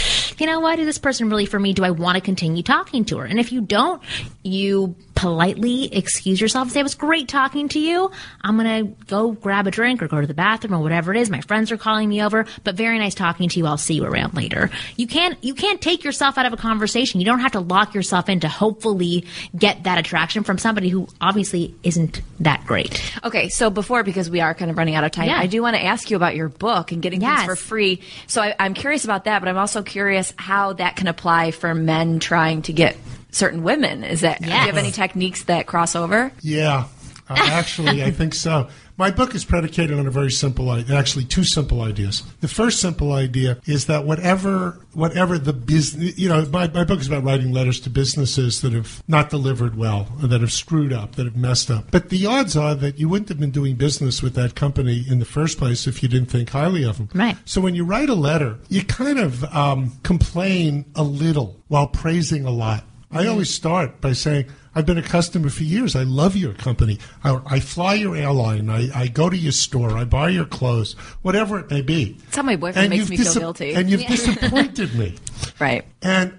you 0.40 0.46
know 0.46 0.58
what, 0.60 0.80
is 0.80 0.86
this 0.86 0.98
person 0.98 1.30
really 1.30 1.46
for 1.46 1.58
me? 1.58 1.72
Do 1.72 1.84
I 1.84 1.92
want 1.92 2.16
to 2.16 2.20
continue 2.20 2.64
talking 2.64 3.04
to 3.06 3.18
her? 3.18 3.24
And 3.24 3.38
if 3.38 3.52
you 3.52 3.60
don't, 3.60 4.02
you 4.42 4.96
politely 5.14 5.94
excuse 5.94 6.40
yourself. 6.40 6.64
and 6.66 6.72
Say, 6.72 6.80
it 6.80 6.82
was 6.82 6.94
great 6.94 7.28
talking 7.28 7.68
to 7.70 7.78
you. 7.78 8.10
I'm 8.42 8.56
going 8.58 8.86
to 8.86 9.04
go 9.06 9.32
grab 9.32 9.66
a 9.66 9.70
drink 9.70 10.02
or 10.02 10.08
go 10.08 10.20
to 10.20 10.26
the 10.26 10.34
bathroom 10.34 10.74
or 10.74 10.80
whatever 10.82 11.14
it 11.14 11.20
is. 11.20 11.30
My 11.30 11.40
friends 11.40 11.70
are 11.72 11.76
calling 11.76 12.08
me 12.08 12.22
over, 12.22 12.46
but 12.64 12.74
very 12.74 12.98
nice 12.98 13.14
talking 13.14 13.48
to 13.48 13.58
you. 13.58 13.66
I'll 13.66 13.78
see 13.78 13.94
you 13.94 14.04
around 14.04 14.34
later. 14.34 14.70
You 14.96 15.06
can't, 15.06 15.42
you 15.42 15.54
can't 15.54 15.80
take 15.80 16.04
yourself 16.04 16.36
out 16.36 16.46
of 16.46 16.52
a 16.52 16.56
conversation. 16.56 17.20
You 17.20 17.26
don't 17.26 17.40
have 17.40 17.52
to 17.52 17.60
lock 17.60 17.94
yourself 17.94 18.28
in 18.28 18.40
to 18.40 18.48
hopefully 18.48 19.24
get 19.56 19.84
that 19.84 19.98
attraction 19.98 20.42
from 20.42 20.58
somebody 20.58 20.88
who 20.88 21.08
obviously 21.20 21.74
isn't 21.82 22.20
that 22.40 22.66
great. 22.66 23.00
Okay, 23.24 23.48
so 23.48 23.70
before, 23.70 24.02
because 24.02 24.28
we 24.28 24.40
are 24.40 24.54
kind 24.54 24.70
of 24.70 24.76
running 24.76 24.94
out 24.94 25.04
of 25.04 25.12
time, 25.12 25.26
Yeah. 25.28 25.38
I 25.38 25.46
do 25.46 25.62
want 25.62 25.76
to 25.76 25.82
ask 25.84 26.10
you 26.10 26.16
about 26.16 26.34
your 26.34 26.48
book 26.48 26.92
and 26.92 27.00
getting 27.00 27.20
Yes. 27.20 27.40
things 27.46 27.46
for 27.50 27.56
free. 27.56 28.02
So 28.26 28.42
I, 28.42 28.54
I'm 28.58 28.74
curious 28.74 29.04
about 29.04 29.24
that, 29.24 29.38
but 29.40 29.48
I'm 29.48 29.58
also 29.58 29.82
curious 29.82 30.34
how 30.36 30.72
that 30.74 30.96
can 30.96 31.06
apply 31.06 31.52
for 31.52 31.74
men 31.74 32.18
trying 32.18 32.62
to 32.62 32.72
get 32.72 32.96
certain 33.34 33.62
women. 33.62 34.04
Is 34.04 34.22
that 34.22 34.40
do 34.40 34.46
you 34.46 34.52
have 34.52 34.76
any 34.76 34.90
techniques 34.90 35.44
that 35.44 35.66
cross 35.66 35.94
over? 35.96 36.32
Yeah, 36.40 36.86
uh, 37.28 37.36
actually, 37.38 38.02
I 38.02 38.10
think 38.10 38.34
so. 38.34 38.68
My 38.96 39.10
book 39.10 39.34
is 39.34 39.44
predicated 39.44 39.98
on 39.98 40.06
a 40.06 40.10
very 40.10 40.30
simple 40.30 40.70
idea. 40.70 40.96
Actually, 40.96 41.24
two 41.24 41.42
simple 41.42 41.80
ideas. 41.82 42.22
The 42.40 42.48
first 42.48 42.80
simple 42.80 43.12
idea 43.12 43.58
is 43.66 43.86
that 43.86 44.04
whatever, 44.04 44.78
whatever 44.92 45.36
the 45.36 45.52
business, 45.52 46.16
you 46.16 46.28
know, 46.28 46.46
my, 46.52 46.68
my 46.68 46.84
book 46.84 47.00
is 47.00 47.08
about 47.08 47.24
writing 47.24 47.50
letters 47.50 47.80
to 47.80 47.90
businesses 47.90 48.60
that 48.60 48.72
have 48.72 49.02
not 49.08 49.30
delivered 49.30 49.76
well, 49.76 50.06
or 50.22 50.28
that 50.28 50.42
have 50.42 50.52
screwed 50.52 50.92
up, 50.92 51.16
that 51.16 51.24
have 51.24 51.36
messed 51.36 51.72
up. 51.72 51.90
But 51.90 52.10
the 52.10 52.24
odds 52.26 52.56
are 52.56 52.74
that 52.76 52.98
you 53.00 53.08
wouldn't 53.08 53.30
have 53.30 53.40
been 53.40 53.50
doing 53.50 53.74
business 53.74 54.22
with 54.22 54.34
that 54.34 54.54
company 54.54 55.04
in 55.08 55.18
the 55.18 55.24
first 55.24 55.58
place 55.58 55.88
if 55.88 56.02
you 56.02 56.08
didn't 56.08 56.30
think 56.30 56.50
highly 56.50 56.84
of 56.84 56.98
them. 56.98 57.08
Right. 57.14 57.36
So 57.44 57.60
when 57.60 57.74
you 57.74 57.84
write 57.84 58.10
a 58.10 58.14
letter, 58.14 58.58
you 58.68 58.84
kind 58.84 59.18
of 59.18 59.42
um, 59.44 59.92
complain 60.04 60.84
a 60.94 61.02
little 61.02 61.60
while 61.66 61.88
praising 61.88 62.44
a 62.44 62.50
lot. 62.50 62.84
I 63.14 63.26
always 63.28 63.48
start 63.48 64.00
by 64.00 64.12
saying, 64.12 64.46
I've 64.74 64.86
been 64.86 64.98
a 64.98 65.02
customer 65.02 65.50
for 65.50 65.62
years. 65.62 65.94
I 65.94 66.02
love 66.02 66.34
your 66.34 66.52
company. 66.52 66.98
I, 67.22 67.40
I 67.46 67.60
fly 67.60 67.94
your 67.94 68.16
airline. 68.16 68.68
I, 68.68 68.90
I 68.92 69.06
go 69.06 69.30
to 69.30 69.36
your 69.36 69.52
store. 69.52 69.96
I 69.96 70.04
buy 70.04 70.30
your 70.30 70.46
clothes, 70.46 70.94
whatever 71.22 71.60
it 71.60 71.70
may 71.70 71.80
be. 71.80 72.18
That's 72.24 72.36
how 72.36 72.42
my 72.42 72.56
boyfriend 72.56 72.90
makes 72.90 73.08
you've 73.08 73.10
me 73.10 73.24
feel 73.24 73.34
guilty. 73.34 73.74
And 73.74 73.88
you've 73.88 74.06
disappointed 74.06 74.94
me. 74.94 75.16
Right. 75.60 75.84
And 76.02 76.36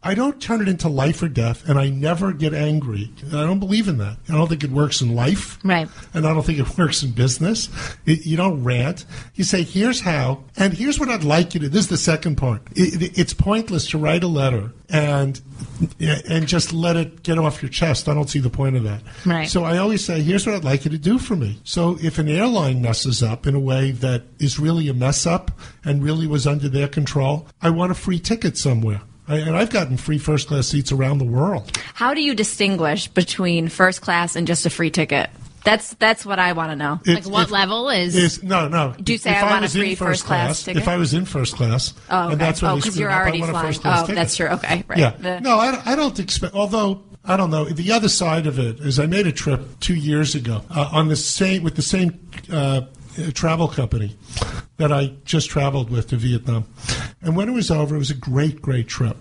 I 0.00 0.14
don't 0.14 0.40
turn 0.40 0.60
it 0.62 0.68
into 0.68 0.88
life 0.88 1.20
or 1.24 1.28
death, 1.28 1.68
and 1.68 1.76
I 1.78 1.88
never 1.88 2.32
get 2.32 2.54
angry. 2.54 3.12
I 3.26 3.30
don't 3.44 3.58
believe 3.58 3.88
in 3.88 3.98
that. 3.98 4.16
I 4.28 4.32
don't 4.34 4.46
think 4.48 4.62
it 4.62 4.70
works 4.70 5.00
in 5.00 5.14
life. 5.16 5.58
Right. 5.64 5.88
And 6.14 6.24
I 6.24 6.32
don't 6.32 6.44
think 6.46 6.60
it 6.60 6.78
works 6.78 7.02
in 7.02 7.10
business. 7.10 7.68
It, 8.06 8.24
you 8.24 8.36
don't 8.36 8.62
rant. 8.62 9.04
You 9.34 9.42
say, 9.42 9.64
here's 9.64 10.00
how, 10.00 10.44
and 10.56 10.72
here's 10.72 11.00
what 11.00 11.08
I'd 11.08 11.24
like 11.24 11.52
you 11.54 11.60
to. 11.60 11.68
This 11.68 11.82
is 11.82 11.88
the 11.88 11.96
second 11.96 12.36
part. 12.36 12.62
It, 12.76 13.02
it- 13.02 13.18
it's 13.18 13.34
pointless 13.34 13.90
to 13.90 13.98
write 13.98 14.22
a 14.22 14.28
letter 14.28 14.70
and 14.88 15.40
and 16.00 16.46
just 16.46 16.72
let 16.72 16.96
it 16.96 17.22
get 17.24 17.36
off 17.36 17.60
your 17.62 17.68
chest. 17.68 18.08
I 18.08 18.14
don't 18.14 18.30
see 18.30 18.38
the 18.38 18.48
point 18.50 18.76
of 18.76 18.84
that. 18.84 19.02
Right. 19.26 19.48
So 19.48 19.64
I 19.64 19.78
always 19.78 20.04
say, 20.04 20.22
here's 20.22 20.46
what 20.46 20.54
I'd 20.54 20.64
like 20.64 20.84
you 20.84 20.90
to 20.92 20.98
do 20.98 21.18
for 21.18 21.34
me. 21.34 21.58
So 21.64 21.98
if 22.00 22.18
an 22.20 22.28
airline 22.28 22.80
messes 22.80 23.22
up 23.22 23.46
in 23.46 23.54
a 23.56 23.60
way 23.60 23.90
that 23.90 24.22
is 24.38 24.58
really 24.60 24.88
a 24.88 24.94
mess 24.94 25.26
up 25.26 25.50
and 25.84 26.02
really 26.04 26.28
was 26.28 26.46
under 26.46 26.68
their 26.68 26.86
control, 26.88 27.48
I 27.60 27.70
want 27.70 27.90
a 27.90 27.94
free 27.94 28.20
ticket 28.20 28.56
somewhere. 28.56 29.00
I, 29.28 29.36
and 29.36 29.56
I've 29.56 29.70
gotten 29.70 29.96
free 29.96 30.18
first 30.18 30.48
class 30.48 30.66
seats 30.68 30.90
around 30.92 31.18
the 31.18 31.24
world. 31.24 31.76
How 31.94 32.14
do 32.14 32.20
you 32.22 32.34
distinguish 32.34 33.08
between 33.08 33.68
first 33.68 34.00
class 34.00 34.36
and 34.36 34.46
just 34.46 34.64
a 34.66 34.70
free 34.70 34.90
ticket? 34.90 35.30
That's 35.64 35.94
that's 35.94 36.24
what 36.24 36.38
I 36.38 36.52
want 36.52 36.70
to 36.70 36.76
know. 36.76 37.00
Like 37.04 37.18
If- 37.18 37.26
what 37.26 37.42
if- 37.44 37.50
level 37.50 37.90
is, 37.90 38.16
Is 38.16 38.42
no, 38.42 38.68
no. 38.68 38.94
Do 39.02 39.12
you 39.12 39.18
say 39.18 39.32
if 39.32 39.42
I 39.42 39.50
want 39.50 39.58
a 39.58 39.62
was 39.62 39.76
in 39.76 39.82
free 39.82 39.94
first 39.96 40.24
class 40.24 40.62
ticket? 40.62 40.80
If 40.82 40.88
I 40.88 40.96
was 40.96 41.12
in 41.14 41.24
first 41.26 41.56
class, 41.56 41.92
Oh, 42.08 42.24
okay. 42.24 42.32
and 42.32 42.40
that's 42.40 42.62
what 42.62 42.70
oh, 42.70 42.74
they 42.76 42.80
because 42.80 42.98
you're 42.98 43.10
up, 43.10 43.18
I 43.18 43.20
already 43.22 43.40
want 43.40 43.50
a 43.50 43.52
flying. 43.52 43.66
first 43.66 43.80
class 43.82 43.98
Oh, 43.98 44.02
ticket. 44.02 44.14
that's 44.16 44.36
true. 44.36 44.46
Okay, 44.48 44.84
right. 44.88 44.98
Yeah. 44.98 45.10
The- 45.18 45.40
no, 45.40 45.58
I, 45.58 45.82
I 45.84 45.96
don't 45.96 46.18
expect. 46.18 46.54
Although 46.54 47.02
I 47.24 47.36
don't 47.36 47.50
know. 47.50 47.64
The 47.66 47.92
other 47.92 48.08
side 48.08 48.46
of 48.46 48.58
it 48.58 48.80
is, 48.80 48.98
I 48.98 49.04
made 49.06 49.26
a 49.26 49.32
trip 49.32 49.60
two 49.80 49.96
years 49.96 50.34
ago 50.34 50.62
uh, 50.70 50.88
on 50.92 51.08
the 51.08 51.16
same 51.16 51.62
with 51.64 51.74
the 51.76 51.82
same 51.82 52.18
uh, 52.50 52.82
travel 53.34 53.68
company 53.68 54.16
that 54.78 54.90
I 54.92 55.12
just 55.26 55.50
traveled 55.50 55.90
with 55.90 56.08
to 56.10 56.16
Vietnam, 56.16 56.64
and 57.20 57.36
when 57.36 57.48
it 57.48 57.52
was 57.52 57.70
over, 57.70 57.96
it 57.96 57.98
was 57.98 58.10
a 58.10 58.14
great, 58.14 58.62
great 58.62 58.88
trip. 58.88 59.16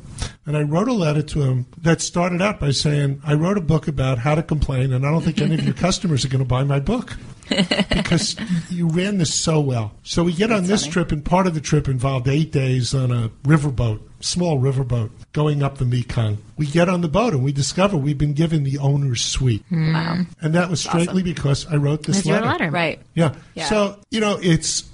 And 0.45 0.55
I 0.55 0.61
wrote 0.61 0.87
a 0.87 0.93
letter 0.93 1.21
to 1.21 1.43
him 1.43 1.65
that 1.81 2.01
started 2.01 2.41
out 2.41 2.59
by 2.59 2.71
saying, 2.71 3.21
"I 3.25 3.33
wrote 3.33 3.57
a 3.57 3.61
book 3.61 3.87
about 3.87 4.19
how 4.19 4.35
to 4.35 4.43
complain, 4.43 4.93
and 4.93 5.05
I 5.05 5.11
don't 5.11 5.23
think 5.23 5.41
any 5.41 5.55
of 5.55 5.63
your 5.63 5.73
customers 5.87 6.23
are 6.25 6.29
going 6.29 6.43
to 6.43 6.47
buy 6.47 6.63
my 6.63 6.79
book." 6.79 7.17
because 7.47 8.35
you 8.69 8.87
ran 8.89 9.17
this 9.17 9.33
so 9.33 9.59
well. 9.59 9.93
So 10.03 10.23
we 10.23 10.33
get 10.33 10.51
on 10.51 10.65
this 10.65 10.85
trip, 10.85 11.11
and 11.11 11.23
part 11.23 11.47
of 11.47 11.53
the 11.53 11.61
trip 11.61 11.87
involved 11.87 12.27
eight 12.27 12.51
days 12.51 12.93
on 12.93 13.11
a 13.11 13.29
riverboat, 13.43 14.01
small 14.19 14.59
riverboat, 14.59 15.11
going 15.33 15.63
up 15.63 15.77
the 15.77 15.85
Mekong. 15.85 16.37
We 16.57 16.67
get 16.67 16.89
on 16.89 17.01
the 17.01 17.07
boat, 17.07 17.33
and 17.33 17.43
we 17.43 17.51
discover 17.51 17.97
we've 17.97 18.17
been 18.17 18.33
given 18.33 18.63
the 18.63 18.77
owner's 18.79 19.21
suite. 19.21 19.63
Wow. 19.71 20.25
And 20.41 20.53
that 20.55 20.69
was 20.69 20.81
straightly 20.81 21.23
because 21.23 21.65
I 21.67 21.75
wrote 21.75 22.03
this 22.03 22.25
letter. 22.25 22.45
letter. 22.45 22.71
Right. 22.71 22.99
Yeah. 23.15 23.35
Yeah. 23.55 23.65
So, 23.65 23.99
you 24.09 24.19
know, 24.19 24.37
it's. 24.41 24.89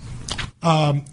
Um, 0.62 1.04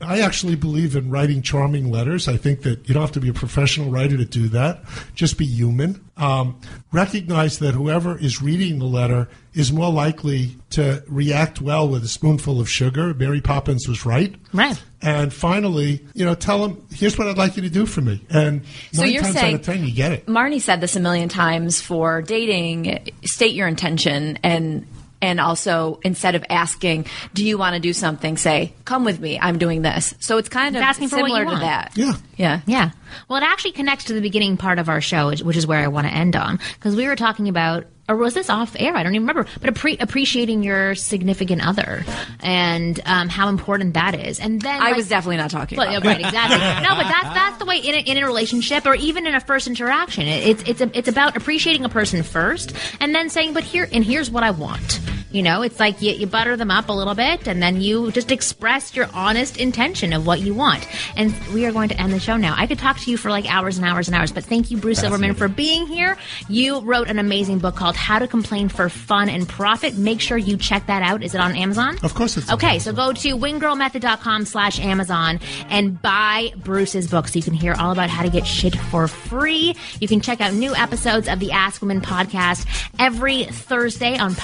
I 0.00 0.20
actually 0.20 0.56
believe 0.56 0.96
in 0.96 1.10
writing 1.10 1.42
charming 1.42 1.90
letters. 1.90 2.28
I 2.28 2.36
think 2.36 2.62
that 2.62 2.88
you 2.88 2.94
don't 2.94 3.02
have 3.02 3.12
to 3.12 3.20
be 3.20 3.28
a 3.28 3.34
professional 3.34 3.90
writer 3.90 4.16
to 4.16 4.24
do 4.24 4.48
that. 4.48 4.82
Just 5.14 5.38
be 5.38 5.44
human. 5.46 6.04
Um, 6.16 6.60
recognize 6.92 7.58
that 7.58 7.74
whoever 7.74 8.16
is 8.18 8.40
reading 8.40 8.78
the 8.78 8.84
letter 8.84 9.28
is 9.52 9.72
more 9.72 9.92
likely 9.92 10.56
to 10.70 11.02
react 11.08 11.60
well 11.60 11.88
with 11.88 12.04
a 12.04 12.08
spoonful 12.08 12.60
of 12.60 12.68
sugar. 12.68 13.12
Mary 13.14 13.40
Poppins 13.40 13.88
was 13.88 14.06
right. 14.06 14.34
Right. 14.52 14.80
And 15.02 15.32
finally, 15.32 16.04
you 16.14 16.24
know, 16.24 16.34
tell 16.34 16.60
them, 16.66 16.86
here's 16.92 17.18
what 17.18 17.26
I'd 17.28 17.36
like 17.38 17.56
you 17.56 17.62
to 17.62 17.70
do 17.70 17.84
for 17.84 18.00
me. 18.00 18.20
And 18.30 18.62
So 18.92 19.02
nine 19.02 19.14
times 19.20 19.32
saying- 19.34 19.54
out 19.54 19.60
of 19.60 19.66
ten, 19.66 19.84
you 19.84 19.92
get 19.92 20.12
it. 20.12 20.26
Marni 20.26 20.60
said 20.60 20.80
this 20.80 20.96
a 20.96 21.00
million 21.00 21.28
times 21.28 21.80
for 21.80 22.22
dating. 22.22 23.10
State 23.24 23.54
your 23.54 23.68
intention 23.68 24.38
and 24.42 24.86
and 25.22 25.40
also 25.40 26.00
instead 26.04 26.34
of 26.34 26.44
asking, 26.50 27.06
"Do 27.34 27.44
you 27.44 27.56
want 27.58 27.74
to 27.74 27.80
do 27.80 27.92
something?" 27.92 28.36
say, 28.36 28.72
"Come 28.84 29.04
with 29.04 29.20
me. 29.20 29.38
I'm 29.40 29.58
doing 29.58 29.82
this." 29.82 30.14
So 30.20 30.38
it's 30.38 30.48
kind 30.48 30.76
of 30.76 30.80
It's 30.82 30.88
asking 30.88 31.08
for 31.08 31.16
what 31.16 31.28
you 31.30 31.34
similar 31.36 31.44
to 31.44 31.50
want. 31.50 31.60
that. 31.62 31.92
Yeah. 31.94 32.12
Yeah. 32.36 32.60
Yeah. 32.66 32.90
Well, 33.28 33.42
it 33.42 33.44
actually 33.46 33.72
connects 33.72 34.04
to 34.04 34.12
the 34.14 34.20
beginning 34.20 34.56
part 34.56 34.78
of 34.78 34.88
our 34.88 35.00
show, 35.00 35.28
which- 35.30 35.54
is 35.56 35.66
where 35.66 35.78
I 35.80 35.86
want 35.88 36.06
to 36.06 36.12
end 36.12 36.34
on, 36.36 36.58
because 36.74 36.96
we 36.96 37.06
were 37.06 37.14
talking 37.16 37.48
about, 37.48 37.86
or 38.08 38.16
was 38.16 38.34
this 38.34 38.50
off 38.50 38.74
air? 38.78 38.94
I 38.96 39.02
don't 39.02 39.14
even 39.14 39.26
remember. 39.26 39.48
But 39.60 39.72
appre- 39.72 40.02
appreciating 40.02 40.62
your 40.62 40.94
significant 40.94 41.66
other 41.66 42.04
and 42.40 43.00
um, 43.06 43.28
how 43.28 43.48
important 43.48 43.94
that 43.94 44.14
is. 44.14 44.40
And 44.40 44.60
then 44.60 44.80
I 44.82 44.86
like- 44.88 44.96
was 44.96 45.08
definitely 45.08 45.36
not 45.38 45.50
talking 45.50 45.78
Well, 45.78 45.88
about 45.88 46.04
right, 46.04 46.20
exactly. 46.20 46.58
no, 46.88 46.94
but 46.96 47.04
that's 47.08 47.34
that's 47.34 47.58
the 47.58 47.64
way 47.64 47.78
in 47.78 47.94
a, 47.94 47.98
in 47.98 48.22
a 48.22 48.26
relationship 48.26 48.84
or 48.84 48.94
even 48.94 49.26
in 49.26 49.34
a 49.34 49.40
first 49.40 49.66
interaction. 49.68 50.26
It, 50.26 50.46
it's 50.46 50.62
it's 50.68 50.80
a, 50.80 50.98
it's 50.98 51.08
about 51.08 51.36
appreciating 51.36 51.84
a 51.84 51.88
person 51.88 52.22
first 52.22 52.74
and 53.00 53.14
then 53.14 53.30
saying, 53.30 53.54
"But 53.54 53.62
here 53.64 53.88
and 53.90 54.04
here's 54.04 54.30
what 54.30 54.42
I 54.42 54.50
want." 54.50 55.00
You 55.34 55.42
know, 55.42 55.62
it's 55.62 55.80
like 55.80 56.00
you, 56.00 56.12
you 56.12 56.28
butter 56.28 56.56
them 56.56 56.70
up 56.70 56.88
a 56.88 56.92
little 56.92 57.16
bit 57.16 57.48
and 57.48 57.60
then 57.60 57.80
you 57.80 58.12
just 58.12 58.30
express 58.30 58.94
your 58.94 59.08
honest 59.12 59.56
intention 59.56 60.12
of 60.12 60.28
what 60.28 60.38
you 60.38 60.54
want. 60.54 60.86
And 61.16 61.34
we 61.52 61.66
are 61.66 61.72
going 61.72 61.88
to 61.88 62.00
end 62.00 62.12
the 62.12 62.20
show 62.20 62.36
now. 62.36 62.54
I 62.56 62.68
could 62.68 62.78
talk 62.78 63.00
to 63.00 63.10
you 63.10 63.16
for 63.16 63.30
like 63.30 63.52
hours 63.52 63.76
and 63.76 63.84
hours 63.84 64.06
and 64.06 64.14
hours, 64.14 64.30
but 64.30 64.44
thank 64.44 64.70
you, 64.70 64.76
Bruce 64.76 65.00
Silverman, 65.00 65.34
for 65.34 65.48
being 65.48 65.88
here. 65.88 66.16
You 66.48 66.78
wrote 66.82 67.08
an 67.08 67.18
amazing 67.18 67.58
book 67.58 67.74
called 67.74 67.96
How 67.96 68.20
to 68.20 68.28
Complain 68.28 68.68
for 68.68 68.88
Fun 68.88 69.28
and 69.28 69.48
Profit. 69.48 69.96
Make 69.96 70.20
sure 70.20 70.38
you 70.38 70.56
check 70.56 70.86
that 70.86 71.02
out. 71.02 71.24
Is 71.24 71.34
it 71.34 71.40
on 71.40 71.56
Amazon? 71.56 71.98
Of 72.04 72.14
course 72.14 72.36
it's 72.36 72.52
Okay, 72.52 72.78
so 72.78 72.92
go 72.92 73.12
to 73.12 73.36
winggirlmethod.com 73.36 74.44
slash 74.44 74.78
Amazon 74.78 75.40
and 75.68 76.00
buy 76.00 76.52
Bruce's 76.58 77.10
book 77.10 77.26
so 77.26 77.40
you 77.40 77.42
can 77.42 77.54
hear 77.54 77.74
all 77.74 77.90
about 77.90 78.08
how 78.08 78.22
to 78.22 78.30
get 78.30 78.46
shit 78.46 78.76
for 78.76 79.08
free. 79.08 79.74
You 79.98 80.06
can 80.06 80.20
check 80.20 80.40
out 80.40 80.54
new 80.54 80.76
episodes 80.76 81.26
of 81.26 81.40
the 81.40 81.50
Ask 81.50 81.80
Women 81.82 82.00
podcast 82.00 82.68
every 83.00 83.46
Thursday 83.46 84.16
on 84.16 84.34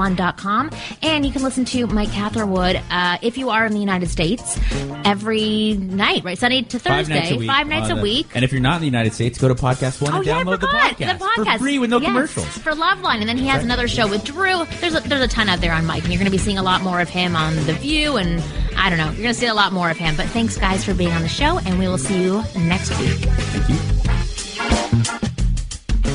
podcastone.com. 0.00 0.70
And 1.02 1.24
you 1.26 1.32
can 1.32 1.42
listen 1.42 1.64
to 1.66 1.86
Mike 1.86 2.10
Catherwood 2.12 2.80
uh, 2.90 3.18
if 3.22 3.36
you 3.38 3.50
are 3.50 3.66
in 3.66 3.72
the 3.72 3.78
United 3.80 4.08
States 4.08 4.58
every 5.04 5.74
night, 5.74 6.24
right? 6.24 6.38
Sunday 6.38 6.62
to 6.62 6.78
Five 6.78 7.06
Thursday. 7.06 7.14
nights 7.20 7.30
a 7.32 7.36
week. 7.36 7.48
Five 7.48 7.66
nights 7.68 7.90
a 7.90 7.94
the- 7.94 8.02
week. 8.02 8.26
And 8.34 8.44
if 8.44 8.52
you're 8.52 8.60
not 8.60 8.76
in 8.76 8.80
the 8.80 8.86
United 8.86 9.12
States, 9.12 9.38
go 9.38 9.48
to 9.48 9.54
Podcast 9.54 10.00
One 10.00 10.12
Oh 10.12 10.16
and 10.18 10.26
yeah, 10.26 10.42
download 10.42 10.60
the 10.60 10.66
podcast, 10.66 11.18
The 11.18 11.24
podcast 11.24 11.52
for 11.54 11.58
free 11.58 11.78
with 11.78 11.90
no 11.90 11.98
Yes, 12.00 12.08
commercials. 12.08 12.46
for 12.58 12.72
Loveline, 12.72 13.20
and 13.20 13.28
then 13.28 13.36
he 13.38 13.46
has 13.46 13.62
another 13.62 13.88
show 13.88 14.08
with 14.08 14.24
Drew. 14.24 14.64
There's 14.80 14.94
a, 14.94 15.00
there's 15.00 15.20
a 15.22 15.28
ton 15.28 15.48
out 15.48 15.60
there 15.60 15.72
on 15.72 15.84
Mike, 15.86 16.02
and 16.04 16.12
you're 16.12 16.18
going 16.18 16.30
to 16.30 16.36
be 16.36 16.38
seeing 16.38 16.58
a 16.58 16.62
lot 16.62 16.82
more 16.82 17.00
of 17.00 17.08
him 17.08 17.36
on 17.36 17.54
The 17.66 17.74
View, 17.74 18.16
and 18.16 18.42
I 18.76 18.88
don't 18.88 18.98
know, 18.98 19.06
you're 19.06 19.22
going 19.22 19.34
to 19.34 19.40
see 19.40 19.46
a 19.46 19.54
lot 19.54 19.72
more 19.72 19.90
of 19.90 19.96
him. 19.96 20.16
But 20.16 20.26
thanks, 20.26 20.56
guys, 20.56 20.84
for 20.84 20.94
being 20.94 21.12
on 21.12 21.22
the 21.22 21.28
show, 21.28 21.58
and 21.58 21.78
we 21.78 21.88
will 21.88 21.98
see 21.98 22.22
you 22.22 22.42
next 22.56 22.90
week. 22.98 23.18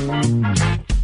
Thank 0.08 0.80
you. 0.90 0.95